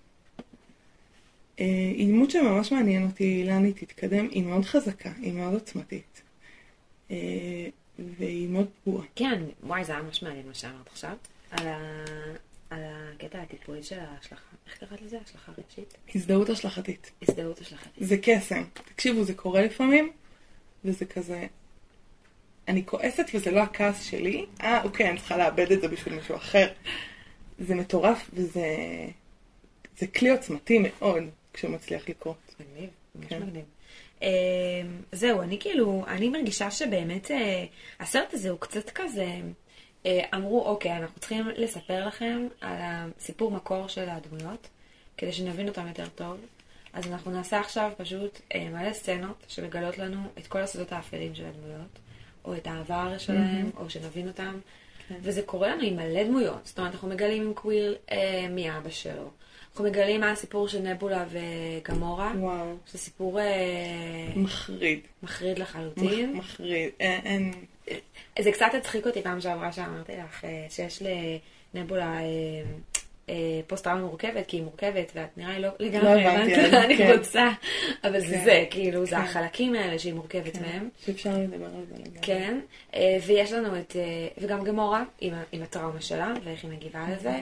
אה, 1.63 1.67
היא 1.67 2.07
דמות 2.07 2.31
שממש 2.31 2.71
מעניין 2.71 3.05
אותי 3.05 3.43
לאן 3.47 3.65
היא 3.65 3.73
תתקדם, 3.73 4.27
היא 4.31 4.43
מאוד 4.43 4.65
חזקה, 4.65 5.11
היא 5.21 5.33
מאוד 5.33 5.53
עוצמתית. 5.53 6.21
אה, 7.11 7.15
והיא 8.17 8.49
מאוד 8.49 8.67
פגועה. 8.83 9.05
כן, 9.15 9.43
וואי, 9.63 9.83
זה 9.83 9.91
היה 9.91 10.01
ממש 10.01 10.23
מעניין 10.23 10.47
מה 10.47 10.53
שאמרת 10.53 10.87
עכשיו. 10.87 11.15
על, 11.51 11.67
ה... 11.67 12.03
על 12.69 12.81
הקטע 12.83 13.41
הטיפולי 13.41 13.83
של 13.83 13.99
ההשלכה. 13.99 14.55
איך 14.67 14.77
קראת 14.77 15.01
לזה? 15.01 15.17
השלכה 15.25 15.51
רגשית? 15.57 15.93
הזדהות 16.15 16.49
השלכתית. 16.49 17.11
הזדהות 17.21 17.61
השלכתית. 17.61 18.07
זה 18.07 18.15
קסם. 18.21 18.63
תקשיבו, 18.73 19.23
זה 19.23 19.33
קורה 19.33 19.61
לפעמים, 19.61 20.11
וזה 20.85 21.05
כזה... 21.05 21.47
אני 22.67 22.85
כועסת 22.85 23.25
וזה 23.33 23.51
לא 23.51 23.59
הכעס 23.59 24.03
שלי. 24.03 24.45
אה, 24.61 24.83
אוקיי, 24.83 25.09
אני 25.09 25.17
צריכה 25.17 25.37
לאבד 25.37 25.71
את 25.71 25.81
זה 25.81 25.87
בשביל 25.87 26.15
מישהו 26.15 26.35
אחר. 26.35 26.67
זה 27.59 27.75
מטורף 27.75 28.29
וזה... 28.33 28.67
זה 29.97 30.07
כלי 30.07 30.29
עוצמתי 30.29 30.79
מאוד. 30.79 31.23
כשהוא 31.53 31.71
מצליח 31.71 32.09
לקרות. 32.09 32.55
מגניב, 32.59 32.89
ממש 33.15 33.25
כן. 33.29 33.43
מגניב. 33.43 33.65
Uh, 34.19 34.23
זהו, 35.11 35.41
אני 35.41 35.59
כאילו, 35.59 36.05
אני 36.07 36.29
מרגישה 36.29 36.71
שבאמת 36.71 37.31
uh, 37.31 37.33
הסרט 37.99 38.33
הזה 38.33 38.49
הוא 38.49 38.59
קצת 38.59 38.89
כזה, 38.89 39.27
uh, 40.03 40.07
אמרו, 40.35 40.65
אוקיי, 40.65 40.97
אנחנו 40.97 41.19
צריכים 41.19 41.47
לספר 41.55 42.07
לכם 42.07 42.47
על 42.61 42.77
הסיפור 42.79 43.51
מקור 43.51 43.87
של 43.87 44.09
הדמויות, 44.09 44.67
כדי 45.17 45.33
שנבין 45.33 45.67
אותם 45.67 45.87
יותר 45.87 46.07
טוב. 46.15 46.37
אז 46.93 47.07
אנחנו 47.07 47.31
נעשה 47.31 47.59
עכשיו 47.59 47.91
פשוט 47.97 48.39
אה, 48.55 48.69
מלא 48.69 48.93
סצנות 48.93 49.45
שמגלות 49.47 49.97
לנו 49.97 50.19
את 50.37 50.47
כל 50.47 50.61
הסודות 50.61 50.91
האפלים 50.91 51.35
של 51.35 51.45
הדמויות, 51.45 51.99
או 52.45 52.55
את 52.55 52.67
העבר 52.67 53.17
שלהם, 53.17 53.69
או 53.77 53.89
שנבין 53.89 54.27
אותם. 54.27 54.59
כן. 55.07 55.15
וזה 55.21 55.41
קורה 55.41 55.67
לנו 55.67 55.81
עם 55.83 55.95
מלא 55.95 56.23
דמויות. 56.23 56.65
זאת 56.65 56.77
אומרת, 56.77 56.93
אנחנו 56.93 57.07
מגלים 57.07 57.43
עם 57.43 57.53
קוויל 57.53 57.95
אה, 58.11 58.47
מי 58.49 58.77
אבא 58.77 58.89
שלו. 58.89 59.29
אנחנו 59.73 59.85
מגלים 59.85 60.21
מה 60.21 60.31
הסיפור 60.31 60.67
של 60.67 60.79
נבולה 60.81 61.25
וגמורה. 61.29 62.31
וואו, 62.39 62.75
זה 62.91 62.97
סיפור 62.97 63.39
אה, 63.39 63.45
מחריד. 64.35 64.99
מחריד 65.23 65.59
מח- 65.59 65.59
לחלוטין. 65.75 66.33
מחריד. 66.33 66.89
אין. 66.99 67.51
זה 68.41 68.51
קצת 68.51 68.65
הצחיק 68.77 69.07
אותי 69.07 69.21
פעם 69.21 69.41
שעברה 69.41 69.71
שאמרתי 69.71 70.11
לך 70.11 70.45
אה, 70.45 70.65
שיש 70.69 71.01
לנבולה 71.73 72.19
אה, 73.29 73.33
פוסט 73.67 73.83
טראומה 73.83 74.01
מורכבת, 74.01 74.47
כי 74.47 74.57
היא 74.57 74.63
מורכבת, 74.63 75.11
ואת 75.15 75.37
נראה 75.37 75.53
לי 75.53 75.59
לא 75.61 75.69
לגמרי 75.79 76.25
הבנתי, 76.25 76.55
הבנת 76.55 76.71
מה 76.73 76.83
אני 76.85 76.97
כן. 76.97 77.15
רוצה, 77.17 77.49
אבל 78.03 78.19
זה 78.19 78.35
כן. 78.35 78.43
זה, 78.45 78.65
כאילו, 78.69 79.05
זה 79.05 79.15
כן. 79.15 79.21
החלקים 79.21 79.75
האלה 79.75 79.99
שהיא 79.99 80.13
מורכבת 80.13 80.61
מהם. 80.61 80.89
שאפשר 81.05 81.37
לדבר 81.37 81.65
על 81.65 81.85
זה 81.89 81.95
לגמרי. 81.99 82.19
כן, 82.21 82.59
ויש 83.25 83.51
לנו 83.51 83.79
את, 83.79 83.95
וגם 84.37 84.63
גמורה 84.63 85.03
עם, 85.21 85.33
הטראומה 85.63 86.01
שלה, 86.01 86.33
ואיך 86.43 86.63
היא 86.63 86.71
מגיבה 86.71 87.05
לזה, 87.11 87.39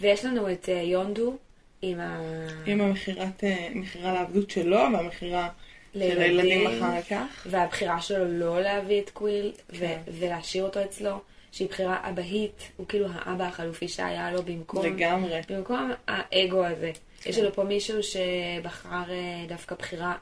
ויש 0.00 0.24
לנו 0.24 0.52
את 0.52 0.68
יונדו 0.82 1.36
עם 1.82 2.00
ה... 2.00 2.20
עם 2.66 2.80
המכירת, 2.80 3.44
אה, 3.44 3.68
מכירה 3.74 4.12
לעבדות 4.12 4.50
שלו 4.50 4.76
והמכירה 4.76 5.48
של. 5.94 6.22
הילדים 6.22 6.66
אחר 6.66 7.02
כך. 7.02 7.46
והבחירה 7.50 8.00
שלו 8.00 8.24
לא 8.38 8.60
להביא 8.60 9.00
את 9.00 9.10
קוויל 9.10 9.52
ו- 9.72 9.78
כן. 9.78 10.00
ולהשאיר 10.06 10.64
אותו 10.64 10.84
אצלו, 10.84 11.20
שהיא 11.52 11.68
בחירה 11.68 12.08
אבהית, 12.10 12.68
הוא 12.76 12.86
כאילו 12.86 13.06
האבא 13.12 13.44
החלופי 13.44 13.88
שהיה 13.88 14.32
לו 14.32 14.42
במקום, 14.42 14.86
לגמרי. 14.86 15.40
במקום 15.48 15.90
האגו 16.08 16.64
הזה. 16.64 16.90
יש 17.26 17.38
לנו 17.38 17.52
פה 17.52 17.64
מישהו 17.64 17.98
שבחר 18.02 19.10
אה, 19.10 19.44
דווקא 19.48 19.74
בחירה, 19.74 20.14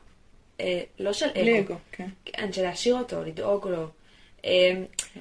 אה, 0.61 0.81
לא 0.99 1.13
של 1.13 1.27
בלי 1.35 1.59
אגו, 1.59 1.67
אגו, 1.69 1.81
כן. 1.93 2.09
כן, 2.25 2.53
של 2.53 2.63
להשאיר 2.63 2.99
אותו, 2.99 3.23
לדאוג 3.25 3.69
לו. 3.69 3.87
אה, 4.45 4.73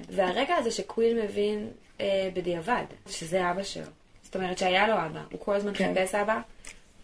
והרגע 0.10 0.56
הזה 0.56 0.72
שקוויל 0.72 1.24
מבין 1.24 1.70
אה, 2.02 2.30
בדיעבד, 2.34 2.84
שזה 3.10 3.52
אבא 3.52 3.64
שלו. 3.64 3.86
זאת 4.26 4.36
אומרת 4.36 4.58
שהיה 4.58 4.88
לו 4.88 4.94
אבא, 4.94 5.22
הוא 5.32 5.40
כל 5.40 5.56
הזמן 5.56 5.74
כן. 5.74 5.94
חיפש 5.96 6.16
אבא, 6.16 6.40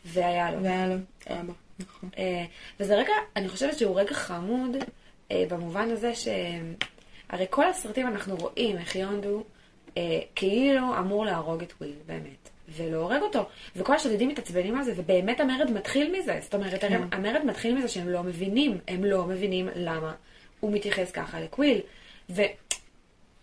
והיה 0.05 0.51
לו. 0.51 0.63
והיה 0.63 0.87
לו 0.87 0.95
אבא, 1.27 1.53
נכון. 1.79 2.09
אה, 2.17 2.45
וזה 2.79 2.95
רגע, 2.95 3.13
אני 3.35 3.49
חושבת 3.49 3.77
שהוא 3.77 3.99
רגע 3.99 4.13
חמוד, 4.13 4.77
אה, 5.31 5.43
במובן 5.49 5.89
הזה 5.89 6.15
ש... 6.15 6.27
הרי 7.29 7.45
כל 7.49 7.69
הסרטים 7.69 8.07
אנחנו 8.07 8.35
רואים 8.35 8.77
איך 8.77 8.95
יונדו 8.95 9.43
אה, 9.97 10.19
כאילו 10.35 10.97
אמור 10.97 11.25
להרוג 11.25 11.61
את 11.61 11.73
וויל, 11.81 11.93
באמת, 12.05 12.49
ולא 12.69 12.97
הורג 12.97 13.21
אותו. 13.21 13.45
וכל 13.75 13.95
השודדים 13.95 14.29
מתעצבנים 14.29 14.77
על 14.77 14.83
זה, 14.83 14.93
ובאמת 14.95 15.39
המרד 15.39 15.71
מתחיל 15.71 16.19
מזה. 16.19 16.39
זאת 16.41 16.55
אומרת, 16.55 16.81
כן. 16.81 17.01
המרד 17.11 17.45
מתחיל 17.45 17.75
מזה 17.75 17.87
שהם 17.87 18.09
לא 18.09 18.23
מבינים, 18.23 18.77
הם 18.87 19.05
לא 19.05 19.25
מבינים 19.25 19.69
למה 19.75 20.13
הוא 20.59 20.71
מתייחס 20.71 21.11
ככה 21.11 21.39
לקוויל. 21.39 21.81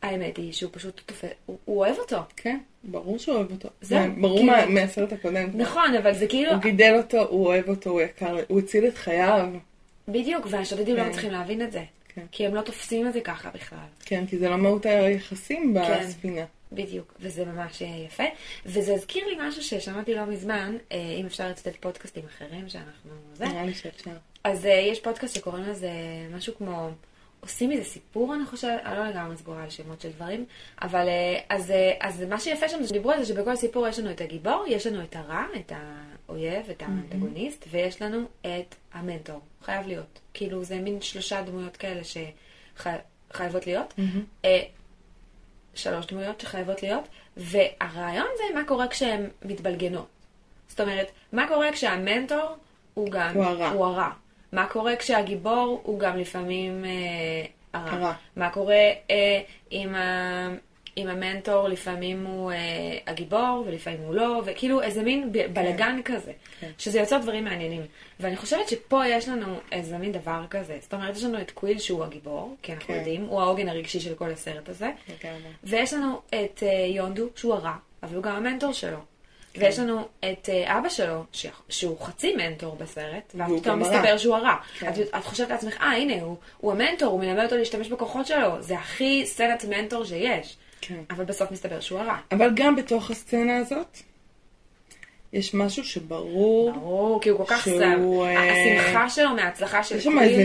והאמת 0.02 0.36
היא 0.36 0.52
שהוא 0.52 0.70
פשוט 0.74 1.00
תופס, 1.06 1.24
הוא, 1.46 1.58
הוא 1.64 1.78
אוהב 1.78 1.98
אותו. 1.98 2.16
כן, 2.36 2.58
ברור 2.84 3.18
שהוא 3.18 3.36
אוהב 3.36 3.50
אותו. 3.50 3.68
זהו, 3.80 3.98
זה 4.02 4.08
ברור 4.20 4.38
כאילו- 4.38 4.52
מה- 4.52 4.66
מהסרט 4.66 5.12
הקודם. 5.12 5.48
נכון, 5.54 5.94
אבל 5.94 6.14
זה 6.14 6.26
כאילו... 6.26 6.52
הוא 6.52 6.60
גידל 6.62 6.94
אותו, 7.02 7.22
הוא 7.28 7.46
אוהב 7.46 7.68
אותו, 7.68 7.90
הוא 7.90 8.00
יקר, 8.00 8.36
הוא 8.48 8.58
הציל 8.58 8.86
את 8.86 8.96
חייו. 8.98 9.48
בדיוק, 10.08 10.46
והשודדים 10.50 10.96
לא 10.96 11.02
כן. 11.02 11.08
מצליחים 11.08 11.30
להבין 11.30 11.62
את 11.62 11.72
זה. 11.72 11.82
כן. 12.14 12.22
כי 12.32 12.46
הם 12.46 12.54
לא 12.54 12.60
תופסים 12.60 13.08
את 13.08 13.12
זה 13.12 13.20
ככה 13.20 13.50
בכלל. 13.54 13.78
כן, 14.04 14.26
כי 14.26 14.38
זה 14.38 14.48
לא 14.48 14.56
מהות 14.56 14.86
היחסים 14.86 15.74
כן. 15.86 16.00
בספינה. 16.04 16.42
בדיוק, 16.72 17.14
וזה 17.20 17.44
ממש 17.44 17.82
אה, 17.82 17.88
יפה. 18.06 18.24
וזה 18.66 18.94
הזכיר 18.94 19.26
לי 19.26 19.36
משהו 19.40 19.62
ששמעתי 19.62 20.14
לא 20.14 20.26
מזמן, 20.26 20.76
אה, 20.92 21.16
אם 21.20 21.26
אפשר 21.26 21.48
לצטט 21.48 21.76
פודקאסטים 21.80 22.22
אחרים 22.36 22.68
שאנחנו... 22.68 23.10
זה. 23.34 23.44
נראה 23.44 23.64
לי 23.64 23.74
שאפשר. 23.74 24.10
אז 24.44 24.66
אה, 24.66 24.70
יש 24.72 25.00
פודקאסט 25.00 25.34
שקוראים 25.34 25.64
לזה 25.64 25.90
משהו 26.36 26.54
כמו... 26.58 26.90
עושים 27.40 27.70
מזה 27.70 27.84
סיפור, 27.84 28.34
אני 28.34 28.46
חושבת, 28.46 28.80
אני 28.84 28.98
לא 28.98 29.06
לגמרי 29.06 29.36
סגורה 29.36 29.62
על 29.62 29.70
שמות 29.70 30.00
של 30.00 30.10
דברים, 30.10 30.44
אבל 30.82 31.08
אה, 31.08 31.40
אז, 31.48 31.70
אה, 31.70 31.92
אז 32.00 32.22
מה 32.22 32.40
שיפה 32.40 32.68
שם 32.68 32.82
זה 32.82 32.88
שדיברו 32.88 33.10
על 33.10 33.22
זה 33.22 33.26
שבכל 33.26 33.56
סיפור 33.56 33.88
יש 33.88 33.98
לנו 33.98 34.10
את 34.10 34.20
הגיבור, 34.20 34.64
יש 34.68 34.86
לנו 34.86 35.02
את 35.02 35.16
הרע, 35.16 35.44
את 35.56 35.72
האויב, 36.26 36.70
את 36.70 36.82
האנטגוניסט, 36.82 37.64
ויש 37.70 38.02
לנו 38.02 38.24
את 38.40 38.74
המנטור, 38.92 39.40
חייב 39.62 39.86
להיות. 39.86 40.20
כאילו 40.34 40.64
זה 40.64 40.78
מין 40.78 41.00
שלושה 41.00 41.42
דמויות 41.42 41.76
כאלה 41.76 42.02
שחייבות 42.04 43.66
להיות. 43.66 43.94
אה, 44.44 44.62
שלוש 45.74 46.06
דמויות 46.06 46.40
שחייבות 46.40 46.82
להיות, 46.82 47.04
והרעיון 47.36 48.26
זה 48.36 48.54
מה 48.54 48.64
קורה 48.64 48.88
כשהן 48.88 49.28
מתבלגנות. 49.44 50.06
זאת 50.68 50.80
אומרת, 50.80 51.10
מה 51.32 51.48
קורה 51.48 51.72
כשהמנטור 51.72 52.56
הוא 52.94 53.10
גם... 53.10 53.34
הוא 53.34 53.44
הרע. 53.44 53.68
הוא 53.68 53.86
הרע. 53.86 54.10
מה 54.52 54.66
קורה 54.66 54.96
כשהגיבור 54.96 55.80
הוא 55.84 55.98
גם 55.98 56.18
לפעמים 56.18 56.84
אה, 56.84 56.90
הרע. 57.72 57.90
הרע. 57.90 58.12
מה 58.36 58.50
קורה 58.50 58.74
אה, 59.10 59.40
עם, 59.70 59.94
ה, 59.94 60.48
עם 60.96 61.08
המנטור, 61.08 61.68
לפעמים 61.68 62.26
הוא 62.26 62.52
אה, 62.52 62.56
הגיבור 63.06 63.64
ולפעמים 63.66 64.00
הוא 64.00 64.14
לא, 64.14 64.42
וכאילו 64.44 64.82
איזה 64.82 65.02
מין 65.02 65.32
ב- 65.32 65.46
בלגן 65.52 66.00
כזה, 66.04 66.32
כן. 66.60 66.70
שזה 66.78 66.98
יוצר 66.98 67.18
דברים 67.18 67.44
מעניינים. 67.44 67.82
ואני 68.20 68.36
חושבת 68.36 68.68
שפה 68.68 69.06
יש 69.06 69.28
לנו 69.28 69.56
איזה 69.72 69.98
מין 69.98 70.12
דבר 70.12 70.44
כזה. 70.50 70.78
זאת 70.80 70.94
אומרת, 70.94 71.16
יש 71.16 71.24
לנו 71.24 71.40
את 71.40 71.50
קוויל 71.50 71.78
שהוא 71.78 72.04
הגיבור, 72.04 72.56
כי 72.62 72.72
אנחנו 72.72 72.86
כן. 72.86 72.94
יודעים, 72.94 73.24
הוא 73.24 73.40
העוגן 73.40 73.68
הרגשי 73.68 74.00
של 74.00 74.14
כל 74.14 74.30
הסרט 74.30 74.68
הזה. 74.68 74.90
לגמרי. 75.08 75.50
ויש 75.64 75.92
לנו 75.92 76.20
את 76.28 76.62
אה, 76.62 76.86
יונדו, 76.86 77.28
שהוא 77.36 77.54
הרע, 77.54 77.74
אבל 78.02 78.14
הוא 78.14 78.22
גם 78.22 78.36
המנטור 78.36 78.72
שלו. 78.72 78.98
כן. 79.52 79.62
ויש 79.62 79.78
לנו 79.78 80.00
את 80.20 80.48
אה, 80.48 80.78
אבא 80.78 80.88
שלו, 80.88 81.24
שהוא 81.68 82.00
חצי 82.00 82.34
מנטור 82.36 82.76
בסרט, 82.76 83.32
ואז 83.34 83.52
פתאום. 83.60 83.78
מסתבר 83.78 84.18
שהוא 84.18 84.36
הרע. 84.36 84.56
כן. 84.78 84.88
את, 84.88 84.94
את 85.16 85.24
חושבת 85.24 85.48
לעצמך, 85.50 85.76
אה, 85.80 85.92
הנה, 85.92 86.22
הוא, 86.22 86.36
הוא 86.58 86.72
המנטור, 86.72 87.08
הוא 87.08 87.20
מלמד 87.20 87.44
אותו 87.44 87.56
להשתמש 87.56 87.88
בכוחות 87.88 88.26
שלו. 88.26 88.62
זה 88.62 88.74
הכי 88.74 89.22
סצנת 89.26 89.64
מנטור 89.64 90.04
שיש. 90.04 90.56
כן. 90.80 91.00
אבל 91.10 91.24
בסוף 91.24 91.50
מסתבר 91.50 91.80
שהוא 91.80 92.00
הרע. 92.00 92.16
אבל 92.32 92.50
גם 92.54 92.76
בתוך 92.76 93.10
הסצנה 93.10 93.56
הזאת, 93.56 93.98
יש 95.32 95.54
משהו 95.54 95.84
שברור, 95.84 96.72
ברור, 96.72 97.20
כי 97.20 97.28
הוא 97.28 97.38
כל 97.38 97.44
כך 97.46 97.64
שהוא, 97.64 97.78
שם. 97.78 98.02
אה, 98.26 98.82
השמחה 98.82 99.10
שלו 99.10 99.34
מההצלחה 99.34 99.84
של 99.84 99.96
יש 99.96 100.04
שם. 100.04 100.18
איזה 100.18 100.44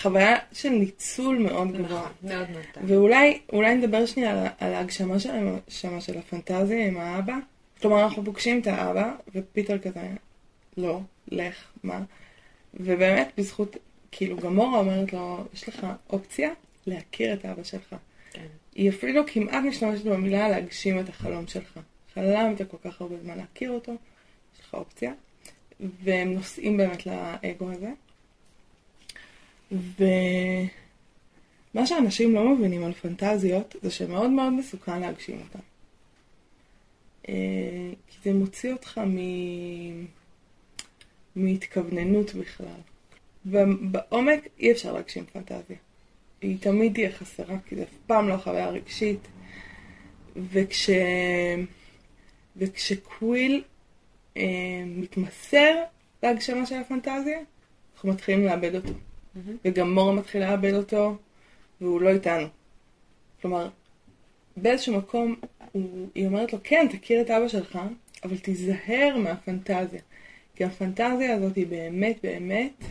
חוויה 0.00 0.36
של 0.52 0.68
ניצול 0.68 1.38
מאוד 1.38 1.72
גבוה. 1.72 2.00
נכון, 2.22 2.36
מאוד 2.36 2.50
מאוד. 2.50 2.64
ואולי 2.82 3.38
אולי 3.52 3.74
נדבר 3.74 4.06
שנייה 4.06 4.30
על, 4.30 4.46
על 4.60 4.74
ההגשמה 4.74 5.18
של, 5.18 5.30
שמה 5.68 6.00
של 6.00 6.18
הפנטזיה 6.18 6.86
עם 6.86 6.96
האבא. 7.00 7.34
כלומר, 7.80 8.04
אנחנו 8.04 8.24
פוגשים 8.24 8.60
את 8.60 8.66
האבא, 8.66 9.12
ופיטר 9.34 9.78
כזה, 9.78 10.08
לא, 10.76 11.00
לך, 11.28 11.64
מה? 11.82 12.02
ובאמת, 12.74 13.28
בזכות, 13.36 13.76
כאילו, 14.10 14.36
גמורה 14.36 14.78
אומרת 14.78 15.12
לו, 15.12 15.44
יש 15.54 15.68
לך 15.68 15.86
אופציה 16.10 16.50
להכיר 16.86 17.32
את 17.32 17.44
האבא 17.44 17.62
שלך. 17.62 17.96
כן. 18.32 18.46
היא 18.74 18.90
אפילו 18.90 19.22
כמעט 19.26 19.64
משתמשת 19.64 20.04
במילה 20.04 20.48
להגשים 20.48 21.00
את 21.00 21.08
החלום 21.08 21.46
שלך. 21.46 21.80
חלמת 22.14 22.70
כל 22.70 22.76
כך 22.84 23.00
הרבה 23.00 23.16
זמן 23.22 23.38
להכיר 23.38 23.70
אותו, 23.70 23.92
יש 24.54 24.60
לך 24.60 24.74
אופציה. 24.74 25.12
והם 25.80 26.32
נוסעים 26.32 26.76
באמת 26.76 27.06
לאגו 27.06 27.70
הזה. 27.70 27.90
ומה 31.72 31.86
שאנשים 31.86 32.34
לא 32.34 32.54
מבינים 32.54 32.84
על 32.84 32.92
פנטזיות, 32.92 33.76
זה 33.82 33.90
שמאוד 33.90 34.30
מאוד 34.30 34.52
מסוכן 34.52 35.00
להגשים 35.00 35.40
אותן. 35.40 35.58
אה, 37.28 37.34
כי 38.06 38.16
זה 38.24 38.34
מוציא 38.34 38.72
אותך 38.72 38.98
מ... 38.98 39.16
מהתכווננות 41.36 42.34
בכלל. 42.34 42.80
ובעומק 43.46 44.48
אי 44.58 44.72
אפשר 44.72 44.92
להגשים 44.92 45.24
פנטזיה. 45.26 45.76
היא 46.40 46.58
תמיד 46.60 46.94
תהיה 46.94 47.12
חסרה, 47.12 47.56
כי 47.66 47.76
זה 47.76 47.82
אף 47.82 47.88
פעם 48.06 48.28
לא 48.28 48.36
חוויה 48.36 48.68
רגשית. 48.68 49.28
וכש... 50.36 50.90
וכשקוויל 52.56 53.64
אה, 54.36 54.42
מתמסר 54.86 55.74
להגשמה 56.22 56.66
של 56.66 56.74
הפנטזיה, 56.74 57.38
אנחנו 57.94 58.08
מתחילים 58.08 58.44
לאבד 58.44 58.74
אותו. 58.74 58.92
וגם 59.64 59.94
מורה 59.94 60.12
מתחילה 60.12 60.50
לאבד 60.50 60.74
אותו, 60.74 61.16
והוא 61.80 62.00
לא 62.00 62.08
איתנו. 62.08 62.46
כלומר, 63.42 63.68
באיזשהו 64.62 64.96
מקום, 64.96 65.36
הוא, 65.72 66.08
היא 66.14 66.26
אומרת 66.26 66.52
לו, 66.52 66.58
כן, 66.64 66.86
תכיר 66.90 67.20
את 67.20 67.30
אבא 67.30 67.48
שלך, 67.48 67.78
אבל 68.24 68.38
תיזהר 68.38 69.16
מהפנטזיה. 69.18 70.00
כי 70.56 70.64
הפנטזיה 70.64 71.34
הזאת 71.34 71.56
היא 71.56 71.66
באמת 71.66 72.16
באמת 72.22 72.84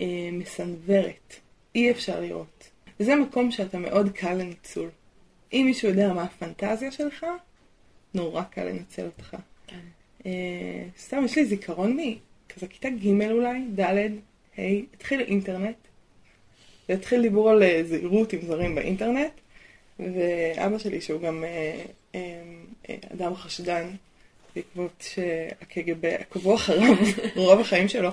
אה, 0.00 0.28
מסנוורת. 0.32 1.34
אי 1.74 1.90
אפשר 1.90 2.20
לראות. 2.20 2.70
וזה 3.00 3.16
מקום 3.16 3.50
שאתה 3.50 3.78
מאוד 3.78 4.10
קל 4.12 4.34
לניצול. 4.34 4.88
אם 5.52 5.62
מישהו 5.66 5.88
יודע 5.88 6.12
מה 6.12 6.22
הפנטזיה 6.22 6.90
שלך, 6.90 7.26
נורא 8.14 8.42
קל 8.42 8.64
לנצל 8.64 9.04
אותך. 9.04 9.36
כן. 9.66 9.76
אה, 10.26 10.84
סתם, 10.98 11.24
יש 11.24 11.38
לי 11.38 11.44
זיכרון 11.44 11.96
מכזה 11.96 12.66
כיתה 12.66 12.90
ג' 12.90 13.30
אולי, 13.30 13.60
ד', 13.74 13.80
ה', 14.58 14.62
התחיל 14.94 15.20
אינטרנט. 15.20 15.76
והתחיל 16.88 17.22
דיבור 17.22 17.50
על 17.50 17.62
אה, 17.62 17.82
זהירות 17.84 18.32
עם 18.32 18.40
זרים 18.42 18.74
באינטרנט, 18.74 19.32
ואבא 19.98 20.78
שלי, 20.78 21.00
שהוא 21.00 21.20
גם 21.20 21.44
אה, 21.44 21.84
אה, 22.14 22.20
אה, 22.90 22.96
אדם 23.14 23.34
חשדן, 23.36 23.90
בעקבות 24.56 25.04
שהקג"ב 25.14 26.04
עקבו 26.04 26.54
אחריו 26.54 26.94
רוב 27.36 27.60
החיים 27.60 27.88
שלו. 27.88 28.10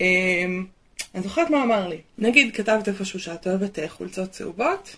אמ, 0.00 0.66
אני 1.14 1.22
זוכרת 1.22 1.50
מה 1.50 1.62
אמר 1.62 1.88
לי. 1.88 1.98
נגיד 2.18 2.54
כתבת 2.54 2.88
איפשהו 2.88 3.18
שאת 3.18 3.46
אוהבת 3.46 3.78
חולצות 3.88 4.30
צהובות, 4.30 4.96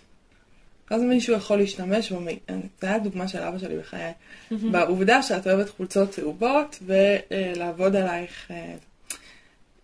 אז 0.91 1.03
מישהו 1.03 1.35
יכול 1.35 1.57
להשתמש. 1.57 2.13
זו 2.13 2.21
הייתה 2.49 2.99
דוגמה 2.99 3.29
של 3.29 3.39
אבא 3.39 3.59
שלי 3.59 3.79
בחיי, 3.79 4.13
בעובדה 4.51 5.23
שאת 5.23 5.47
אוהבת 5.47 5.69
חולצות 5.69 6.11
צהובות 6.11 6.83
ולעבוד 6.87 7.97
עלייך. 7.97 8.51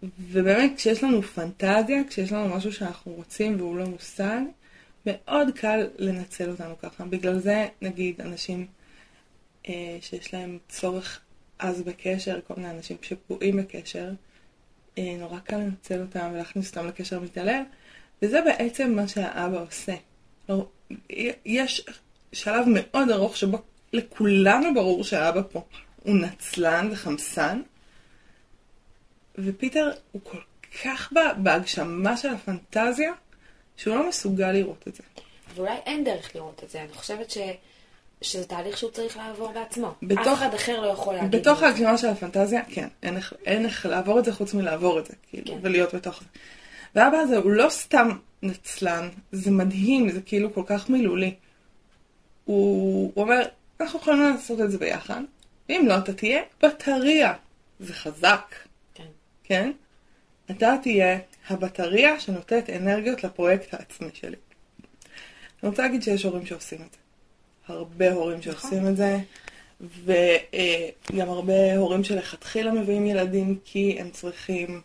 ובאמת 0.03 0.73
כשיש 0.77 1.05
לנו 1.05 1.23
פנטזיה, 1.23 2.03
כשיש 2.09 2.33
לנו 2.33 2.57
משהו 2.57 2.73
שאנחנו 2.73 3.13
רוצים 3.13 3.57
והוא 3.59 3.79
לא 3.79 3.85
מושג, 3.85 4.41
מאוד 5.07 5.49
קל 5.55 5.87
לנצל 5.99 6.51
אותנו 6.51 6.79
ככה. 6.83 7.05
בגלל 7.05 7.39
זה, 7.39 7.69
נגיד, 7.83 8.21
אנשים 8.21 8.67
אה, 9.69 9.99
שיש 10.01 10.35
להם 10.35 10.59
צורך 10.69 11.21
עז 11.59 11.83
בקשר, 11.83 12.39
כל 12.47 12.55
מיני 12.57 12.71
אנשים 12.71 12.97
שפגועים 13.03 13.57
בקשר, 13.57 14.11
אה, 14.99 15.17
נורא 15.19 15.39
קל 15.39 15.57
לנצל 15.57 16.01
אותם 16.01 16.31
ולהכניס 16.33 16.69
אותם 16.69 16.87
לקשר 16.87 17.21
מתעלל, 17.21 17.63
וזה 18.23 18.41
בעצם 18.41 18.93
מה 18.93 19.09
שהאבא 19.09 19.63
עושה. 19.63 19.95
לא, 20.49 20.67
יש 21.45 21.87
שלב 22.33 22.67
מאוד 22.75 23.11
ארוך 23.11 23.37
שבו 23.37 23.59
לכולנו 23.93 24.75
ברור 24.75 25.05
שהאבא 25.05 25.43
פה 25.51 25.65
הוא 26.03 26.15
נצלן 26.15 26.89
וחמסן, 26.93 27.63
ופיטר 29.39 29.91
הוא 30.13 30.23
כל 30.25 30.39
כך 30.85 31.13
בהגשמה 31.43 32.17
של 32.17 32.29
הפנטזיה, 32.29 33.13
שהוא 33.79 33.97
לא 33.97 34.09
מסוגל 34.09 34.53
לראות 34.53 34.89
את 34.89 34.95
זה. 34.95 35.03
ואולי 35.55 35.77
אין 35.87 36.05
דרך 36.05 36.35
לראות 36.35 36.65
את 36.65 36.71
זה. 36.71 36.83
אני 36.83 36.93
חושבת 36.93 37.31
ש... 37.31 37.39
שזה 38.23 38.45
תהליך 38.45 38.79
שהוא 38.79 38.91
צריך 38.91 39.17
לעבור 39.17 39.53
בעצמו. 39.53 39.95
בתוך, 40.03 40.27
אף 40.27 40.39
אחד 40.39 40.55
אחר 40.55 40.81
לא 40.81 40.87
יכול 40.87 41.15
להגיד. 41.15 41.41
בתוך 41.41 41.63
ההגשמה 41.63 41.99
של 41.99 42.07
הפנטזיה, 42.07 42.63
כן. 42.69 42.89
אין 43.03 43.17
איך, 43.17 43.35
אין 43.47 43.65
איך 43.65 43.87
לעבור 43.87 44.19
את 44.19 44.25
זה 44.25 44.33
חוץ 44.33 44.55
מלעבור 44.55 44.99
את 44.99 45.07
זה, 45.07 45.15
כאילו, 45.31 45.47
כן. 45.47 45.59
ולהיות 45.63 45.95
בתוך 45.95 46.21
זה. 46.21 46.27
והאבא 46.95 47.17
הזה 47.17 47.37
הוא 47.37 47.51
לא 47.51 47.69
סתם 47.69 48.09
נצלן, 48.43 49.09
זה 49.33 49.51
מדהים, 49.51 50.11
זה 50.11 50.21
כאילו 50.21 50.55
כל 50.55 50.63
כך 50.67 50.91
מילולי. 50.91 51.35
הוא, 52.45 53.13
הוא 53.15 53.25
אומר, 53.25 53.43
אנחנו 53.81 53.99
יכולים 53.99 54.21
לעשות 54.23 54.61
את 54.61 54.71
זה 54.71 54.79
ביחד, 54.79 55.21
ואם 55.69 55.85
לא, 55.89 55.99
אתה 55.99 56.13
תהיה 56.13 56.43
בטריה. 56.63 57.35
זה 57.81 57.95
חזק. 57.95 58.55
כן. 58.95 59.05
כן? 59.45 59.73
אתה 60.51 60.75
תהיה 60.83 61.19
הבטריה 61.49 62.21
שנותנת 62.21 62.71
אנרגיות 62.71 63.25
לפרויקט 63.25 63.75
העצמי 63.75 64.09
שלי. 64.13 64.37
אני 65.63 65.71
רוצה 65.71 65.83
להגיד 65.83 66.03
שיש 66.03 66.23
הורים 66.23 66.47
שעושים 66.47 66.79
את 66.83 66.93
זה. 66.93 66.99
הרבה 67.75 68.13
הורים 68.13 68.43
שעושים 68.43 68.87
את 68.87 68.97
זה, 68.97 69.19
וגם 69.81 71.29
הרבה 71.29 71.77
הורים 71.77 72.05
שלכתחילה 72.05 72.73
מביאים 72.73 73.07
ילדים 73.07 73.59
כי 73.65 73.97
הם 74.01 74.11
צריכים 74.11 74.81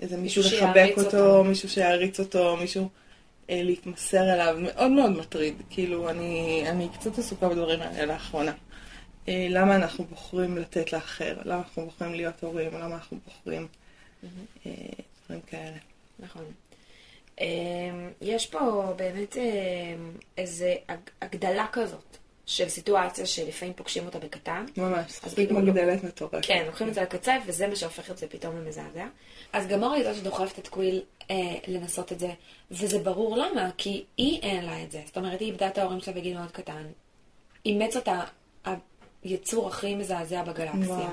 איזה 0.00 0.16
מישהו 0.16 0.42
לחבק 0.42 0.92
אותו, 0.96 1.44
מישהו 1.44 1.68
שיעריץ 1.68 2.20
אותו, 2.20 2.56
מישהו 2.56 2.88
אה, 3.50 3.62
להתמסר 3.62 4.34
אליו, 4.34 4.56
מאוד 4.60 4.90
מאוד 4.90 5.10
מטריד. 5.10 5.54
כאילו, 5.70 6.10
אני, 6.10 6.64
אני 6.68 6.88
קצת 6.88 7.18
עסוקה 7.18 7.48
בדברים 7.48 7.82
האלה 7.82 8.06
לאחרונה. 8.06 8.52
אה, 9.28 9.46
למה 9.50 9.76
אנחנו 9.76 10.04
בוחרים 10.04 10.58
לתת 10.58 10.92
לאחר? 10.92 11.36
למה 11.44 11.58
אנחנו 11.58 11.84
בוחרים 11.84 12.14
להיות 12.14 12.42
הורים? 12.42 12.74
למה 12.74 12.94
אנחנו 12.94 13.18
בוחרים 13.24 13.66
אה, 14.66 14.72
דברים 15.24 15.40
כאלה? 15.46 15.76
נכון. 16.18 16.44
אמ, 17.40 18.10
יש 18.20 18.46
פה 18.46 18.92
באמת 18.96 19.36
אמ, 19.36 20.12
איזה 20.38 20.74
הגדלה 21.22 21.66
כזאת 21.72 22.16
של 22.46 22.68
סיטואציה 22.68 23.26
שלפעמים 23.26 23.74
פוגשים 23.74 24.06
אותה 24.06 24.18
בקטן. 24.18 24.64
ממש, 24.76 25.20
אז 25.22 25.34
כאילו 25.34 25.60
מגדלת 25.60 26.04
מטורפת. 26.04 26.38
כן, 26.42 26.62
לוקחים 26.66 26.88
את 26.88 26.94
זה 26.94 27.02
לקצה, 27.02 27.36
וזה 27.46 27.66
מה 27.66 27.76
שהופך 27.76 28.10
את 28.10 28.18
זה 28.18 28.26
פתאום 28.28 28.56
למזעזע. 28.56 29.06
אז 29.52 29.66
גמור 29.66 29.92
היא 29.92 30.04
זאת 30.04 30.14
שדוחפת 30.14 30.58
את 30.58 30.68
קוויל 30.68 31.02
אה, 31.30 31.36
לנסות 31.66 32.12
את 32.12 32.18
זה, 32.18 32.30
וזה 32.70 32.98
ברור 32.98 33.36
למה, 33.36 33.70
כי 33.76 34.04
היא 34.16 34.42
אין 34.42 34.64
לה 34.64 34.82
את 34.82 34.90
זה. 34.90 35.00
זאת 35.06 35.16
אומרת, 35.16 35.40
היא 35.40 35.46
איבדה 35.46 35.68
את 35.68 35.78
ההורים 35.78 36.00
שלה 36.00 36.14
בגיל 36.14 36.38
מאוד 36.38 36.50
קטן. 36.50 36.86
אימץ 37.66 37.96
אותה 37.96 38.24
היצור 39.22 39.68
הכי 39.68 39.94
מזעזע 39.94 40.42
בגלקסיה. 40.42 41.10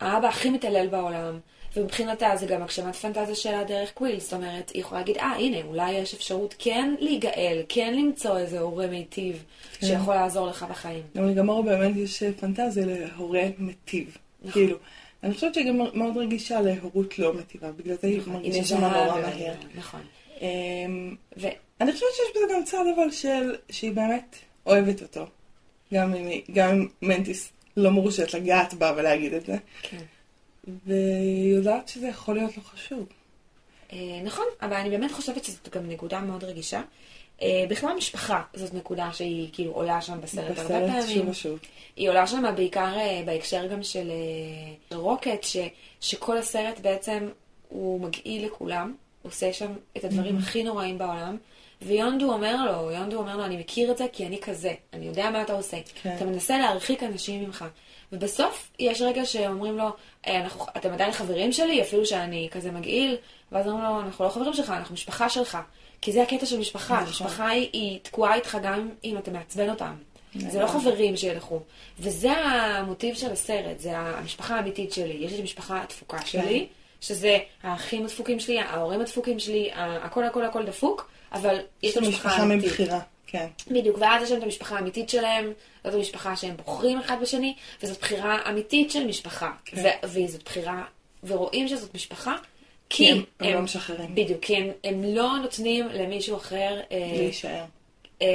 האבא 0.00 0.28
הכי 0.28 0.50
מתעלל 0.50 0.86
בעולם. 0.86 1.40
ומבחינתה 1.76 2.36
זה 2.36 2.46
גם 2.46 2.62
הגשמת 2.62 2.94
פנטזיה 2.94 3.34
שלה 3.34 3.64
דרך 3.64 3.92
קוויל, 3.92 4.20
זאת 4.20 4.32
אומרת, 4.32 4.70
היא 4.70 4.80
יכולה 4.80 5.00
להגיד, 5.00 5.16
אה, 5.16 5.32
הנה, 5.32 5.56
אולי 5.66 5.92
יש 5.92 6.14
אפשרות 6.14 6.54
כן 6.58 6.94
להיגאל, 6.98 7.62
כן 7.68 7.94
למצוא 7.94 8.38
איזה 8.38 8.60
הורה 8.60 8.86
מיטיב 8.86 9.44
כן. 9.78 9.86
שיכול 9.86 10.14
לעזור 10.14 10.46
לך 10.46 10.66
בחיים. 10.70 11.02
גם 11.16 11.28
לגמרי 11.28 11.62
באמת 11.62 11.96
יש 11.96 12.22
פנטזיה 12.22 12.86
להורה 12.86 13.42
מיטיב. 13.58 14.16
נכון. 14.42 14.52
כאילו, 14.52 14.76
אני 15.22 15.34
חושבת 15.34 15.54
שהיא 15.54 15.68
גם 15.68 15.78
מאוד 15.94 16.16
רגישה 16.16 16.60
להורות 16.60 17.18
לא 17.18 17.34
מיטיבה, 17.34 17.72
בגלל 17.72 17.96
זה 18.02 18.08
היא 18.08 18.18
נכון, 18.18 18.32
מרגישה 18.32 18.64
שם 18.64 18.80
נורא 18.80 19.20
מהר. 19.20 19.54
נכון. 19.74 20.00
אמ, 20.40 21.16
ואני 21.36 21.92
חושבת 21.92 22.08
שיש 22.12 22.36
בזה 22.36 22.54
גם 22.54 22.64
צד 22.64 22.84
אבל 22.96 23.10
של, 23.10 23.56
שהיא 23.70 23.92
באמת 23.92 24.36
אוהבת 24.66 25.02
אותו. 25.02 25.26
גם 25.92 26.14
אם 26.14 26.88
מנטיס 27.02 27.52
לא 27.76 27.90
מורשת 27.90 28.34
לגעת 28.34 28.74
בה 28.74 28.92
ולהגיד 28.96 29.34
את 29.34 29.46
זה. 29.46 29.56
כן. 29.82 29.96
והיא 30.86 31.54
יודעת 31.54 31.88
שזה 31.88 32.08
יכול 32.08 32.34
להיות 32.34 32.56
לא 32.56 32.62
חשוב. 32.62 33.06
אה, 33.92 34.20
נכון, 34.24 34.44
אבל 34.62 34.74
אני 34.74 34.90
באמת 34.90 35.12
חושבת 35.12 35.44
שזאת 35.44 35.68
גם 35.68 35.88
נקודה 35.88 36.20
מאוד 36.20 36.44
רגישה. 36.44 36.82
אה, 37.42 37.64
בכלל 37.68 37.94
משפחה 37.96 38.42
זאת 38.54 38.74
נקודה 38.74 39.12
שהיא 39.12 39.48
כאילו 39.52 39.72
עולה 39.72 40.00
שם 40.00 40.20
בסרט 40.20 40.58
הרבה 40.58 40.68
פעמים. 40.68 40.98
בסרט 40.98 41.14
שוב 41.14 41.28
ושוב. 41.28 41.58
היא 41.96 42.08
עולה 42.08 42.26
שם 42.26 42.44
בעיקר 42.56 42.98
אה, 42.98 43.22
בהקשר 43.26 43.66
גם 43.66 43.82
של 43.82 44.10
רוקט, 44.92 45.42
ש, 45.42 45.56
שכל 46.00 46.38
הסרט 46.38 46.80
בעצם 46.80 47.28
הוא 47.68 48.00
מגעיל 48.00 48.46
לכולם, 48.46 48.94
עושה 49.22 49.52
שם 49.52 49.72
את 49.96 50.04
הדברים 50.04 50.36
mm-hmm. 50.36 50.42
הכי 50.42 50.62
נוראים 50.62 50.98
בעולם. 50.98 51.36
ויונדו 51.82 52.32
אומר 52.32 52.64
לו, 52.64 52.90
יונדו 52.90 53.18
אומר 53.18 53.36
לו, 53.36 53.44
אני 53.44 53.56
מכיר 53.56 53.90
את 53.92 53.98
זה 53.98 54.06
כי 54.12 54.26
אני 54.26 54.40
כזה, 54.40 54.74
אני 54.92 55.06
יודע 55.06 55.30
מה 55.30 55.42
אתה 55.42 55.52
עושה. 55.52 55.76
כן. 56.02 56.16
אתה 56.16 56.24
מנסה 56.24 56.58
להרחיק 56.58 57.02
אנשים 57.02 57.44
ממך. 57.44 57.64
ובסוף 58.12 58.70
יש 58.78 59.02
רגע 59.02 59.24
שאומרים 59.24 59.76
לו, 59.76 59.90
אה, 60.26 60.40
אנחנו, 60.40 60.64
אתם 60.76 60.92
עדיין 60.92 61.12
חברים 61.12 61.52
שלי, 61.52 61.82
אפילו 61.82 62.06
שאני 62.06 62.48
כזה 62.52 62.70
מגעיל, 62.70 63.16
ואז 63.52 63.66
אומרים 63.66 63.84
לו, 63.84 64.00
אנחנו 64.00 64.24
לא 64.24 64.30
חברים 64.30 64.52
שלך, 64.52 64.70
אנחנו 64.70 64.94
משפחה 64.94 65.28
שלך. 65.28 65.58
כי 66.00 66.12
זה 66.12 66.22
הקטע 66.22 66.46
של 66.46 66.58
משפחה, 66.58 66.94
נכון. 66.94 67.08
משפחה 67.08 67.48
היא, 67.48 67.68
היא 67.72 67.98
תקועה 68.02 68.34
איתך 68.34 68.58
גם 68.62 68.88
אם 69.04 69.18
אתה 69.18 69.30
מעצבן 69.30 69.70
אותם. 69.70 69.94
זה 70.34 70.60
לא 70.60 70.66
חברים 70.66 71.16
שילכו. 71.16 71.60
וזה 71.98 72.32
המוטיב 72.32 73.14
של 73.14 73.32
הסרט, 73.32 73.78
זה 73.78 73.98
המשפחה 73.98 74.56
האמיתית 74.56 74.92
שלי. 74.92 75.14
יש 75.20 75.32
לי 75.32 75.42
משפחה 75.42 75.82
התפוקה 75.82 76.18
כן. 76.18 76.26
שלי, 76.26 76.66
שזה 77.00 77.38
האחים 77.62 78.04
הדפוקים 78.04 78.40
שלי, 78.40 78.58
ההורים 78.58 79.00
הדפוקים 79.00 79.38
שלי, 79.38 79.70
הכל 79.74 80.24
הכל 80.24 80.44
הכל 80.44 80.64
דפוק, 80.66 81.10
אבל 81.32 81.58
יש 81.82 81.96
לי 81.96 82.08
משפחה 82.08 82.42
אמיתית. 82.42 82.64
מבחירה. 82.64 83.00
כן. 83.32 83.46
בדיוק, 83.70 83.96
ואז 84.00 84.22
יש 84.22 84.30
להם 84.30 84.38
את 84.38 84.44
המשפחה 84.44 84.76
האמיתית 84.76 85.08
שלהם, 85.08 85.52
זאת 85.84 85.94
המשפחה 85.94 86.36
שהם 86.36 86.56
בוחרים 86.56 86.98
אחד 86.98 87.16
בשני, 87.20 87.54
וזאת 87.82 88.00
בחירה 88.00 88.38
אמיתית 88.48 88.90
של 88.90 89.06
משפחה. 89.06 89.52
כן. 89.64 89.82
וזאת 90.04 90.42
בחירה, 90.42 90.84
ורואים 91.24 91.68
שזאת 91.68 91.94
משפחה, 91.94 92.36
כי, 92.88 93.10
הם, 93.10 93.16
הם, 93.16 93.46
הם 93.48 93.54
לא 93.54 93.60
משחררים. 93.60 94.14
בדיוק, 94.14 94.44
כי 94.44 94.56
הם, 94.56 94.70
הם 94.84 95.04
לא 95.04 95.38
נותנים 95.42 95.88
למישהו 95.88 96.36
אחר... 96.36 96.80
אה, 96.92 97.12
להישאר. 97.16 97.64
אה, 98.22 98.28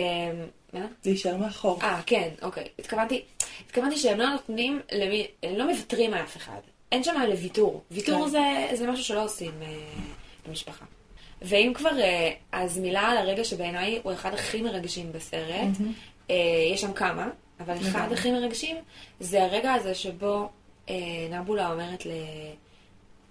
מה? 0.74 0.86
להישאר 1.06 1.38
מאחור. 1.38 1.80
אה, 1.82 2.02
כן, 2.06 2.30
אוקיי. 2.42 2.68
התכוונתי, 2.80 3.22
התכוונתי 3.66 3.98
שהם 3.98 4.20
לא 4.20 4.30
נותנים 4.30 4.82
למי, 4.92 5.28
הם 5.44 5.56
לא 5.56 5.72
מוותרים 5.72 6.14
על 6.14 6.24
אף 6.24 6.38
אחד. 6.38 6.60
אין 6.92 7.04
שם 7.04 7.22
לוויתור. 7.30 7.82
ויתור 7.92 8.26
כן. 8.26 8.30
זה, 8.30 8.68
זה 8.74 8.88
משהו 8.88 9.06
שלא 9.06 9.24
עושים 9.24 9.52
אה, 9.62 9.68
במשפחה. 10.48 10.86
ואם 11.42 11.72
כבר, 11.76 12.00
אה, 12.00 12.32
אז 12.52 12.78
מילה 12.78 13.02
על 13.02 13.18
הרגע 13.18 13.44
שבעיניי 13.44 14.00
הוא 14.04 14.14
אחד 14.14 14.34
הכי 14.34 14.62
מרגשים 14.62 15.12
בסרט. 15.12 15.76
Mm-hmm. 15.80 16.34
יש 16.74 16.82
שם 16.82 16.94
כמה, 16.94 17.30
אבל 17.60 17.76
mm-hmm. 17.78 17.88
אחד 17.88 18.12
הכי 18.12 18.32
מרגשים 18.32 18.78
זה 19.20 19.44
הרגע 19.44 19.74
הזה 19.74 19.96
שבו 19.96 20.50
אה, 20.90 20.96
נבולה 21.30 21.72
אומרת 21.72 22.06
ל... 22.06 22.10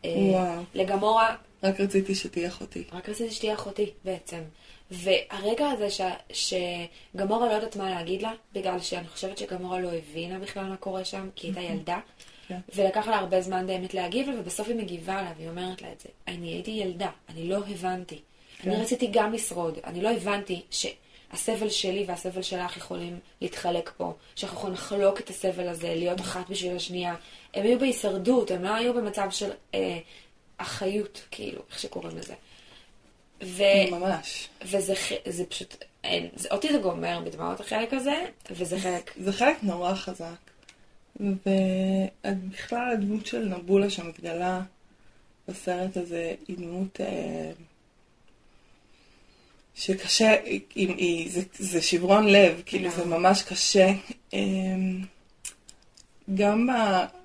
וואו. 0.05 0.63
לגמורה... 0.75 1.37
רק 1.63 1.81
רציתי 1.81 2.15
שתהיה 2.15 2.49
אחותי. 2.49 2.85
רק 2.93 3.09
רציתי 3.09 3.35
שתהיה 3.35 3.55
אחותי, 3.55 3.91
בעצם. 4.05 4.41
והרגע 4.91 5.69
הזה 5.69 5.91
ש... 5.91 6.01
שגמורה 6.33 7.49
לא 7.49 7.53
יודעת 7.53 7.77
מה 7.77 7.91
להגיד 7.91 8.23
לה, 8.23 8.33
בגלל 8.53 8.81
שאני 8.81 9.09
חושבת 9.09 9.39
שגמורה 9.39 9.81
לא 9.81 9.91
הבינה 9.93 10.39
בכלל 10.39 10.65
מה 10.65 10.77
קורה 10.77 11.05
שם, 11.05 11.29
כי 11.35 11.47
היא 11.47 11.55
הייתה 11.57 11.73
ילדה. 11.73 11.99
כן. 12.49 12.59
ולקח 12.75 13.07
לה 13.09 13.17
הרבה 13.17 13.41
זמן 13.41 13.67
באמת 13.67 13.95
להגיב 13.95 14.29
לה, 14.29 14.41
ובסוף 14.41 14.69
היא 14.69 14.77
מגיבה 14.77 15.23
לה, 15.23 15.33
והיא 15.37 15.49
אומרת 15.49 15.83
לה 15.83 15.93
את 15.93 16.01
זה. 16.01 16.09
אני 16.29 16.49
הייתי 16.49 16.71
ילדה, 16.71 17.11
אני 17.29 17.49
לא 17.49 17.59
הבנתי. 17.69 18.21
כן. 18.59 18.71
אני 18.71 18.83
רציתי 18.83 19.09
גם 19.13 19.33
לשרוד, 19.33 19.79
אני 19.85 20.03
לא 20.03 20.11
הבנתי 20.11 20.63
שהסבל 20.71 21.69
שלי 21.69 22.05
והסבל 22.07 22.43
שלך 22.43 22.77
יכולים 22.77 23.19
להתחלק 23.41 23.93
פה, 23.97 24.13
שאנחנו 24.37 24.59
יכולים 24.59 24.75
לחלוק 24.75 25.21
את 25.21 25.31
הסבל 25.31 25.69
הזה, 25.69 25.95
להיות 25.95 26.21
אחת 26.21 26.51
בשביל 26.51 26.77
השנייה. 26.77 27.15
הם 27.55 27.63
היו 27.63 27.79
בהישרדות, 27.79 28.51
הם 28.51 28.65
לא 28.65 28.75
היו 28.75 28.95
במצב 28.95 29.29
של 29.31 29.51
אה, 29.75 29.99
אחריות, 30.57 31.23
כאילו, 31.31 31.63
איך 31.71 31.79
שקוראים 31.79 32.19
לזה. 32.19 32.35
ו... 33.43 33.63
ממש. 33.91 34.49
וזה 34.63 34.95
זה 35.27 35.47
פשוט, 35.47 35.85
אין, 36.05 36.29
זה, 36.35 36.49
אותי 36.51 36.73
זה 36.73 36.79
גומר 36.79 37.21
בדמעות 37.25 37.61
החלק 37.61 37.93
הזה, 37.93 38.25
וזה 38.51 38.81
חלק... 38.81 39.13
זה 39.17 39.33
חלק 39.33 39.57
נורא 39.63 39.95
חזק. 39.95 40.46
ובכלל 41.21 42.91
הדמות 42.93 43.27
של 43.27 43.45
נבולה 43.45 43.91
שמתגלה 43.91 44.61
בסרט 45.49 45.97
הזה 45.97 46.35
היא 46.49 46.57
דמות 46.57 47.01
אה, 47.01 47.51
שקשה, 49.75 50.35
היא, 50.45 50.61
היא, 50.75 51.31
זה, 51.31 51.41
זה 51.59 51.83
שברון 51.83 52.29
לב, 52.29 52.63
כאילו 52.67 52.91
זה 52.91 53.05
ממש 53.05 53.43
קשה. 53.43 53.93
אה, 54.35 54.41
גם, 56.35 56.67
ב, 56.67 56.71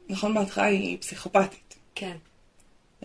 נכון 0.10 0.34
בהתחלה 0.34 0.64
היא 0.64 0.98
פסיכופתית. 1.00 1.76
כן. 1.96 2.18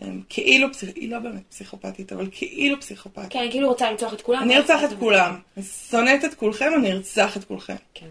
אה, 0.03 0.09
כאילו, 0.29 0.73
פסיכ... 0.73 0.97
היא 0.97 1.11
לא 1.11 1.19
באמת 1.19 1.43
פסיכופתית, 1.49 2.13
אבל 2.13 2.29
כאילו 2.33 2.81
פסיכופתית. 2.81 3.33
כן, 3.33 3.49
כאילו 3.51 3.69
רוצה 3.69 3.91
לרצוח 3.91 4.15
את 4.15 4.23
כולם. 4.23 4.43
אני 4.43 4.57
ארצח 4.57 4.81
את 4.85 4.99
כולם. 4.99 5.41
אני 5.57 5.65
שונאת 5.65 6.25
את 6.25 6.35
כולכם, 6.35 6.71
אני 6.79 6.93
ארצח 6.93 7.37
את 7.37 7.45
כולכם. 7.45 7.77
כן. 7.95 8.09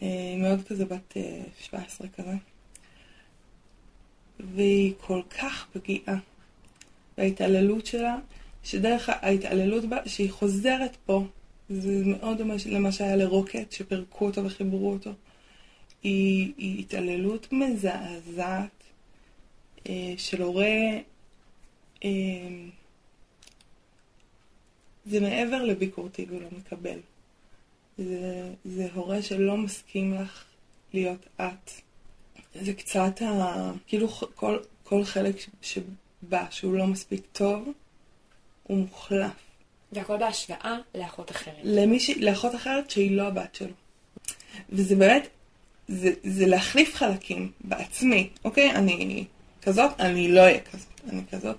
היא 0.00 0.38
מאוד 0.42 0.62
כזה 0.68 0.84
בת 0.84 1.16
17 1.60 2.08
כזה. 2.08 2.34
והיא 4.40 4.92
כל 5.00 5.22
כך 5.38 5.66
פגיעה. 5.72 6.18
וההתעללות 7.18 7.86
שלה, 7.86 8.16
שדרך 8.64 9.08
ההתעללות 9.08 9.84
בה, 9.84 9.96
שהיא 10.06 10.30
חוזרת 10.30 10.96
פה, 11.06 11.24
זה 11.70 12.02
מאוד 12.04 12.38
דומה 12.38 12.54
למה 12.66 12.92
שהיה 12.92 13.16
לרוקט, 13.16 13.72
שפירקו 13.72 14.26
אותו 14.26 14.44
וחיברו 14.44 14.92
אותו. 14.92 15.10
היא, 16.02 16.52
היא 16.58 16.80
התעללות 16.80 17.52
מזעזעת 17.52 18.84
אה, 19.88 20.14
של 20.16 20.42
הורה, 20.42 20.90
אה, 22.04 22.10
זה 25.06 25.20
מעבר 25.20 25.64
לביקורתי 25.64 26.26
ולא 26.28 26.48
מקבל. 26.58 26.98
זה, 27.98 28.50
זה 28.64 28.88
הורה 28.94 29.22
שלא 29.22 29.56
מסכים 29.56 30.14
לך 30.14 30.44
להיות 30.92 31.26
את. 31.36 31.70
זה 32.54 32.72
קצת 32.72 33.22
ה... 33.22 33.72
כאילו 33.86 34.08
כל, 34.08 34.58
כל 34.84 35.04
חלק 35.04 35.36
שבא 35.62 36.44
שהוא 36.50 36.74
לא 36.74 36.86
מספיק 36.86 37.22
טוב, 37.32 37.68
הוא 38.62 38.78
מוחלף. 38.78 39.32
והכל 39.92 40.16
בהשוואה 40.16 40.78
לאחות 40.94 41.30
אחרת. 41.30 41.60
למיש... 41.62 42.10
לאחות 42.10 42.54
אחרת 42.54 42.90
שהיא 42.90 43.16
לא 43.16 43.22
הבת 43.22 43.54
שלו. 43.54 43.72
וזה 44.70 44.96
באמת, 44.96 45.28
זה, 45.88 46.10
זה 46.24 46.46
להחליף 46.46 46.94
חלקים 46.94 47.52
בעצמי, 47.60 48.28
אוקיי? 48.44 48.70
אני 48.70 49.24
כזאת, 49.62 50.00
אני 50.00 50.32
לא 50.32 50.40
אהיה 50.40 50.60
כזאת, 50.60 51.00
אני 51.08 51.22
כזאת. 51.30 51.56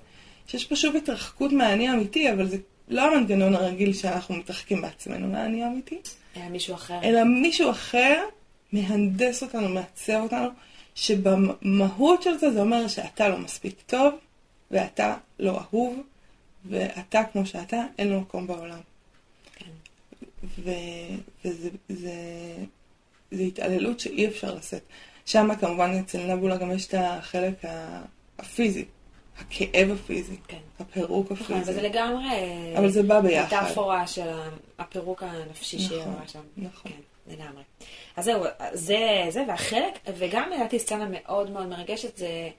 שיש 0.48 0.66
פה 0.66 0.76
שוב 0.76 0.96
התרחקות 0.96 1.52
מהאני 1.52 1.88
האמיתי, 1.88 2.32
אבל 2.32 2.48
זה 2.48 2.58
לא 2.88 3.02
המנגנון 3.02 3.56
הרגיל 3.56 3.94
שאנחנו 3.94 4.36
מתרחקים 4.36 4.82
בעצמנו 4.82 5.28
מהאני 5.28 5.64
האמיתי. 5.64 5.98
אלא 6.38 6.50
מישהו 6.50 6.76
אחר. 6.76 7.00
אלא 7.04 7.24
מישהו 7.24 7.72
אחר 7.72 8.24
מהנדס 8.74 9.44
אותנו, 9.44 9.70
מעצב 9.70 10.20
אותנו, 10.24 10.50
שבמהות 10.96 12.22
של 12.22 12.38
זה 12.38 12.52
זה 12.52 12.62
אומר 12.62 12.88
שאתה 12.88 13.28
לא 13.30 13.38
מספיק 13.38 13.76
טוב, 13.86 14.14
ואתה 14.72 15.16
לא 15.40 15.60
אהוב, 15.60 16.02
ואתה 16.66 17.22
כמו 17.32 17.46
שאתה, 17.46 17.84
אין 17.98 18.10
לו 18.10 18.22
מקום 18.22 18.48
בעולם. 18.48 18.80
כן. 19.56 19.66
ו- 20.64 20.72
וזה 21.46 21.70
זה, 21.90 22.14
זה 23.32 23.44
התעללות 23.44 24.00
שאי 24.00 24.28
אפשר 24.28 24.56
לשאת. 24.56 24.84
שם 25.26 25.50
כמובן 25.60 25.92
אצל 26.00 26.34
נבולה 26.34 26.58
גם 26.58 26.72
יש 26.72 26.88
את 26.88 26.94
החלק 26.98 27.54
הפיזי, 28.40 28.86
הכאב 29.40 29.92
הפיזי, 29.92 30.36
כן. 30.48 30.58
הפירוק 30.80 31.32
נכון, 31.32 31.56
הפיזי. 31.56 31.72
וזה 31.72 31.82
לגמרי... 31.82 32.26
אבל 32.78 32.90
זה 32.90 33.04
בא 33.04 33.20
ביחד. 33.22 33.58
מטאפורה 33.58 34.08
של 34.08 34.30
הפירוק 34.80 35.24
הנפשי 35.24 35.80
שהיא 35.80 36.00
נכון, 36.00 36.14
אמרה 36.14 36.28
שם. 36.28 36.42
נכון. 36.58 36.92
כן, 36.92 36.98
לגמרי. 37.34 37.64
אז 38.16 38.26
זהו, 38.26 38.44
זה, 38.74 38.98
זה, 39.30 39.44
והחלק, 39.48 40.00
וגם 40.18 40.50
לדעתי 40.56 40.80
סצנה 40.80 41.08
מאוד 41.12 41.50
מאוד 41.52 41.66
מרגשת, 41.68 42.18
זה 42.18 42.50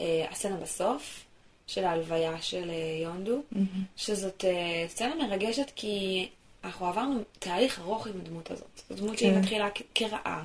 אה, 0.00 0.26
הסצנה 0.30 0.56
בסוף, 0.56 1.24
של 1.66 1.84
ההלוויה 1.84 2.40
של 2.40 2.70
אה, 2.70 2.74
יונדו, 3.02 3.42
מהמם. 3.52 3.66
שזאת 3.96 4.44
אה, 4.44 4.84
סצנה 4.88 5.14
מרגשת 5.28 5.70
כי 5.76 6.28
אנחנו 6.64 6.86
עברנו 6.86 7.20
תהליך 7.38 7.78
ארוך 7.80 8.06
עם 8.06 8.12
הדמות 8.20 8.50
הזאת. 8.50 8.80
זו 8.90 8.96
דמות 8.96 9.18
שהיא 9.18 9.30
כן. 9.32 9.38
מתחילה 9.38 9.68
כ- 9.74 9.82
כרעה. 9.94 10.44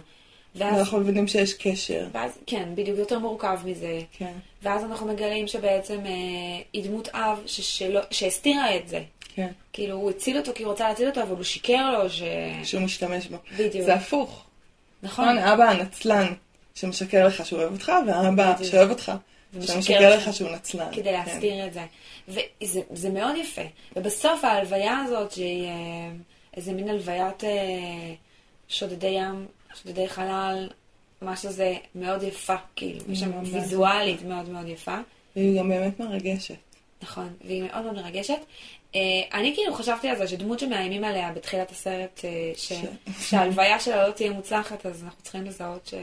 ואז, 0.55 0.75
ואנחנו 0.75 0.99
מבינים 0.99 1.27
שיש 1.27 1.53
קשר. 1.53 2.07
ואז, 2.11 2.37
כן, 2.45 2.69
בדיוק 2.75 2.99
יותר 2.99 3.19
מורכב 3.19 3.59
מזה. 3.65 3.99
כן, 4.17 4.31
ואז 4.63 4.83
אנחנו 4.83 5.07
מגלים 5.07 5.47
שבעצם 5.47 5.99
אה, 6.05 6.11
היא 6.73 6.83
דמות 6.83 7.07
אב 7.13 7.41
ש- 7.45 7.77
שלא, 7.79 8.01
שהסתירה 8.11 8.75
את 8.75 8.87
זה. 8.87 9.03
כן. 9.35 9.51
כאילו, 9.73 9.95
הוא 9.95 10.09
הציל 10.09 10.37
אותו 10.37 10.51
כי 10.55 10.63
הוא 10.63 10.73
רצה 10.73 10.89
להציל 10.89 11.07
אותו, 11.07 11.21
אבל 11.21 11.35
הוא 11.35 11.43
שיקר 11.43 11.91
לו 11.91 12.09
ש... 12.09 12.21
שהוא 12.63 12.81
משתמש 12.81 13.27
בו. 13.27 13.37
בדיוק. 13.57 13.85
זה 13.85 13.93
הפוך. 13.93 14.43
נכון. 15.03 15.25
נכון, 15.25 15.37
אבא 15.37 15.63
הנצלן 15.63 16.33
שמשקר 16.75 17.27
לך 17.27 17.45
שהוא 17.45 17.59
אוהב 17.59 17.73
אותך, 17.73 17.91
בדיוק. 18.35 18.71
שאוהב 18.71 18.89
אותך, 18.89 19.11
שמשקר 19.61 20.15
לך. 20.17 20.33
שהוא 20.33 20.49
נצלן. 20.49 20.89
כדי 20.91 21.03
כן. 21.03 21.13
להסתיר 21.13 21.67
את 21.67 21.73
זה. 21.73 21.85
וזה 22.27 22.81
זה 22.93 23.09
מאוד 23.09 23.35
יפה. 23.35 23.61
ובסוף 23.95 24.43
ההלוויה 24.43 24.99
הזאת, 24.99 25.31
שהיא 25.31 25.67
אה, 25.67 25.73
איזה 26.57 26.73
מין 26.73 26.89
הלוויית 26.89 27.43
אה, 27.43 27.49
שודדי 28.67 29.07
ים, 29.07 29.45
שודדי 29.75 30.09
חלל, 30.09 30.69
משהו 31.21 31.51
זה 31.51 31.73
מאוד 31.95 32.23
יפה, 32.23 32.55
כאילו. 32.75 32.99
יש 33.09 33.19
שם 33.19 33.31
ממש. 33.31 33.49
ויזואלית 33.53 34.21
מאוד 34.23 34.49
מאוד 34.49 34.67
יפה. 34.67 34.97
והיא 35.35 35.59
גם 35.59 35.69
באמת 35.69 35.99
מרגשת. 35.99 36.55
נכון, 37.03 37.33
והיא 37.45 37.63
מאוד 37.63 37.83
מאוד 37.83 37.95
מרגשת. 37.95 38.37
אה, 38.95 38.99
אני 39.33 39.55
כאילו 39.55 39.73
חשבתי 39.73 40.09
על 40.09 40.17
זה 40.17 40.27
שדמות 40.27 40.59
שמאיימים 40.59 41.03
עליה 41.03 41.31
בתחילת 41.31 41.71
הסרט, 41.71 42.21
אה, 42.25 42.51
ש- 42.55 42.73
שההלוויה 43.29 43.79
שלה 43.79 44.07
לא 44.07 44.11
תהיה 44.11 44.31
מוצלחת, 44.31 44.85
אז 44.85 45.03
אנחנו 45.03 45.21
צריכים 45.23 45.43
לזהות 45.45 45.85
ש... 45.87 45.93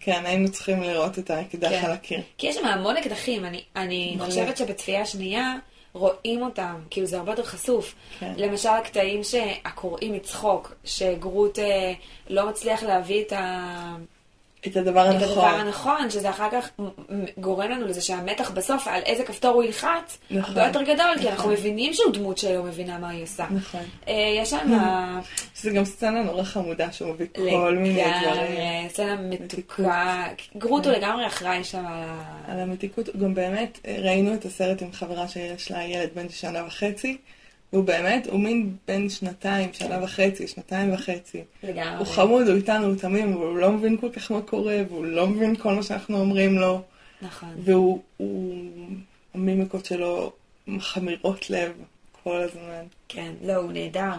כן, 0.00 0.22
היינו 0.26 0.48
צריכים 0.52 0.82
לראות 0.82 1.18
את 1.18 1.30
האקדח 1.30 1.68
כן. 1.70 1.84
על 1.84 1.90
הקיר. 1.92 2.20
כי 2.38 2.46
יש 2.46 2.54
שם 2.56 2.64
המון 2.66 2.96
אקדחים, 2.96 3.44
אני, 3.44 3.62
אני. 3.76 4.16
חושבת 4.20 4.56
שבצפייה 4.56 5.06
שנייה 5.06 5.54
רואים 5.96 6.42
אותם, 6.42 6.74
כאילו 6.90 7.06
זה 7.06 7.18
הרבה 7.18 7.32
יותר 7.32 7.44
חשוף. 7.44 7.94
כן. 8.18 8.32
למשל 8.36 8.68
הקטעים 8.68 9.24
שהקוראים 9.24 10.12
מצחוק, 10.12 10.74
שגרוט 10.84 11.58
אה, 11.58 11.92
לא 12.28 12.48
מצליח 12.48 12.82
להביא 12.82 13.22
את, 13.22 13.32
ה... 13.32 13.96
את 14.66 14.76
הדבר 14.76 15.10
את 15.10 15.22
הדבר 15.22 15.44
הנכון. 15.44 15.60
הנכון, 15.60 16.10
שזה 16.10 16.30
אחר 16.30 16.48
כך 16.52 16.70
גורם 17.38 17.70
לנו 17.70 17.86
לזה 17.86 18.00
שהמתח 18.00 18.50
בסוף 18.50 18.88
על 18.88 19.02
איזה 19.06 19.24
כפתור 19.24 19.54
הוא 19.54 19.62
ילחץ, 19.62 20.18
נכון. 20.30 20.58
הרבה 20.58 20.66
יותר 20.66 20.82
גדול, 20.82 21.12
כי 21.14 21.18
נכון. 21.18 21.28
אנחנו 21.28 21.50
מבינים 21.50 21.94
שהוא 21.94 22.12
דמות 22.12 22.38
שלא 22.38 22.62
מבינה 22.62 22.98
מה 22.98 23.08
היא 23.08 23.22
עושה. 23.22 23.46
נכון. 23.50 23.80
אה, 24.08 24.14
יש 24.40 24.50
שם 24.50 24.78
זה 25.56 25.70
גם 25.70 25.84
סצנה 25.84 26.22
נורא 26.22 26.42
חמודה 26.42 26.92
שהוא 26.92 27.10
מביא 27.10 27.26
כל 27.34 27.76
מיני 27.78 28.02
דברים. 28.02 28.42
לגמרי, 28.42 28.88
סצנה 28.88 29.16
מתוקה, 29.16 30.24
גרוט 30.56 30.86
הוא 30.86 30.94
לגמרי 30.94 31.26
אחראי 31.26 31.64
שם 31.64 31.86
על 31.86 32.02
ה... 32.08 32.26
על 32.48 32.60
המתיקות, 32.60 33.16
גם 33.16 33.34
באמת 33.34 33.78
ראינו 34.02 34.34
את 34.34 34.44
הסרט 34.44 34.82
עם 34.82 34.92
חברה 34.92 35.28
שיש 35.28 35.70
לה 35.70 35.84
ילד 35.84 36.08
בן 36.14 36.28
שנה 36.28 36.66
וחצי, 36.66 37.16
והוא 37.72 37.84
באמת, 37.84 38.26
הוא 38.26 38.40
מין 38.40 38.76
בן 38.88 39.08
שנתיים, 39.08 39.72
שנה 39.72 40.04
וחצי, 40.04 40.48
שנתיים 40.48 40.94
וחצי. 40.94 41.42
לגמרי. 41.62 41.98
הוא 41.98 42.06
חמוד, 42.06 42.48
הוא 42.48 42.56
איתנו, 42.56 42.86
הוא 42.86 42.96
תמים, 42.96 43.32
אבל 43.32 43.46
הוא 43.46 43.58
לא 43.58 43.72
מבין 43.72 43.96
כל 43.96 44.10
כך 44.10 44.30
מה 44.30 44.40
קורה, 44.42 44.76
והוא 44.88 45.04
לא 45.04 45.26
מבין 45.26 45.56
כל 45.56 45.74
מה 45.74 45.82
שאנחנו 45.82 46.20
אומרים 46.20 46.58
לו, 46.58 46.82
נכון. 47.22 47.48
והוא, 47.58 48.00
הוא, 48.16 48.54
המימיקות 49.34 49.84
שלו 49.84 50.32
מחמירות 50.66 51.50
לב 51.50 51.72
כל 52.22 52.36
הזמן. 52.40 52.84
כן, 53.08 53.32
לא, 53.44 53.54
הוא 53.54 53.72
נהדר. 53.72 54.10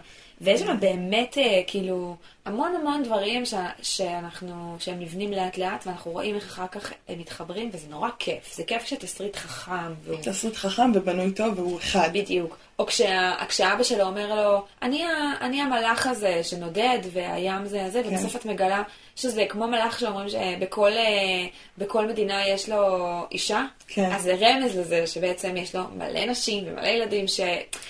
ויש 0.41 0.61
שם 0.61 0.77
באמת, 0.79 1.37
אה, 1.37 1.61
כאילו, 1.67 2.15
המון 2.45 2.75
המון 2.81 3.03
דברים 3.03 3.45
ש- 3.45 3.53
שאנחנו, 3.81 4.75
שהם 4.79 4.99
נבנים 4.99 5.31
לאט 5.31 5.57
לאט, 5.57 5.87
ואנחנו 5.87 6.11
רואים 6.11 6.35
איך 6.35 6.45
אחר 6.45 6.67
כך 6.67 6.93
הם 7.07 7.19
מתחברים, 7.19 7.69
וזה 7.73 7.87
נורא 7.89 8.09
כיף. 8.19 8.55
זה 8.55 8.63
כיף 8.63 8.83
כשתסריט 8.83 9.35
חכם, 9.35 9.93
והוא... 10.03 10.17
תסריט 10.21 10.55
חכם 10.55 10.91
ובנוי 10.93 11.31
טוב, 11.31 11.59
והוא 11.59 11.77
אחד. 11.79 12.09
בדיוק. 12.13 12.57
או 12.79 12.85
כשה, 12.85 13.33
כשאבא 13.49 13.83
שלו 13.83 14.03
אומר 14.05 14.35
לו, 14.35 14.65
אני, 14.81 15.03
ה- 15.03 15.33
אני 15.41 15.61
המלאך 15.61 16.07
הזה 16.07 16.43
שנודד, 16.43 16.99
והים 17.13 17.65
זה 17.65 17.89
זה, 17.89 18.01
ובסוף 18.05 18.35
את 18.35 18.45
מגלה 18.45 18.83
שזה 19.15 19.45
כמו 19.49 19.67
מלאך 19.67 19.99
שאומרים 19.99 20.29
שבכל 20.29 20.91
אה, 20.91 21.45
בכל 21.77 22.07
מדינה 22.07 22.47
יש 22.47 22.69
לו 22.69 22.97
אישה. 23.31 23.65
כן. 23.87 24.11
אז 24.11 24.21
זה 24.23 24.35
רמז 24.39 24.77
לזה 24.77 25.07
שבעצם 25.07 25.57
יש 25.57 25.75
לו 25.75 25.81
מלא 25.97 26.25
נשים 26.25 26.63
ומלא 26.67 26.87
ילדים, 26.87 27.27
ש... 27.27 27.39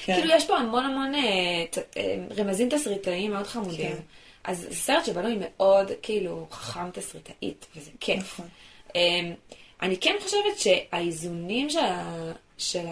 כן. 0.05 0.15
כאילו 0.15 0.33
יש 0.33 0.45
פה 0.45 0.57
המון 0.57 0.83
המון 0.85 1.15
אה, 1.15 1.21
ת, 1.69 1.77
אה, 1.97 2.15
רמזים 2.37 2.69
תסריטאיים 2.69 3.31
מאוד 3.31 3.47
חמודים. 3.47 3.91
כן. 3.91 3.97
אז 4.43 4.59
זה 4.69 4.75
סרט 4.75 5.05
שבנוי 5.05 5.37
מאוד, 5.39 5.91
כאילו, 6.01 6.47
חכם 6.51 6.91
תסריטאית, 6.91 7.65
וזה 7.75 7.91
כיף. 7.99 8.19
נכון. 8.33 8.47
אמ, 8.95 9.33
אני 9.81 9.97
כן 9.97 10.15
חושבת 10.23 10.59
שהאיזונים 10.59 11.69
של, 11.69 11.79
ה... 11.79 12.13
של 12.57 12.85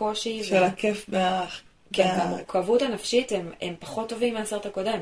הקושי, 0.00 0.44
של 0.44 0.62
הכיף 0.62 1.06
וה... 1.08 1.46
כן, 1.92 2.02
וה- 2.02 2.18
והמורכבות 2.18 2.82
הנפשית 2.82 3.32
הם, 3.32 3.52
הם 3.60 3.74
פחות 3.78 4.08
טובים 4.08 4.34
מהסרט 4.34 4.66
הקודם. 4.66 5.00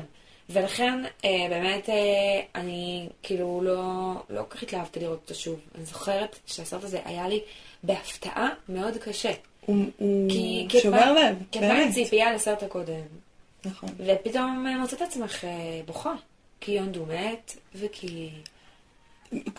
ולכן, 0.49 1.03
אה, 1.25 1.47
באמת, 1.49 1.89
אה, 1.89 1.95
אני 2.55 3.09
כאילו 3.23 3.61
לא, 3.63 4.13
לא 4.29 4.43
כל 4.49 4.57
כך 4.57 4.63
התלהבתי 4.63 4.99
לראות 4.99 5.19
אותו 5.21 5.35
שוב. 5.35 5.59
אני 5.75 5.85
זוכרת 5.85 6.39
שהסרט 6.45 6.83
הזה 6.83 6.99
היה 7.05 7.27
לי 7.27 7.41
בהפתעה 7.83 8.49
מאוד 8.69 8.97
קשה. 8.97 9.31
הוא 9.65 9.85
הוא 9.97 10.29
כי, 10.69 10.79
שובר 10.81 11.13
לב, 11.13 11.37
כי 11.51 11.59
את 11.59 11.63
באה 11.63 11.73
באמת. 11.73 11.89
בציפייה 11.91 12.33
לסרט 12.33 12.63
הקודם, 12.63 13.01
נכון. 13.65 13.89
ופתאום 13.97 14.67
אה, 14.67 14.77
מוצאת 14.77 15.01
עצמך 15.01 15.45
אה, 15.45 15.81
בוכה. 15.85 16.13
כי 16.61 16.71
יונדו 16.71 17.05
מת, 17.05 17.57
וכי... 17.75 18.29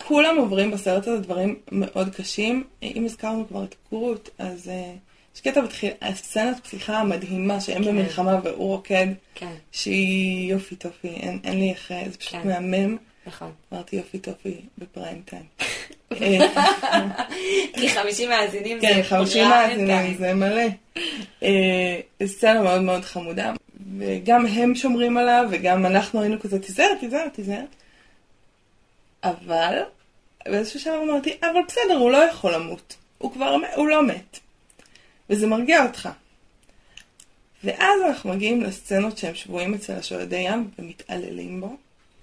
כולם 0.07 0.37
עוברים 0.37 0.71
בסרט 0.71 1.07
הזה 1.07 1.21
דברים 1.21 1.59
מאוד 1.71 2.09
קשים. 2.15 2.63
אם 2.83 3.05
הזכרנו 3.05 3.47
כבר 3.47 3.63
את 3.63 3.75
קרוט, 3.89 4.29
אז 4.37 4.69
אה, 4.69 4.93
יש 5.35 5.41
קטע 5.41 5.61
בתחיל, 5.61 5.91
הסצנת 6.01 6.67
פתיחה 6.67 6.97
המדהימה 6.97 7.61
שהם 7.61 7.83
כן. 7.83 7.89
במלחמה 7.89 8.39
והוא 8.43 8.67
רוקד, 8.67 9.07
כן, 9.35 9.53
שהיא 9.71 10.51
יופי 10.51 10.75
טופי, 10.75 11.07
אין, 11.07 11.39
אין 11.43 11.59
לי 11.59 11.69
איך, 11.69 11.91
אה, 11.91 12.03
זה 12.11 12.17
פשוט 12.17 12.31
כן. 12.33 12.47
מהמם. 12.47 12.97
נכון. 13.25 13.51
אמרתי 13.73 13.95
יופי 13.95 14.19
טופי 14.19 14.61
בפריים 14.77 15.21
טיים. 15.25 15.43
אה, 16.21 16.47
כי 17.73 17.89
50 17.89 18.29
מאזינים 18.29 18.79
זה 18.79 18.87
כן, 18.87 19.03
50 19.03 19.49
פריים 19.49 19.69
מאזינים, 19.69 19.87
טיים. 19.87 20.17
זה 20.17 20.33
מלא. 20.33 20.63
אה, 21.43 21.99
סצנה 22.25 22.61
מאוד 22.61 22.81
מאוד 22.81 23.05
חמודה, 23.05 23.53
וגם 23.97 24.45
הם 24.45 24.75
שומרים 24.75 25.17
עליו, 25.17 25.45
וגם 25.51 25.85
אנחנו 25.85 26.21
היינו 26.21 26.39
כזה, 26.39 26.59
תיזהר, 26.59 26.95
תיזהר, 26.99 27.27
תיזהר. 27.27 27.63
אבל, 29.23 29.79
באיזשהו 30.45 30.79
שלב 30.79 31.01
אמרתי, 31.09 31.37
אבל 31.41 31.61
בסדר, 31.67 31.97
הוא 31.97 32.11
לא 32.11 32.17
יכול 32.17 32.53
למות. 32.53 32.95
הוא 33.17 33.31
כבר, 33.33 33.55
הוא 33.75 33.87
לא 33.87 34.03
מת. 34.03 34.39
וזה 35.31 35.47
מרגיע 35.47 35.85
אותך. 35.85 36.09
ואז 37.63 38.01
אנחנו 38.07 38.29
מגיעים 38.29 38.61
לסצנות 38.61 39.17
שהם 39.17 39.35
שבויים 39.35 39.73
אצל 39.73 39.93
השועדי 39.93 40.37
ים 40.37 40.69
ומתעללים 40.79 41.61
בו, 41.61 41.77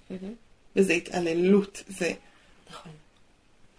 מהמם. 0.09 0.33
וזה 0.75 0.93
התעללות. 0.93 1.83
זה, 1.87 2.13
נכון. 2.69 2.91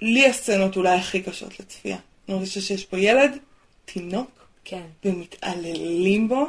לי 0.00 0.26
הסצנות 0.26 0.76
אולי 0.76 0.98
הכי 0.98 1.22
קשות 1.22 1.60
לצפייה. 1.60 1.96
אני 2.28 2.36
מרגישה 2.36 2.60
שיש 2.60 2.84
פה 2.84 2.98
ילד, 2.98 3.38
תינוק, 3.84 4.46
כן. 4.64 4.86
ומתעללים 5.04 6.28
בו. 6.28 6.46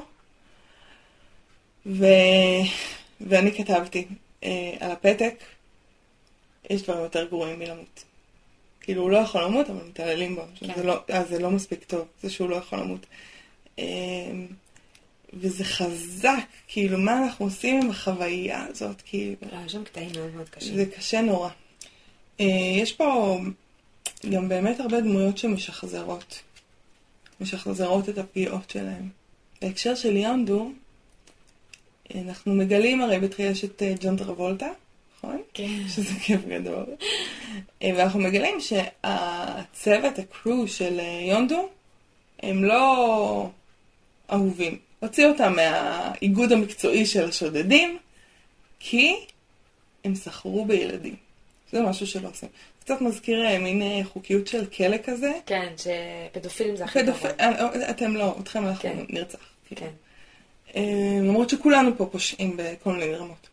ו... 1.86 2.06
ואני 3.22 3.52
כתבתי 3.52 4.08
אה, 4.44 4.74
על 4.80 4.92
הפתק, 4.92 5.36
יש 6.70 6.82
דברים 6.82 7.04
יותר 7.04 7.28
גרועים 7.28 7.60
מלמות. 7.60 8.04
כאילו, 8.82 9.02
הוא 9.02 9.12
לא 9.12 9.18
יכול 9.18 9.44
למות, 9.44 9.70
אבל 9.70 9.84
מתעללים 9.90 10.36
בו. 10.36 10.42
כן. 10.56 10.68
זה, 10.76 10.84
לא, 10.84 11.00
אז 11.08 11.30
זה 11.30 11.40
לא 11.40 11.52
מספיק 11.52 11.84
טוב, 11.84 12.06
זה 12.24 12.30
שהוא 12.30 12.50
לא 12.50 12.56
יכול 12.56 12.80
למות. 12.80 13.06
אה, 13.80 13.86
וזה 15.34 15.64
חזק, 15.64 16.44
כאילו, 16.68 16.98
מה 16.98 17.24
אנחנו 17.24 17.46
עושים 17.46 17.82
עם 17.82 17.90
החוויה 17.90 18.66
הזאת, 18.70 19.02
כאילו. 19.06 19.36
לא, 19.52 19.58
יש 19.66 19.72
שם 19.72 19.84
קטעים 19.84 20.10
מאוד 20.16 20.36
מאוד 20.36 20.50
קשים. 20.50 20.76
זה 20.76 20.86
קשה 20.86 21.22
נורא. 21.22 21.50
אה, 22.40 22.46
יש 22.76 22.94
פה 22.94 23.40
גם 24.30 24.50
באמת 24.50 24.80
הרבה 24.80 25.02
דמויות 25.02 25.38
שמשחזרות. 25.38 26.40
משחזרות 27.42 28.10
את 28.10 28.18
הפגיעות 28.18 28.70
שלהם. 28.70 29.10
בהקשר 29.62 29.96
של 29.96 30.18
יונדו, 30.18 30.72
אנחנו 32.16 32.54
מגלים 32.54 33.02
הרי 33.02 33.20
בתחילה 33.20 33.50
יש 33.50 33.66
את 33.66 33.84
אה, 33.84 33.94
ג'ון 34.02 34.18
טרבולטה, 34.18 34.70
נכון? 35.24 35.42
כן. 35.54 35.88
שזה 35.88 36.14
כיף 36.24 36.42
גדול. 36.46 36.86
אה, 37.84 37.90
ואנחנו 37.98 38.20
מגלים 38.20 38.60
שהצוות, 38.60 40.20
הקרו 40.20 40.68
של 40.68 41.00
אה, 41.00 41.20
יונדו, 41.30 41.70
הם 42.44 42.64
לא 42.64 43.50
אהובים. 44.32 44.78
הוציאו 45.00 45.30
אותם 45.30 45.56
מהאיגוד 45.56 46.52
המקצועי 46.52 47.06
של 47.06 47.30
השודדים, 47.30 47.98
כי 48.80 49.16
הם 50.04 50.16
סחרו 50.16 50.66
בילדים. 50.66 51.16
זה 51.72 51.82
משהו 51.82 52.08
שלא 52.08 52.30
עושים. 52.30 52.50
קצת 52.80 53.02
מזכיר 53.02 53.46
אה, 53.46 53.60
מין 53.60 54.04
חוקיות 54.04 54.48
של 54.48 54.66
כלא 54.66 54.98
כזה. 54.98 55.32
כן, 55.46 55.74
שפדופילים 55.78 56.76
זה 56.76 56.84
הכי 56.84 57.00
פדופ... 57.00 57.24
גרוע. 57.24 57.90
אתם 57.90 58.16
לא, 58.16 58.36
אתכם 58.40 58.68
אנחנו 58.68 58.82
כן. 58.82 58.98
נרצח. 59.10 59.40
כן. 59.76 59.90
למרות 61.22 61.50
שכולנו 61.50 61.98
פה 61.98 62.06
פושעים 62.06 62.58
בכל 62.58 62.94
מיני 62.94 63.16
רמות. 63.16 63.50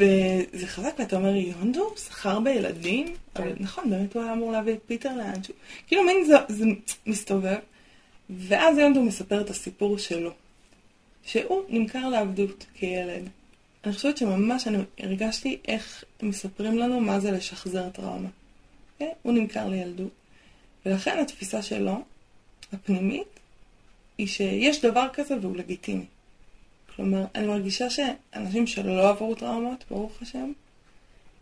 וזה 0.00 0.66
חזק, 0.66 0.94
ואתה 0.98 1.16
אומר, 1.16 1.36
יונדו 1.36 1.92
סחר 1.96 2.40
בילדים? 2.40 3.14
אבל 3.36 3.52
נכון, 3.60 3.90
באמת 3.90 4.14
הוא 4.14 4.22
היה 4.22 4.32
אמור 4.32 4.52
להביא 4.52 4.72
את 4.72 4.78
פיטר 4.86 5.16
לאנשהו. 5.16 5.54
כאילו 5.86 6.02
מין 6.02 6.24
זה, 6.24 6.36
זה 6.48 6.64
מסתובב. 7.06 7.58
ואז 8.30 8.78
יונדו 8.78 9.02
מספר 9.02 9.40
את 9.40 9.50
הסיפור 9.50 9.98
שלו. 9.98 10.30
שהוא 11.24 11.62
נמכר 11.68 12.08
לעבדות 12.08 12.66
כילד. 12.74 13.28
אני 13.84 13.92
חושבת 13.92 14.16
שממש 14.16 14.66
אני 14.66 14.78
הרגשתי 14.98 15.58
איך 15.68 16.04
מספרים 16.22 16.78
לנו 16.78 17.00
מה 17.00 17.20
זה 17.20 17.30
לשחזר 17.30 17.90
טראומה. 17.90 18.28
כן? 18.98 19.08
הוא 19.22 19.32
נמכר 19.32 19.68
לילדות. 19.68 20.10
ולכן 20.86 21.18
התפיסה 21.18 21.62
שלו, 21.62 22.02
הפנימית, 22.72 23.40
היא 24.18 24.26
שיש 24.26 24.80
דבר 24.84 25.06
כזה 25.12 25.36
והוא 25.40 25.56
לגיטימי. 25.56 26.04
כלומר, 27.00 27.24
אני 27.34 27.46
מרגישה 27.46 27.90
שאנשים 27.90 28.66
שלא 28.66 29.08
עברו 29.08 29.34
טראומות, 29.34 29.84
ברוך 29.90 30.22
השם, 30.22 30.52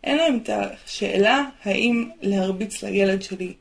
אין 0.03 0.17
להם 0.17 0.39
את 0.43 0.49
השאלה 0.49 1.43
האם 1.63 2.09
להרביץ 2.21 2.83
לילד 2.83 3.21
שלי 3.21 3.53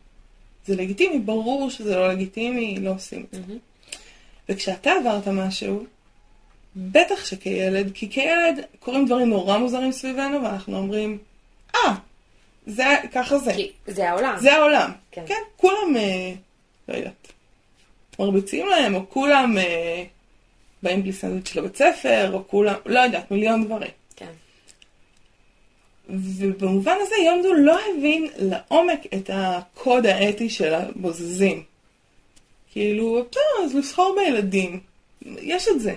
זה 0.67 0.77
לגיטימי, 0.77 1.19
ברור 1.19 1.71
שזה 1.71 1.97
לא 1.97 2.09
לגיטימי, 2.09 2.79
לא 2.81 2.91
עושים 2.91 3.27
את 3.29 3.35
זה. 3.35 3.41
מהמם. 3.41 3.59
וכשאתה 4.49 4.91
עברת 4.93 5.29
משהו, 5.29 5.85
בטח 6.77 7.25
שכילד, 7.25 7.91
כי 7.95 8.11
כילד 8.11 8.65
קורים 8.79 9.07
דברים 9.07 9.29
נורא 9.29 9.59
מוזרים 9.59 9.93
סביבנו, 9.93 10.43
ואנחנו 10.43 10.77
אומרים, 10.77 11.19
אה, 11.75 11.95
זה, 12.67 12.85
ככה 13.13 13.39
זה. 13.39 13.53
כי 13.55 13.73
זה 13.87 14.11
העולם. 14.11 14.37
זה 14.41 14.55
העולם. 14.55 14.91
כן. 15.11 15.23
כן, 15.27 15.43
כולם, 15.57 15.97
אה, 15.97 16.33
לא 16.89 16.95
יודעת, 16.95 17.33
מרביצים 18.19 18.67
להם, 18.67 18.95
או 18.95 19.11
כולם 19.11 19.59
אה, 19.59 20.05
באים 20.83 21.03
בלי 21.03 21.13
סנדוויץ' 21.13 21.55
לבית 21.57 21.77
ספר, 21.77 22.31
או 22.33 22.49
כולם, 22.49 22.75
לא 22.87 22.99
יודעת, 22.99 23.31
מיליון 23.31 23.65
דברים. 23.65 23.91
כן. 24.17 24.33
ובמובן 26.09 26.97
הזה 27.01 27.15
יונדו 27.27 27.55
לא 27.55 27.79
הבין 27.81 28.27
לעומק 28.37 29.01
את 29.15 29.31
הקוד 29.33 30.07
האתי 30.07 30.51
של 30.51 30.75
הבוזזים. 30.75 31.63
כאילו, 32.73 33.25
טוב, 33.31 33.65
אז 33.65 33.75
לסחור 33.75 34.17
בילדים, 34.19 34.81
יש 35.23 35.69
את 35.69 35.81
זה, 35.81 35.95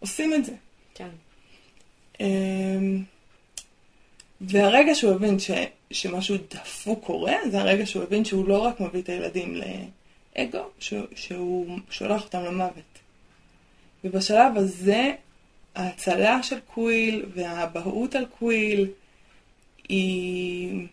עושים 0.00 0.34
את 0.34 0.44
זה. 0.44 0.52
כן. 0.94 1.08
אמ, 2.20 3.02
והרגע 4.40 4.94
שהוא 4.94 5.14
הבין 5.14 5.38
ש, 5.38 5.50
שמשהו 5.90 6.36
דפוק 6.50 7.04
קורה, 7.04 7.34
זה 7.50 7.60
הרגע 7.60 7.86
שהוא 7.86 8.02
הבין 8.02 8.24
שהוא 8.24 8.48
לא 8.48 8.58
רק 8.58 8.80
מביא 8.80 9.02
את 9.02 9.08
הילדים 9.08 9.54
לאגו, 9.54 10.64
שהוא, 10.78 11.06
שהוא 11.14 11.78
שולח 11.90 12.24
אותם 12.24 12.44
למוות. 12.44 12.93
ובשלב 14.04 14.56
הזה, 14.56 15.12
ההצלה 15.74 16.42
של 16.42 16.56
קוויל 16.74 17.24
והאבהות 17.34 18.14
על 18.14 18.26
קוויל 18.38 18.86
היא, 19.88 20.86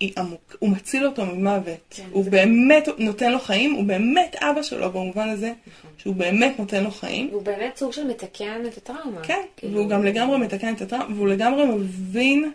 היא 0.00 0.12
עמוק, 0.18 0.56
הוא 0.58 0.70
מציל 0.70 1.06
אותו 1.06 1.26
ממוות. 1.26 1.78
כן, 1.90 2.06
הוא 2.10 2.24
זה- 2.24 2.30
באמת 2.30 2.88
נותן 2.98 3.32
לו 3.32 3.38
חיים, 3.40 3.72
הוא 3.72 3.84
באמת 3.84 4.36
אבא 4.36 4.62
שלו 4.62 4.92
במובן 4.92 5.28
הזה, 5.28 5.52
נכון. 5.66 5.90
שהוא 5.98 6.14
באמת 6.14 6.58
נותן 6.58 6.84
לו 6.84 6.90
חיים. 6.90 7.28
והוא 7.30 7.42
באמת 7.42 7.76
סוג 7.76 7.92
של 7.92 8.06
מתקן 8.06 8.62
את 8.66 8.76
הטראומה. 8.76 9.20
כן, 9.22 9.40
כאילו- 9.56 9.74
והוא 9.74 9.88
גם 9.88 10.04
לגמרי 10.04 10.38
מתקן 10.38 10.74
את 10.74 10.80
הטראומה, 10.82 11.14
והוא 11.14 11.28
לגמרי 11.28 11.64
מבין 11.64 12.52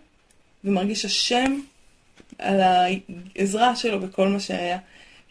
ומרגיש 0.64 1.06
אשם 1.06 1.60
על 2.40 2.60
העזרה 2.62 3.76
שלו 3.76 4.00
בכל 4.00 4.28
מה 4.28 4.40
שהיה. 4.40 4.78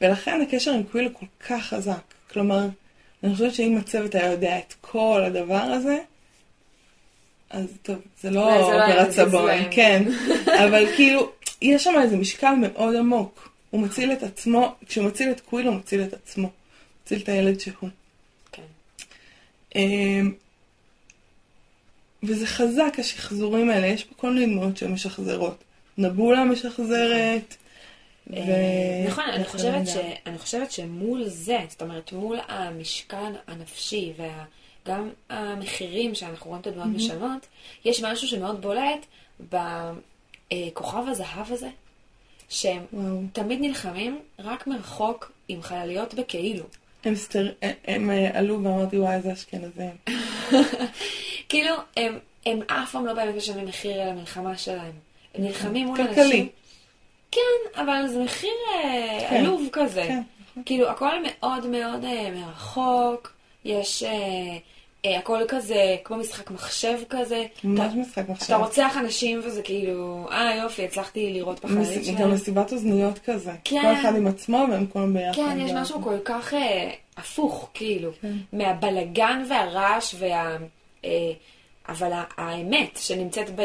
ולכן 0.01 0.41
הקשר 0.41 0.73
עם 0.73 0.83
קוויל 0.83 1.07
הוא 1.07 1.15
כל 1.15 1.27
כך 1.49 1.63
חזק. 1.67 2.01
כלומר, 2.33 2.67
אני 3.25 3.33
חושבת 3.33 3.55
שאם 3.55 3.77
הצוות 3.77 4.15
היה 4.15 4.31
יודע 4.31 4.59
את 4.59 4.75
כל 4.81 5.23
הדבר 5.27 5.63
הזה, 5.63 5.99
אז 7.51 7.67
טוב, 7.83 7.97
זה 8.21 8.31
לא 8.31 8.61
לא 8.61 9.01
מזיז 9.01 9.17
סבון. 9.17 9.51
כן. 9.71 10.03
אבל 10.65 10.87
כאילו, 10.97 11.33
יש 11.63 11.85
שם 11.85 11.95
איזה 12.03 12.17
משקל 12.17 12.55
מאוד 12.55 12.97
עמוק. 12.97 13.51
הוא 13.71 13.81
מציל 13.81 14.13
את 14.13 14.23
עצמו, 14.23 14.75
כשהוא 14.87 15.07
מציל 15.07 15.31
את 15.31 15.41
קוויל 15.41 15.67
הוא 15.67 15.75
מציל 15.75 16.03
את 16.03 16.13
עצמו. 16.13 16.51
מציל 17.05 17.21
את 17.23 17.29
הילד 17.29 17.61
שהוא. 17.61 17.91
כן. 18.53 18.63
אמ, 19.75 20.33
וזה 22.23 22.47
חזק, 22.47 22.95
השחזורים 22.99 23.71
האלה, 23.71 23.87
יש 23.87 24.05
פה 24.05 24.15
כל 24.17 24.31
מיני 24.31 24.47
דמויות 24.47 24.77
שמשחזרות. 24.77 25.65
נבולה 25.99 26.45
משחזרת. 26.45 27.57
ו- 28.33 29.09
נכון, 29.09 29.25
אני 29.25 29.45
חושבת. 29.45 29.87
ש, 29.87 29.97
אני 30.27 30.39
חושבת 30.39 30.73
שמול 30.73 31.25
זה, 31.25 31.59
זאת 31.69 31.83
אומרת, 31.83 32.13
מול 32.13 32.39
המשקל 32.49 33.33
הנפשי 33.47 34.13
וגם 34.17 35.11
המחירים 35.31 36.15
שאנחנו 36.15 36.47
רואים 36.47 36.61
את 36.61 36.67
הדמויות 36.67 36.91
משלמות, 36.95 37.47
יש 37.85 38.03
משהו 38.03 38.29
שמאוד 38.29 38.61
בולט 38.61 39.07
בכוכב 39.41 41.09
הזהב 41.09 41.53
הזה, 41.53 41.69
שהם 42.49 42.85
וואו. 42.93 43.23
תמיד 43.33 43.61
נלחמים 43.61 44.19
רק 44.39 44.67
מרחוק 44.67 45.33
עם 45.49 45.63
חלליות 45.63 46.15
בכאילו. 46.15 46.65
הם, 47.05 47.15
סטר... 47.15 47.53
הם, 47.63 47.73
הם 47.85 48.11
אה, 48.11 48.39
עלו 48.39 48.65
ואמרתי, 48.65 48.99
וואי, 48.99 49.15
איזה 49.15 49.33
אשכנזים. 49.33 49.91
כאילו, 51.49 51.75
הם, 51.97 52.19
הם 52.47 52.63
אף 52.67 52.93
פעם 52.93 53.07
לא 53.07 53.13
באמת 53.13 53.35
משלמים 53.35 53.67
מחיר 53.67 54.01
על 54.01 54.09
המלחמה 54.09 54.59
שלהם. 54.59 54.93
הם 55.35 55.45
נלחמים 55.45 55.87
מול 55.87 55.97
כלכלי. 55.97 56.23
אנשים... 56.23 56.49
כן, 57.31 57.41
אבל 57.83 58.07
זה 58.09 58.19
מחיר 58.19 58.51
אה, 58.75 59.27
כן, 59.31 59.37
עלוב 59.37 59.69
כזה. 59.73 60.05
כן, 60.09 60.23
כאילו, 60.65 60.89
הכל 60.91 61.13
מאוד 61.23 61.67
מאוד 61.67 62.05
אה, 62.05 62.31
מרחוק, 62.35 63.33
יש 63.65 64.03
אה, 64.03 64.11
אה, 65.05 65.19
הכל 65.19 65.39
כזה, 65.49 65.97
כמו 66.05 66.17
משחק 66.17 66.51
מחשב 66.51 66.99
כזה. 67.09 67.45
ממש 67.65 67.81
אתה- 67.81 67.95
משחק 68.01 68.29
מחשב. 68.29 68.45
אתה 68.45 68.57
רוצח 68.57 68.97
אנשים 69.01 69.41
וזה 69.45 69.63
כאילו, 69.63 70.29
אה 70.33 70.55
יופי, 70.63 70.85
הצלחתי 70.85 71.33
לראות 71.33 71.65
בחיילים 71.65 71.83
מס- 72.01 72.09
גם 72.09 72.17
שלהם. 72.17 72.31
מסיבת 72.33 72.73
אוזניות 72.73 73.19
כזה. 73.19 73.53
כן. 73.65 73.83
כל 73.83 74.01
אחד 74.01 74.17
עם 74.17 74.27
עצמו 74.27 74.67
והם 74.71 74.87
כולם 74.87 75.15
ביחד. 75.15 75.33
כן, 75.37 75.59
יש 75.61 75.65
ביחד. 75.71 75.81
משהו 75.83 76.03
כל 76.03 76.17
כך 76.25 76.55
אה, 76.55 76.91
הפוך, 77.17 77.71
כאילו, 77.75 78.11
כן. 78.23 78.33
מהבלגן 78.53 79.43
והרעש 79.49 80.15
וה... 80.19 80.57
אה, 81.05 81.11
אבל 81.89 82.11
האמת 82.37 82.97
שנמצאת 82.97 83.51
ב... 83.57 83.63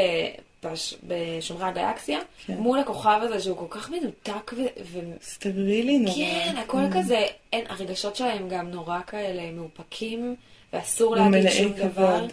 בש... 0.65 0.95
בשומרי 1.03 1.65
הגלקסיה, 1.65 2.19
כן. 2.45 2.57
מול 2.57 2.79
הכוכב 2.79 3.19
הזה 3.21 3.39
שהוא 3.39 3.57
כל 3.57 3.79
כך 3.79 3.89
מנותק 3.89 4.53
ו... 4.57 4.61
ו... 4.85 4.99
סטרילי 5.21 5.99
נורא. 5.99 6.15
כן, 6.15 6.55
הכל 6.57 6.83
כזה, 6.93 7.25
אין, 7.53 7.65
הרגשות 7.69 8.15
שלהם 8.15 8.49
גם 8.49 8.69
נורא 8.71 8.99
כאלה 9.07 9.51
מאופקים, 9.51 10.35
ואסור 10.73 11.15
להגיד 11.15 11.49
שום 11.49 11.73
כבוד. 11.73 11.91
דבר. 11.91 12.25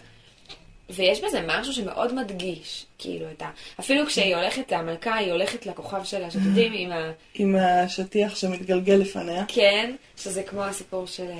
ויש 0.89 1.23
בזה 1.23 1.41
משהו 1.47 1.73
שמאוד 1.73 2.13
מדגיש, 2.13 2.85
כאילו, 2.97 3.31
את 3.31 3.41
ה... 3.41 3.49
אפילו 3.79 4.05
כשהיא 4.05 4.35
הולכת, 4.35 4.71
המלכה, 4.71 5.15
היא 5.15 5.31
הולכת 5.31 5.65
לכוכב 5.65 6.03
שלה, 6.03 6.31
שאתם 6.31 6.45
יודעים, 6.45 6.73
עם 6.73 6.91
ה... 6.91 7.11
עם 7.33 7.55
השטיח 7.55 8.35
שמתגלגל 8.35 8.93
לפניה. 8.93 9.45
כן, 9.47 9.95
שזה 10.17 10.43
כמו 10.43 10.63
הסיפור 10.63 11.07
של... 11.07 11.27
אה, 11.29 11.37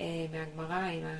אה, 0.00 0.26
מהגמרא, 0.32 0.78
עם 0.78 1.04
ה... 1.04 1.14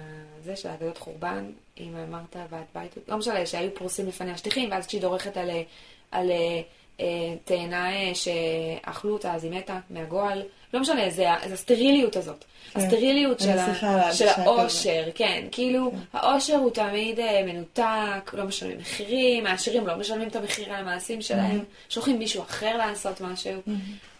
זה 0.44 0.56
של 0.56 0.68
האגדות 0.68 0.98
חורבן, 0.98 1.44
עם 1.76 2.10
מרתה 2.10 2.44
ואת 2.50 2.66
בית, 2.74 2.96
לא 3.08 3.16
משנה, 3.16 3.46
שהיו 3.46 3.74
פרוסים 3.74 4.06
לפניה 4.06 4.36
שטיחים, 4.36 4.70
ואז 4.70 4.86
כשהיא 4.86 5.00
דורכת 5.00 5.36
על, 5.36 5.50
אה, 5.50 5.62
על 6.10 6.30
אה, 6.30 6.60
אה, 7.00 7.34
תאנה 7.44 7.90
שאכלו 8.14 9.12
אותה, 9.12 9.34
אז 9.34 9.44
היא 9.44 9.52
מתה 9.52 9.78
מהגועל. 9.90 10.42
לא 10.74 10.80
משנה, 10.80 11.10
זה, 11.10 11.26
זה 11.46 11.54
הסטריליות 11.54 12.16
הזאת. 12.16 12.44
כן. 12.72 12.80
הסטריליות 12.80 13.40
של, 13.40 13.58
ה- 13.58 14.14
של 14.14 14.28
האושר, 14.28 15.04
כן. 15.14 15.44
כאילו, 15.52 15.92
האושר 16.12 16.56
הוא 16.56 16.70
תמיד 16.70 17.20
אה, 17.20 17.42
מנותק, 17.46 18.30
לא 18.34 18.44
משלמים 18.44 18.78
מחירים, 18.78 19.46
העשירים 19.46 19.86
לא 19.86 19.96
משלמים 19.96 20.28
את 20.28 20.36
המחיר 20.36 20.64
על 20.72 20.80
המעשים 20.80 21.22
שלהם, 21.22 21.64
שולחים 21.88 22.18
מישהו 22.18 22.42
אחר 22.42 22.76
לעשות 22.76 23.20
משהו. 23.20 23.52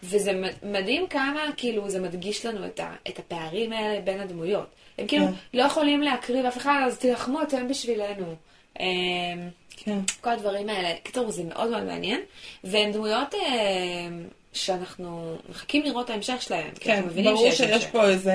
וזה 0.03 0.33
מ- 0.33 0.71
מדהים 0.73 1.07
כמה, 1.07 1.41
כאילו, 1.57 1.89
זה 1.89 1.99
מדגיש 1.99 2.45
לנו 2.45 2.65
את, 2.65 2.79
ה, 2.79 2.93
את 3.09 3.19
הפערים 3.19 3.73
האלה 3.73 4.01
בין 4.01 4.19
הדמויות. 4.19 4.67
הם 4.97 5.07
כאילו 5.07 5.25
כן. 5.27 5.31
לא 5.53 5.63
יכולים 5.63 6.01
להקריב 6.01 6.45
אף 6.45 6.57
אחד, 6.57 6.81
אז 6.87 6.97
תילחמו 6.97 7.41
אתם 7.41 7.67
בשבילנו. 7.67 8.35
אמ, 8.79 8.85
כן. 9.77 9.99
כל 10.21 10.29
הדברים 10.29 10.69
האלה. 10.69 10.89
קיצור, 11.03 11.31
זה 11.31 11.43
מאוד 11.43 11.69
מאוד 11.69 11.83
מעניין. 11.83 12.19
והן 12.63 12.91
דמויות 12.91 13.33
אמ, 13.33 14.23
שאנחנו 14.53 15.37
מחכים 15.49 15.83
לראות 15.83 16.05
את 16.05 16.09
ההמשך 16.09 16.41
שלהם. 16.41 16.69
כן, 16.79 17.03
ברור 17.23 17.51
שיש 17.51 17.57
שיש. 17.57 17.85
פה 17.85 18.09
איזה 18.09 18.31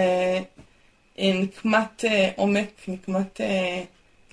אה, 1.19 1.33
נקמת 1.35 2.05
אה, 2.05 2.31
עומק, 2.37 2.71
נקמת 2.89 3.41
אה, 3.41 3.83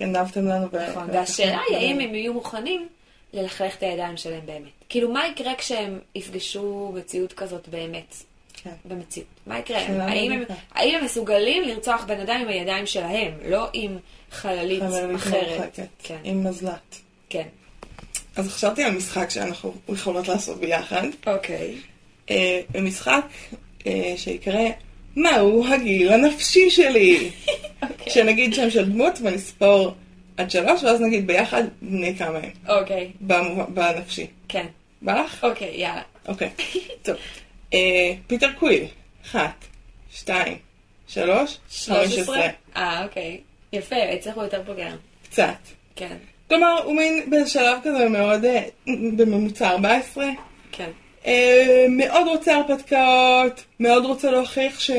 גנבתם 0.00 0.48
לנו. 0.48 0.66
נכון, 0.90 1.08
והשאלה 1.12 1.60
היא. 1.68 1.76
האם 1.76 2.00
הם 2.00 2.14
יהיו 2.14 2.34
מוכנים 2.34 2.88
ללכלך 3.32 3.76
את 3.76 3.82
הידיים 3.82 4.16
שלהם 4.16 4.46
באמת. 4.46 4.70
כאילו, 4.88 5.12
מה 5.12 5.26
יקרה 5.26 5.54
כשהם 5.54 5.98
יפגשו 6.14 6.92
מציאות 6.94 7.32
כזאת 7.32 7.68
באמת? 7.68 8.14
כן. 8.52 8.70
במציאות. 8.84 9.28
מה 9.46 9.58
יקרה? 9.58 9.78
האם 9.78 10.32
הם. 10.32 10.44
האם 10.72 10.94
הם 10.94 11.04
מסוגלים 11.04 11.62
לרצוח 11.62 12.04
בן 12.04 12.20
אדם 12.20 12.40
עם 12.40 12.48
הידיים 12.48 12.86
שלהם, 12.86 13.32
לא 13.44 13.68
עם 13.72 13.98
חללית 14.30 14.82
חללית 14.82 15.16
אחרת? 15.16 15.58
מרוחקת, 15.58 15.88
כן, 16.02 16.18
עם 16.24 16.44
מזל"ט. 16.44 16.96
כן. 17.28 17.48
אז 18.36 18.48
חשבתי 18.48 18.84
על 18.84 18.92
משחק 18.92 19.30
שאנחנו 19.30 19.74
יכולות 19.88 20.28
לעשות 20.28 20.60
ביחד. 20.60 21.02
אוקיי. 21.26 21.74
אה, 22.30 22.60
משחק 22.82 23.24
אה, 23.86 24.14
שיקרא 24.16 24.68
מהו 25.16 25.66
הגיל 25.66 26.12
הנפשי 26.12 26.70
שלי. 26.70 27.30
אוקיי. 27.82 28.12
שנגיד 28.12 28.54
שם 28.54 28.70
של 28.70 28.92
דמות 28.92 29.18
ונספור 29.22 29.94
עד 30.36 30.50
שלוש, 30.50 30.82
ואז 30.82 31.00
נגיד 31.00 31.26
ביחד 31.26 31.62
בני 31.82 32.16
כמה 32.18 32.38
הם. 32.38 32.50
אוקיי, 32.68 33.12
בנפשי. 33.68 34.26
כן. 34.48 34.66
בא 35.02 35.20
לך? 35.20 35.44
אוקיי, 35.44 35.74
יאללה. 35.74 36.02
אוקיי. 36.28 36.50
טוב. 37.04 37.16
אה, 37.74 38.12
פיטר 38.26 38.52
קוויל. 38.58 38.84
אחת, 39.24 39.64
שתיים, 40.12 40.58
שלוש, 41.08 41.58
חמש 41.70 42.18
עשרה. 42.18 42.46
אה, 42.76 43.04
אוקיי. 43.04 43.40
יפה, 43.72 43.96
הצליחו 43.96 44.42
יותר 44.42 44.62
בוגר. 44.62 44.96
קצת. 45.30 45.56
כן, 45.96 46.16
כלומר, 46.48 46.82
הוא 46.84 46.96
מין 46.96 47.30
בשלב 47.30 47.78
כזה 47.84 48.08
מאוד, 48.08 48.44
אה, 48.44 48.62
בממוצע 49.16 49.68
14. 49.70 50.26
כן. 50.72 50.90
אה, 51.26 51.86
מאוד 51.90 52.26
רוצה 52.28 52.56
הרפתקאות, 52.56 53.64
מאוד 53.80 54.04
רוצה 54.04 54.30
להוכיח 54.30 54.80
ש... 54.80 54.90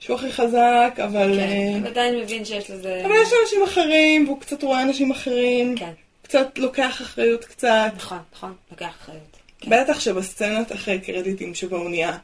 שהוא 0.00 0.16
הכי 0.16 0.32
חזק, 0.32 0.94
אבל... 1.04 1.34
כן. 1.36 1.78
אבל 1.80 1.86
עדיין 1.88 2.18
מבין 2.18 2.44
שיש 2.44 2.70
לזה... 2.70 3.02
אבל 3.06 3.14
יש 3.22 3.28
אנשים 3.42 3.62
אחרים, 3.62 4.24
והוא 4.26 4.40
קצת 4.40 4.62
רואה 4.62 4.82
אנשים 4.82 5.10
אחרים. 5.10 5.74
כן, 5.76 5.90
קצת 6.22 6.58
לוקח 6.58 7.02
אחריות 7.02 7.44
קצת. 7.44 7.90
נכון, 7.96 8.18
נכון, 8.34 8.52
לוקח 8.70 8.90
אחריות. 9.02 9.36
כן. 9.60 9.70
בטח 9.70 10.00
שבסצנות 10.00 10.72
אחרי 10.72 10.98
קרדיטים 11.00 11.54
שבו 11.54 11.76
הוא 11.76 11.90
נהיה 11.90 12.16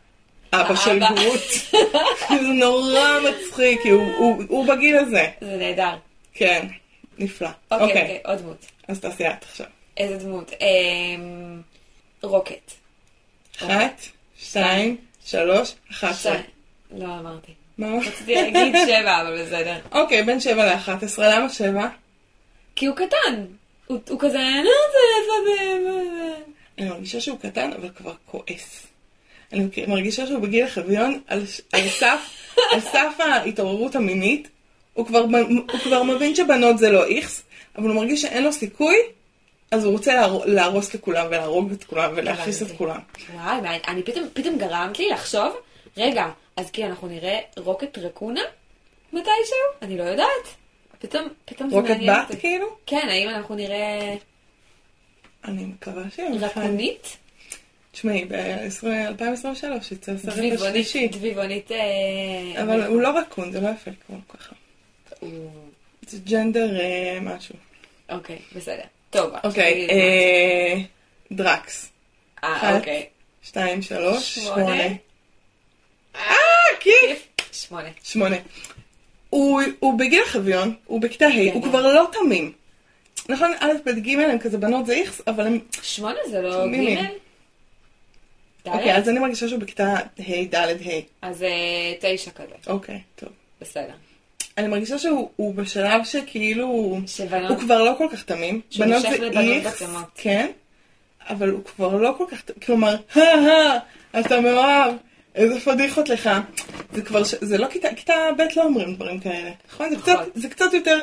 אבא. 0.52 0.76
של 0.76 0.98
גרוט. 0.98 1.40
זה 2.42 2.48
נורא 2.54 3.08
מצחיק, 3.30 3.82
כי 3.82 3.88
הוא- 3.90 4.12
הוא- 4.18 4.42
הוא 4.48 4.66
בגיל 4.66 4.96
הזה. 4.96 5.26
זה 5.40 5.56
נהדר. 5.56 5.96
כן, 6.34 6.66
נפלא. 7.20 7.48
אוקיי, 7.70 7.86
אוקיי, 7.86 8.02
אוקיי, 8.02 8.18
עוד 8.24 8.38
דמות. 8.38 8.66
אז 8.88 9.00
תעשי 9.00 9.28
את 9.28 9.42
עכשיו. 9.42 9.66
איזה 9.96 10.16
דמות? 10.16 10.52
אמ, 10.60 11.62
רוקט. 12.22 12.72
אחת, 13.56 14.00
שתיים, 14.38 14.96
שלוש, 15.24 15.74
אחת 15.90 16.10
עשרה. 16.10 16.32
שתיים. 16.32 16.44
לא 16.90 17.04
אמרתי. 17.04 17.52
מה? 17.78 17.88
רציתי 18.06 18.34
להגיד 18.34 18.74
שבע, 18.86 19.22
אבל 19.22 19.42
בסדר. 19.42 19.78
אוקיי, 19.92 20.22
בין 20.22 20.40
שבע 20.40 20.66
לאחת 20.66 21.02
עשרה, 21.02 21.36
למה 21.36 21.48
שבע? 21.48 21.88
כי 22.76 22.86
הוא 22.86 22.96
קטן. 22.96 23.44
הוא 23.86 23.98
הוא 24.08 24.20
כזה, 24.20 24.38
אני 24.38 24.64
לא 24.64 24.70
רוצה 24.86 24.98
לעשות... 25.16 25.60
אני 26.78 26.88
מרגישה 26.88 27.20
שהוא 27.20 27.38
קטן, 27.38 27.72
אבל 27.72 27.88
כבר 27.96 28.14
כועס. 28.26 28.86
אני 29.52 29.68
מרגישה 29.86 30.26
שהוא 30.26 30.42
בגיל 30.42 30.64
החביון, 30.64 31.20
על, 31.26 31.42
על 31.72 31.88
סף, 31.88 32.20
על 32.72 32.80
סף 32.80 33.14
ההתעוררות 33.18 33.94
המינית. 33.94 34.48
הוא 34.94 35.06
כבר, 35.06 35.18
הוא 35.18 35.78
כבר 35.82 36.02
מבין 36.02 36.34
שבנות 36.34 36.78
זה 36.78 36.90
לא 36.90 37.06
איכס, 37.06 37.42
אבל 37.78 37.88
הוא 37.88 37.96
מרגיש 37.96 38.22
שאין 38.22 38.44
לו 38.44 38.52
סיכוי, 38.52 38.96
אז 39.70 39.84
הוא 39.84 39.92
רוצה 39.92 40.14
להר, 40.14 40.44
להרוס 40.44 40.94
לכולם 40.94 41.26
ולהרוג 41.26 41.72
את 41.72 41.84
כולם 41.84 42.12
ולהכעיס 42.16 42.62
את. 42.62 42.68
כולם. 42.78 43.00
וואי, 43.34 43.60
מה, 43.60 43.76
אני 43.88 44.02
פתאום, 44.02 44.24
פתאום 44.32 44.58
גרמת 44.58 44.98
לי 44.98 45.08
לחשוב, 45.08 45.56
רגע, 45.96 46.26
אז 46.56 46.70
כי 46.70 46.84
אנחנו 46.84 47.08
נראה 47.08 47.38
רוקט 47.56 47.98
רקונה 47.98 48.40
מתישהו? 49.12 49.56
אני 49.82 49.98
לא 49.98 50.02
יודעת. 50.02 50.56
פתאום, 50.98 51.28
פתאום 51.44 51.70
זה 51.70 51.76
רוקט 51.76 51.90
מעניין 51.90 52.14
בת 52.14 52.30
אותי. 52.30 52.40
כאילו? 52.40 52.66
כן, 52.86 53.06
האם 53.10 53.28
אנחנו 53.28 53.54
נראה 53.54 54.16
אני 55.44 55.64
מקווה 55.64 56.02
אחד. 56.06 56.22
רקונית? 56.40 57.16
תשמעי, 57.92 58.24
ב-2023 58.24 59.94
יצא 59.94 60.12
הסרט 60.12 60.34
דביבונית, 60.34 60.60
השלישי. 60.60 61.08
דביבונית... 61.08 61.72
אה, 61.72 62.62
אבל 62.62 62.82
הוא 62.82 63.02
לא 63.02 63.18
רקון, 63.18 63.52
זה 63.52 63.60
לא 63.60 63.68
יפה 63.68 63.90
לקרוא 63.90 64.18
ככה. 64.28 64.54
הוא- 65.20 65.50
זה 66.06 66.18
ג'נדר 66.24 66.80
אה, 66.80 67.18
משהו. 67.22 67.54
אוקיי, 68.08 68.38
בסדר. 68.56 68.82
טוב, 69.10 69.32
אוקיי, 69.44 69.88
אה, 69.90 70.74
דרקס. 71.32 71.90
אה. 72.44 72.76
אוקיי. 72.76 73.06
שתיים, 73.42 73.82
שלוש, 73.82 74.34
שמונה. 74.38 74.82
אה, 76.16 76.34
כיף! 76.80 77.26
שמונה. 77.52 77.88
שמונה. 78.02 78.36
הוא, 79.30 79.62
בגיל 79.98 80.22
החביון, 80.26 80.74
הוא 80.86 81.00
בכיתה 81.00 81.26
ה', 81.26 81.30
כן. 81.32 81.50
הוא 81.54 81.62
כבר 81.62 81.82
לא 81.94 82.08
תמים. 82.12 82.52
נכון, 83.28 83.52
א', 83.60 83.72
ב', 83.86 83.90
ג' 83.90 84.08
הם 84.18 84.38
כזה 84.38 84.58
בנות 84.58 84.86
זה 84.86 84.92
איכס, 84.94 85.20
אבל 85.26 85.46
הם... 85.46 85.58
שמונה 85.82 86.18
זה 86.30 86.40
לא 86.40 86.66
ג'? 86.66 86.96
אוקיי, 88.66 88.96
אז 88.96 89.08
אני 89.08 89.18
מרגישה 89.18 89.48
שהוא 89.48 89.60
בכיתה 89.60 89.94
ה', 90.18 90.44
ד', 90.50 90.54
ה'. 90.54 91.00
אז 91.22 91.42
אה, 91.42 91.48
תשע 92.00 92.30
כזה, 92.30 92.54
אוקיי, 92.66 93.00
טוב. 93.16 93.28
בסדר. 93.60 93.94
אני 94.60 94.68
מרגישה 94.68 94.98
שהוא 94.98 95.30
הוא 95.36 95.54
בשלב 95.54 96.04
שכאילו... 96.04 96.98
שבנות... 97.06 97.50
הוא 97.50 97.58
כבר 97.58 97.82
לא 97.82 97.94
כל 97.98 98.06
כך 98.12 98.22
תמים. 98.24 98.60
בנות 98.78 99.02
זה 99.02 99.08
איכס. 99.40 99.82
כן, 100.14 100.50
אבל 101.28 101.48
הוא 101.48 101.64
כבר 101.64 101.96
לא 101.96 102.14
כל 102.18 102.24
כך... 102.30 102.42
כלומר, 102.66 102.96
הא 103.14 103.78
אתה 104.20 104.40
מאוהב, 104.40 104.92
איזה 105.34 105.60
פדיחות 105.60 106.08
לך. 106.08 106.30
זה 106.92 107.02
כבר... 107.02 107.22
זה 107.24 107.58
לא 107.58 107.66
כיתה... 107.68 107.88
כיתה 107.96 108.14
ב' 108.38 108.42
לא 108.56 108.64
אומרים 108.64 108.94
דברים 108.94 109.20
כאלה. 109.20 109.50
נכון? 109.72 109.90
זה 109.90 109.96
נכון. 109.96 110.14
קצת- 110.14 110.30
זה 110.34 110.48
קצת 110.48 110.74
יותר 110.74 110.98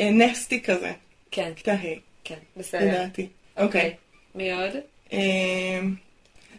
אה, 0.00 0.10
נסטי 0.10 0.62
כזה. 0.62 0.92
כן, 1.30 1.52
כיתה 1.56 1.72
ה', 1.72 1.78
כן, 2.24 2.38
בסדר. 2.56 2.80
לדעתי. 2.84 3.26
אוקיי. 3.56 3.94
מי 4.34 4.52
עוד? 4.52 4.72
אה, 5.12 5.80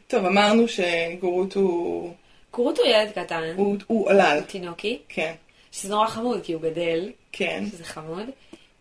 טוב, 0.08 0.26
אמרנו 0.26 0.66
שגורות 0.68 1.54
הוא... 1.54 2.14
קורות 2.52 2.78
הוא 2.80 2.88
ילד 2.88 3.12
קטן, 3.12 3.42
הוא 3.56 3.78
הוא 3.88 4.10
עולל. 4.10 4.40
תינוקי, 4.48 5.00
כן, 5.10 5.34
שזה 5.76 5.90
נורא 5.90 6.08
חמוד 6.08 6.44
כי 6.44 6.54
הוא 6.54 6.62
גדל, 6.62 7.12
כן. 7.32 7.64
שזה 7.72 7.84
חמוד. 7.84 8.30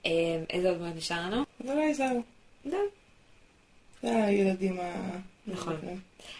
אה, 0.06 0.10
איזה 0.50 0.68
עוד 0.68 0.78
דמות 0.78 0.96
נשאר 0.96 1.16
לנו? 1.16 1.42
אולי 1.68 1.94
זהו. 1.94 2.22
זהו. 2.64 2.80
זה 4.02 4.24
הילדים 4.24 4.80
ה... 4.80 5.18
נכון. 5.46 5.76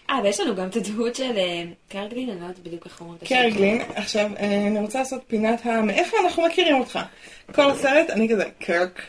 אה, 0.09 0.19
ויש 0.23 0.39
לנו 0.39 0.55
גם 0.55 0.67
את 0.67 0.75
הדמות 0.75 1.15
של 1.15 1.37
אה, 1.37 1.63
קרגלין, 1.89 2.29
אני 2.29 2.39
לא 2.39 2.45
יודעת 2.45 2.59
בדיוק 2.59 2.85
איך 2.85 3.01
אומרים 3.01 3.17
את 3.17 3.23
השם. 3.23 3.35
קרגלין, 3.35 3.81
עכשיו 3.95 4.29
אה, 4.39 4.67
אני 4.67 4.79
רוצה 4.79 4.99
לעשות 4.99 5.21
פינת 5.27 5.65
ה... 5.65 5.81
מאיפה 5.81 6.17
אנחנו 6.23 6.43
מכירים 6.45 6.75
אותך? 6.75 6.99
כל 7.55 7.71
הסרט 7.71 8.09
אני 8.09 8.29
כזה, 8.29 8.45
קרק. 8.59 9.01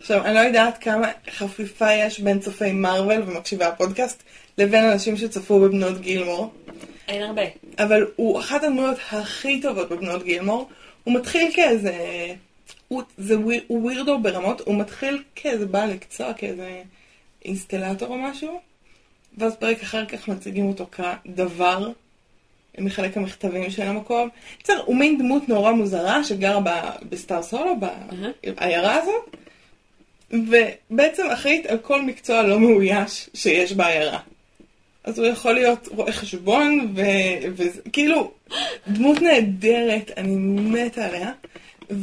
עכשיו, 0.00 0.24
אני 0.24 0.34
לא 0.34 0.40
יודעת 0.40 0.78
כמה 0.78 1.08
חפיפה 1.30 1.92
יש 1.92 2.20
בין 2.20 2.40
צופי 2.40 2.72
מארוול 2.72 3.22
ומקשיבי 3.26 3.64
הפודקאסט 3.64 4.22
לבין 4.58 4.84
אנשים 4.84 5.16
שצפו 5.16 5.60
בבנות 5.60 6.00
גילמור, 6.00 6.52
אין 7.10 7.22
הרבה. 7.22 7.42
אבל 7.78 8.06
הוא 8.16 8.40
אחת 8.40 8.64
הדמויות 8.64 8.98
הכי 9.10 9.60
טובות 9.60 9.88
בבנות 9.88 10.22
גילמור. 10.22 10.68
הוא 11.04 11.14
מתחיל 11.14 11.50
כאיזה... 11.54 12.26
הוא, 12.88 13.02
זה 13.18 13.38
וויר, 13.38 13.62
הוא 13.66 13.82
ווירדו 13.82 14.18
ברמות, 14.18 14.60
הוא 14.60 14.76
מתחיל 14.76 15.22
כאיזה 15.34 15.66
בעל 15.66 15.94
מקצוע, 15.94 16.34
כאיזה 16.34 16.82
אינסטלטור 17.44 18.08
או 18.08 18.18
משהו, 18.18 18.60
ואז 19.38 19.56
פרק 19.56 19.82
אחר 19.82 20.06
כך 20.06 20.28
מציגים 20.28 20.66
אותו 20.66 20.86
כדבר 20.92 21.92
מחלק 22.78 23.16
המכתבים 23.16 23.70
של 23.70 23.82
המקום. 23.82 24.28
בסדר, 24.62 24.82
הוא 24.84 24.96
מין 24.96 25.18
דמות 25.18 25.48
נורא 25.48 25.72
מוזרה 25.72 26.24
שגרה 26.24 26.60
בסטאר 27.08 27.42
סולו, 27.42 27.76
בעיירה 28.56 28.94
הזאת, 28.94 29.36
ובעצם 30.30 31.26
אחראית 31.32 31.66
על 31.66 31.78
כל 31.78 32.02
מקצוע 32.02 32.42
לא 32.42 32.60
מאויש 32.60 33.30
שיש 33.34 33.72
בעיירה. 33.72 34.18
אז 35.04 35.18
הוא 35.18 35.26
יכול 35.26 35.52
להיות 35.52 35.88
רואה 35.88 36.12
חשבון, 36.12 36.94
וכאילו, 37.56 38.32
דמות 38.88 39.22
נהדרת, 39.22 40.10
אני 40.16 40.36
מתה 40.36 41.06
עליה. 41.06 41.30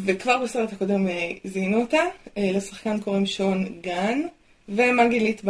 וכבר 0.05 0.37
בסרט 0.37 0.73
הקודם 0.73 1.07
אה, 1.07 1.31
זיהינו 1.43 1.81
אותה, 1.81 2.01
אה, 2.37 2.51
לשחקן 2.53 2.99
קוראים 2.99 3.25
שון 3.25 3.65
גן, 3.81 4.21
ומה 4.69 5.07
גילית 5.07 5.41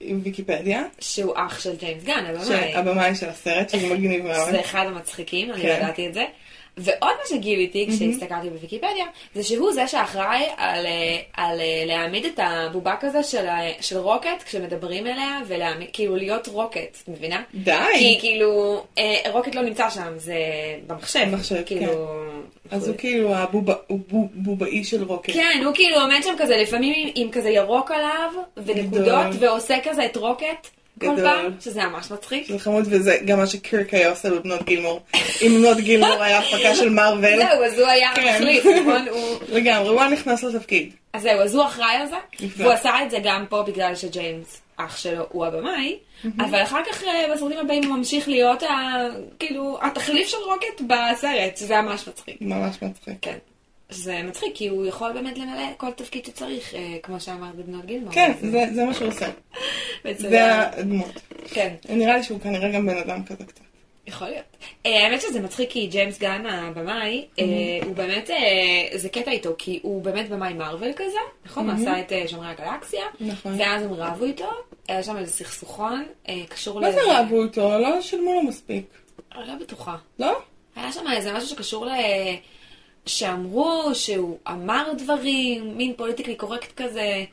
בוויקיפדיה? 0.00 0.82
שהוא 1.00 1.32
אח 1.36 1.60
של 1.60 1.76
ג'יימס 1.76 2.04
גן, 2.04 2.24
הבמאי. 2.26 2.44
שהבמאי 2.46 3.14
של 3.14 3.28
הסרט, 3.28 3.70
שזה 3.70 3.94
מגניב 3.94 4.24
מאוד. 4.24 4.50
זה 4.50 4.60
אחד 4.60 4.86
המצחיקים, 4.86 5.50
אני 5.52 5.62
כן. 5.62 5.78
ידעתי 5.82 6.08
את 6.08 6.14
זה. 6.14 6.24
ועוד 6.78 7.10
מה 7.20 7.36
שגיליתי 7.36 7.86
כשהסתכלתי 7.90 8.50
בוויקיפדיה, 8.50 9.04
זה 9.34 9.42
שהוא 9.42 9.72
זה 9.72 9.88
שאחראי 9.88 10.44
על, 10.56 10.86
אה, 10.86 11.16
על 11.36 11.60
אה, 11.60 11.82
להעמיד 11.86 12.24
את 12.24 12.40
הבובה 12.42 12.94
כזה 13.00 13.22
של, 13.22 13.46
של 13.80 13.98
רוקט 13.98 14.42
כשמדברים 14.44 15.06
אליה, 15.06 15.40
וכאילו 15.46 16.16
להיות 16.16 16.46
רוקט, 16.46 16.78
את 17.04 17.08
מבינה? 17.08 17.42
די! 17.54 17.72
כי 17.98 18.16
כאילו, 18.20 18.82
אה, 18.98 19.20
רוקט 19.32 19.54
לא 19.54 19.62
נמצא 19.62 19.90
שם, 19.90 20.12
זה 20.16 20.34
במחשב. 20.86 21.24
במחשב, 21.32 21.62
כאילו... 21.66 22.06
אז 22.70 22.88
הוא 22.88 22.96
כאילו 22.96 23.34
הבובה- 23.34 23.74
הוא 23.86 23.98
בו- 24.08 24.28
בובאי 24.34 24.84
של 24.84 25.02
רוקט. 25.04 25.32
כן, 25.32 25.62
הוא 25.64 25.74
כאילו 25.74 26.00
עומד 26.00 26.20
שם 26.22 26.34
כזה, 26.38 26.56
לפעמים 26.56 26.94
עם, 26.96 27.10
עם 27.14 27.30
כזה 27.30 27.50
ירוק 27.50 27.90
עליו, 27.90 28.30
ונקודות. 28.56 29.26
ועושה 29.40 29.76
כזה 29.84 30.04
את 30.04 30.16
רוקט 30.16 30.68
כל 31.00 31.06
גדול. 31.06 31.24
פעם, 31.24 31.52
שזה 31.60 31.84
ממש 31.84 32.10
מצחיק. 32.10 32.48
זה 32.48 32.58
חמוד, 32.58 32.84
וזה 32.90 33.18
גם 33.24 33.38
מה 33.38 33.46
שקירק 33.46 33.94
היה 33.94 34.10
עושה 34.10 34.30
בבנות 34.30 34.62
גילמור. 34.62 35.00
אם 35.42 35.54
בנות 35.58 35.76
גילמור 35.76 36.22
היה 36.22 36.38
הפקה 36.38 36.74
של 36.74 36.88
מארוול. 36.88 37.36
זהו, 37.36 37.64
אז 37.64 37.78
הוא 37.78 37.88
היה 37.88 38.10
כן. 38.14 38.28
המחליף, 38.28 38.64
נכון? 38.80 39.08
הוא... 39.08 39.38
לגמרי, 39.48 39.88
הוא 39.88 40.00
היה 40.00 40.10
נכנס 40.10 40.44
לתפקיד. 40.44 40.92
אז 41.12 41.22
זהו, 41.22 41.40
אז 41.40 41.54
הוא 41.54 41.64
אחראי 41.64 41.94
על 41.94 42.06
זה. 42.06 42.46
והוא 42.56 42.72
עשה 42.72 42.90
את 43.02 43.10
זה 43.10 43.18
גם 43.24 43.44
פה 43.48 43.62
בגלל 43.62 43.94
שג'יימס, 43.94 44.60
אח 44.76 44.96
שלו, 44.96 45.24
הוא 45.28 45.46
הבמאי, 45.46 45.98
אבל 46.40 46.62
אחר 46.62 46.80
כך 46.90 47.04
אה, 47.04 47.34
בסרטים 47.34 47.58
הבאים 47.58 47.84
הוא 47.84 47.96
ממשיך 47.96 48.28
להיות 48.28 48.62
ה... 48.62 48.66
כאילו, 49.38 49.78
התחליף 49.82 50.28
של 50.28 50.36
רוקט 50.36 50.80
בסרט, 50.80 51.56
שזה 51.56 51.80
ממש 51.80 52.08
מצחיק. 52.08 52.36
ממש 52.40 52.76
מצחיק. 52.82 53.14
כן. 53.22 53.38
זה 53.90 54.22
מצחיק, 54.22 54.52
כי 54.54 54.68
הוא 54.68 54.86
יכול 54.86 55.12
באמת 55.12 55.38
למלא 55.38 55.66
כל 55.76 55.92
תפקיד 55.92 56.24
שצריך, 56.24 56.74
אה, 56.74 56.96
כמו 57.02 57.20
שאמרת 57.20 57.54
בבנות 57.54 57.84
גילמור. 57.84 58.12
כן, 58.12 58.32
זה 58.40 58.66
זה 58.74 58.84
מה 58.84 58.94
שהוא 58.94 59.08
עושה. 59.08 59.26
זה 60.16 60.60
הדמות. 60.60 61.20
כן, 61.44 61.74
נראה 61.88 62.16
לי 62.16 62.22
שהוא 62.22 62.40
כנראה 62.40 62.72
גם 62.72 62.86
בן 62.86 62.96
אדם 62.96 63.24
כזה 63.24 63.44
קצת. 63.44 63.60
יכול 64.06 64.28
להיות. 64.28 64.44
אה, 64.86 65.04
האמת 65.04 65.20
שזה 65.20 65.40
מצחיק 65.40 65.70
כי 65.70 65.86
ג'יימס 65.86 66.18
גן 66.18 66.46
הבמאי, 66.46 67.26
אה, 67.38 67.44
הוא 67.84 67.94
באמת, 67.94 68.30
זה 68.94 69.08
קטע 69.08 69.30
איתו, 69.30 69.54
כי 69.58 69.80
הוא 69.82 70.02
באמת 70.02 70.28
במאי 70.28 70.54
מארוול 70.54 70.92
כזה, 70.96 71.18
נכון? 71.46 71.70
הוא 71.70 71.80
עשה 71.80 72.00
את 72.00 72.12
שומרי 72.28 72.48
הגלקסיה, 72.48 73.04
נכון. 73.20 73.60
ואז 73.60 73.82
הם 73.82 73.92
רבו 73.92 74.24
איתו, 74.24 74.50
היה 74.88 75.02
שם 75.02 75.16
איזה 75.16 75.32
סכסוכון, 75.32 76.04
קשור 76.48 76.80
מה 76.80 76.92
זה 76.92 77.00
רבו 77.08 77.44
איתו? 77.44 77.78
לא 77.78 78.02
שילמו 78.02 78.32
לו 78.32 78.42
מספיק. 78.42 78.84
אני 79.36 79.48
לא 79.48 79.54
בטוחה. 79.54 79.96
לא? 80.18 80.38
היה 80.76 80.92
שם 80.92 81.04
איזה 81.16 81.32
משהו 81.32 81.48
שקשור 81.48 81.86
ל... 81.86 81.90
שאמרו 83.06 83.90
שהוא 83.94 84.38
אמר 84.48 84.92
דברים, 84.98 85.76
מין 85.78 85.94
פוליטיקלי 85.96 86.36
קורקט 86.36 86.82
כזה, 86.82 87.24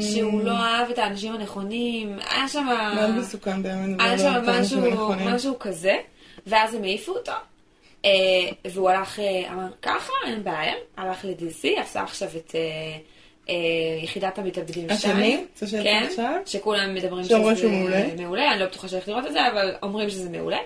שהוא 0.00 0.42
לא 0.42 0.52
אהב 0.52 0.90
את 0.90 0.98
האנשים 0.98 1.34
הנכונים, 1.34 2.18
היה 2.30 2.48
שם... 2.48 2.66
מאוד 2.94 3.10
מסוכן 3.10 3.62
באמת. 3.62 4.00
היה 4.00 4.18
שם 4.18 4.42
משהו. 4.46 4.80
משהו 5.26 5.58
כזה, 5.58 5.96
ואז 6.46 6.74
הם 6.74 6.82
העיפו 6.82 7.12
אותו, 7.12 7.32
אה, 8.04 8.10
והוא 8.70 8.90
הלך, 8.90 9.18
אה, 9.20 9.52
אמר, 9.52 9.68
ככה, 9.82 10.12
אין 10.26 10.44
בעיה, 10.44 10.74
הלך 10.96 11.24
ל-DC, 11.24 11.80
עשה 11.80 12.02
עכשיו 12.02 12.28
את 12.36 12.54
אה, 12.54 12.98
יחידת 14.02 14.38
המתאבדים 14.38 14.86
השני? 14.90 15.12
2. 15.12 15.46
זה 15.56 15.66
שיצא 15.66 15.82
כן, 15.82 16.04
עכשיו? 16.10 16.34
שכולם 16.46 16.94
מדברים 16.94 17.24
שאומרים 17.24 17.56
שזה 17.56 17.62
שהוא 17.62 17.72
מעולה? 17.72 18.14
מעולה, 18.16 18.52
אני 18.52 18.60
לא 18.60 18.66
בטוחה 18.66 18.88
שהולך 18.88 19.08
לראות 19.08 19.26
את 19.26 19.32
זה, 19.32 19.48
אבל 19.48 19.74
אומרים 19.82 20.10
שזה 20.10 20.30
מעולה. 20.30 20.58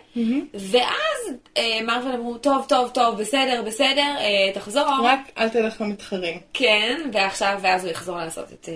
ואז 0.54 1.34
אה, 1.56 1.78
מרוויל 1.86 2.14
אמרו, 2.14 2.38
טוב, 2.38 2.66
טוב, 2.68 2.90
טוב, 2.94 3.18
בסדר, 3.20 3.62
בסדר, 3.66 4.14
אה, 4.18 4.52
תחזור. 4.54 4.88
רק 5.04 5.20
אל 5.38 5.48
תלך 5.48 5.80
למתחרים. 5.80 6.38
כן, 6.52 7.10
ועכשיו, 7.12 7.58
ואז 7.62 7.84
הוא 7.84 7.90
יחזור 7.90 8.16
לעשות 8.16 8.52
את 8.52 8.68
אה, 8.68 8.74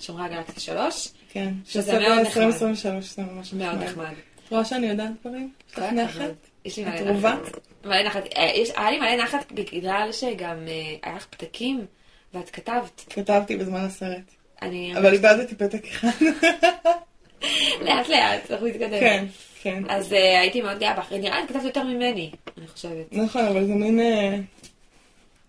שומרי 0.00 0.24
הגלקסיה 0.24 0.60
3. 0.60 1.08
כן. 1.28 1.52
שזה 1.66 1.98
מאוד 1.98 2.18
נחמד. 2.18 2.44
ב-2023 2.44 3.00
זה 3.00 3.22
ממש 3.22 3.52
מאוד 3.52 3.74
נחמד. 3.74 3.84
נחמד. 3.84 4.14
את 4.44 4.50
רואה 4.52 4.64
שאני 4.64 4.86
יודעת 4.86 5.10
דברים? 5.20 5.50
יש 5.68 5.78
לך 5.78 5.84
נחת? 5.84 6.20
יש 6.64 6.76
לי 6.76 6.84
מלא? 6.84 7.12
נחת. 7.12 7.58
מלא 7.84 8.02
נחת. 8.02 8.22
אה, 8.36 8.62
היה 8.76 8.90
לי 8.90 8.98
מלא 8.98 9.16
נחת 9.16 9.52
בגלל 9.52 10.08
שגם 10.12 10.56
אה, 10.68 10.96
היה 11.02 11.16
לך 11.16 11.26
פתקים, 11.26 11.86
ואת 12.34 12.50
כתבת. 12.50 13.04
כתבתי 13.10 13.56
בזמן 13.56 13.80
הסרט. 13.80 14.30
אני... 14.62 14.96
אבל 14.96 15.12
איבדתי 15.12 15.54
פתק 15.54 15.86
אחד. 15.86 16.08
לאט 17.84 18.08
לאט, 18.08 18.50
אנחנו 18.50 18.66
נתקדם. 18.66 19.00
כן, 19.00 19.24
כן. 19.62 19.82
אז 19.88 20.12
אה, 20.12 20.40
הייתי 20.40 20.62
מאוד 20.62 20.78
גאה 20.78 20.94
בך. 20.94 21.12
נראה 21.12 21.40
לי 21.40 21.48
כתבת 21.48 21.64
יותר 21.64 21.82
ממני, 21.82 22.30
אני 22.58 22.66
חושבת. 22.66 23.12
נכון, 23.12 23.44
אבל 23.44 23.66
זה 23.66 23.74
מין... 23.74 24.00
אה, 24.00 24.36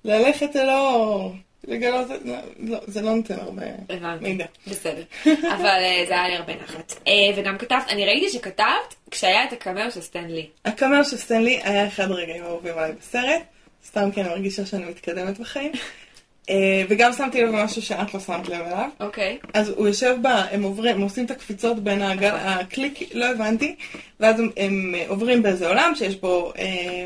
ללכת 0.03 0.53
זה 0.53 0.63
לא... 0.63 1.31
לגלות... 1.67 2.07
לא, 2.25 2.35
לא, 2.59 2.79
זה 2.87 3.01
לא 3.01 3.15
נותן 3.15 3.39
הרבה 3.39 3.63
הבנתי. 3.89 4.23
מידע. 4.23 4.45
בסדר. 4.67 5.03
אבל 5.55 5.65
אה, 5.65 6.03
זה 6.07 6.13
היה 6.13 6.27
לי 6.27 6.35
הרבה 6.35 6.53
נחת. 6.63 6.93
אה, 7.07 7.13
וגם 7.35 7.57
כתבת, 7.57 7.85
אני 7.89 8.05
ראיתי 8.05 8.29
שכתבת 8.29 8.95
כשהיה 9.11 9.43
את 9.43 9.53
הקמר 9.53 9.89
של 9.89 10.01
סטנלי. 10.01 10.47
הקאמר 10.65 11.03
של 11.03 11.17
סטנלי 11.17 11.59
היה 11.63 11.87
אחד 11.87 12.11
הרגעים 12.11 12.43
האהובים 12.43 12.77
עליי 12.77 12.91
בסרט, 12.99 13.41
סתם 13.85 14.11
כי 14.11 14.21
אני 14.21 14.29
מרגישה 14.29 14.65
שאני 14.65 14.85
מתקדמת 14.85 15.39
בחיים. 15.39 15.71
אה, 16.49 16.83
וגם 16.89 17.13
שמתי 17.13 17.41
לב 17.41 17.49
למשהו 17.49 17.81
שאת 17.81 18.13
לא 18.13 18.19
שמת 18.19 18.49
לב 18.49 18.61
אליו. 18.61 18.89
אוקיי. 18.99 19.37
אז 19.53 19.69
הוא 19.69 19.87
יושב 19.87 20.15
ב... 20.21 20.27
הם 20.27 20.63
עוברים, 20.63 20.95
הם 20.95 21.01
עושים 21.01 21.25
את 21.25 21.31
הקפיצות 21.31 21.79
בין 21.79 22.01
הגל, 22.01 22.35
נכון. 22.35 22.47
הקליק, 22.47 22.99
לא 23.13 23.25
הבנתי, 23.25 23.75
ואז 24.19 24.39
הם, 24.39 24.49
הם 24.57 24.95
עוברים 25.07 25.43
באיזה 25.43 25.67
עולם 25.67 25.93
שיש 25.95 26.15
בו 26.15 26.53
אה, 26.57 27.05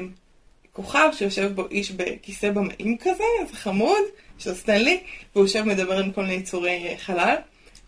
כוכב 0.74 1.10
שיושב 1.14 1.52
בו 1.56 1.68
איש 1.72 1.92
בכיסא 1.92 2.52
במאים 2.52 2.98
כזה, 2.98 3.24
זה 3.50 3.56
חמוד, 3.56 4.02
של 4.40 4.54
סטנלי, 4.54 5.00
והוא 5.36 5.46
יושב 5.46 5.64
מדבר 5.64 6.00
עם 6.00 6.12
כל 6.12 6.22
מיני 6.22 6.34
יצורי 6.34 6.88
אה, 6.88 6.98
חלל, 6.98 7.36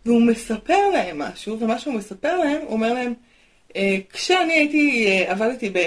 והוא 0.06 0.22
מספר 0.22 0.90
להם 0.94 1.20
משהו, 1.20 1.60
ומה 1.60 1.80
שהוא 1.80 1.94
מספר 1.94 2.38
להם, 2.38 2.62
הוא 2.62 2.74
אומר 2.74 2.94
להם, 2.94 3.14
אה, 3.76 3.98
כשאני 4.14 4.54
הייתי, 4.54 5.08
אה, 5.08 5.32
עבדתי 5.32 5.70
ב... 5.70 5.80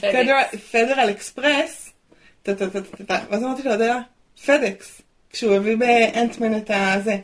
FedEx. 0.00 0.56
פדרל 0.72 1.10
אקספרס, 1.10 1.87
ואז 3.30 3.42
אמרתי 3.42 3.62
לו, 3.62 3.70
יודע, 3.70 3.98
פדקס, 4.46 5.02
כשהוא 5.30 5.54
הביא 5.54 5.76
באנטמן 5.76 6.56
את 6.56 6.70
הזה. 6.74 7.16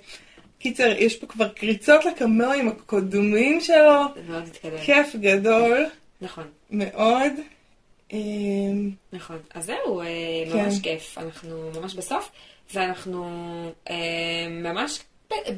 קיצר, 0.58 0.92
יש 0.98 1.16
פה 1.16 1.26
כבר 1.26 1.48
קריצות 1.48 2.04
לקמרים 2.04 2.68
הקודמים 2.68 3.60
שלו. 3.60 4.00
כיף 4.84 5.16
גדול 5.16 5.86
נכון. 6.20 6.44
מאוד. 6.70 7.32
אמ, 8.12 8.90
נכון. 9.12 9.38
אז 9.54 9.64
זהו, 9.64 10.00
אה, 10.00 10.06
כן. 10.52 10.64
ממש 10.64 10.80
כיף. 10.80 11.18
אנחנו 11.18 11.70
ממש 11.80 11.94
בסוף, 11.94 12.30
ואנחנו 12.74 13.24
אה, 13.90 13.96
ממש 14.50 15.00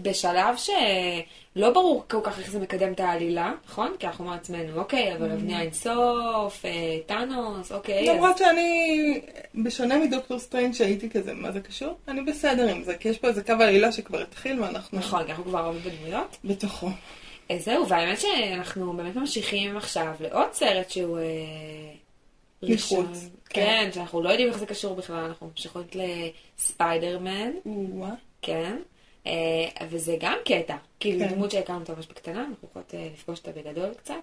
בשלב 0.03 0.57
שלא 0.57 1.71
ברור 1.71 2.05
כל 2.11 2.21
כך 2.23 2.39
איך 2.39 2.51
זה 2.51 2.59
מקדם 2.61 2.93
את 2.93 3.01
העלילה, 3.01 3.53
נכון? 3.67 3.93
כי 3.99 4.07
אנחנו 4.07 4.25
מעצמנו, 4.25 4.79
אוקיי, 4.79 5.17
אבל 5.17 5.31
אבני 5.31 5.61
אינסוף, 5.61 6.65
אה, 6.65 6.71
טאנוס, 7.07 7.73
אוקיי. 7.73 8.11
אז- 8.11 8.17
למרות 8.17 8.39
שאני, 8.39 9.21
בשונה 9.55 9.99
מדוקטור 9.99 10.39
סטריינג 10.39 10.75
שהייתי 10.75 11.11
כזה, 11.11 11.35
מה 11.35 11.53
זה 11.53 11.61
קשור? 11.61 11.95
אני 12.09 12.21
בסדר 12.23 12.69
עם 12.69 12.83
זה, 12.83 12.95
כי 12.97 13.09
יש 13.09 13.19
פה 13.19 13.29
איזה 13.29 13.43
קו 13.45 13.53
עלילה 13.53 13.93
שכבר 13.93 14.23
התחיל 14.23 14.61
ואנחנו 14.63 14.99
נכון, 14.99 15.25
כי 15.25 15.31
אנחנו 15.31 15.45
כבר 15.45 15.59
הרבה 15.59 15.79
בדמויות. 15.79 16.37
בתוכו. 16.45 16.89
אה, 17.51 17.59
זהו, 17.59 17.89
והאמת 17.89 18.21
שאנחנו 18.21 18.93
באמת 18.93 19.17
ממשיכים 19.17 19.77
עכשיו 19.77 20.13
לעוד 20.21 20.53
סרט 20.53 20.91
שהוא... 20.91 21.19
אה, 21.19 21.25
ראשון. 22.63 23.05
מחוץ, 23.07 23.29
כן, 23.49 23.61
כן. 23.85 23.91
שאנחנו 23.93 24.23
לא 24.23 24.29
יודעים 24.31 24.49
איך 24.49 24.59
זה 24.59 24.67
קשור 24.67 24.95
בכלל, 24.95 25.17
אנחנו 25.25 25.47
ממשיכות 25.47 25.97
לספיידרמן. 26.59 27.51
כן. 28.43 28.77
אה, 29.27 29.87
וזה 29.91 30.17
גם 30.21 30.37
קטע, 30.45 30.77
כאילו 31.01 31.21
כן. 31.21 31.35
דמות 31.35 31.51
שהכרנו 31.51 31.81
אותה 31.81 31.95
ממש 31.95 32.07
בקטנה, 32.07 32.41
אנחנו 32.41 32.69
יכולות 32.71 32.95
אה, 32.95 33.09
לפגוש 33.15 33.39
אותה 33.39 33.51
בגדול 33.61 33.95
קצת. 33.95 34.15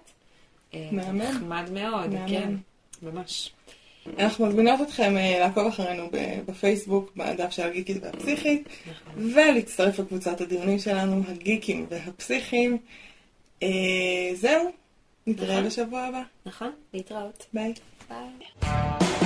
אה, 0.74 0.88
מהמם. 0.92 1.22
נחמד 1.22 1.70
מאוד, 1.72 2.10
מהמם. 2.10 2.28
כן, 2.28 2.54
ממש. 3.02 3.52
אנחנו 4.18 4.46
מזמינות 4.46 4.80
אתכם 4.80 5.14
לעקוב 5.14 5.66
אחרינו 5.66 6.08
בפייסבוק, 6.46 7.12
בדף 7.16 7.50
של 7.50 7.62
הגיקית 7.62 7.96
והפסיכית, 8.02 8.68
נכון. 8.90 9.32
ולהצטרף 9.34 9.98
לקבוצת 9.98 10.40
הדיונים 10.40 10.78
שלנו, 10.78 11.22
הגיקים 11.28 11.86
והפסיכים. 11.90 12.78
זהו, 14.34 14.70
נתראה 15.26 15.56
נכון. 15.56 15.66
בשבוע 15.66 16.00
הבא. 16.00 16.22
נכון, 16.46 16.70
להתראות. 16.94 17.46
ביי. 17.52 17.72
ביי. 18.08 19.23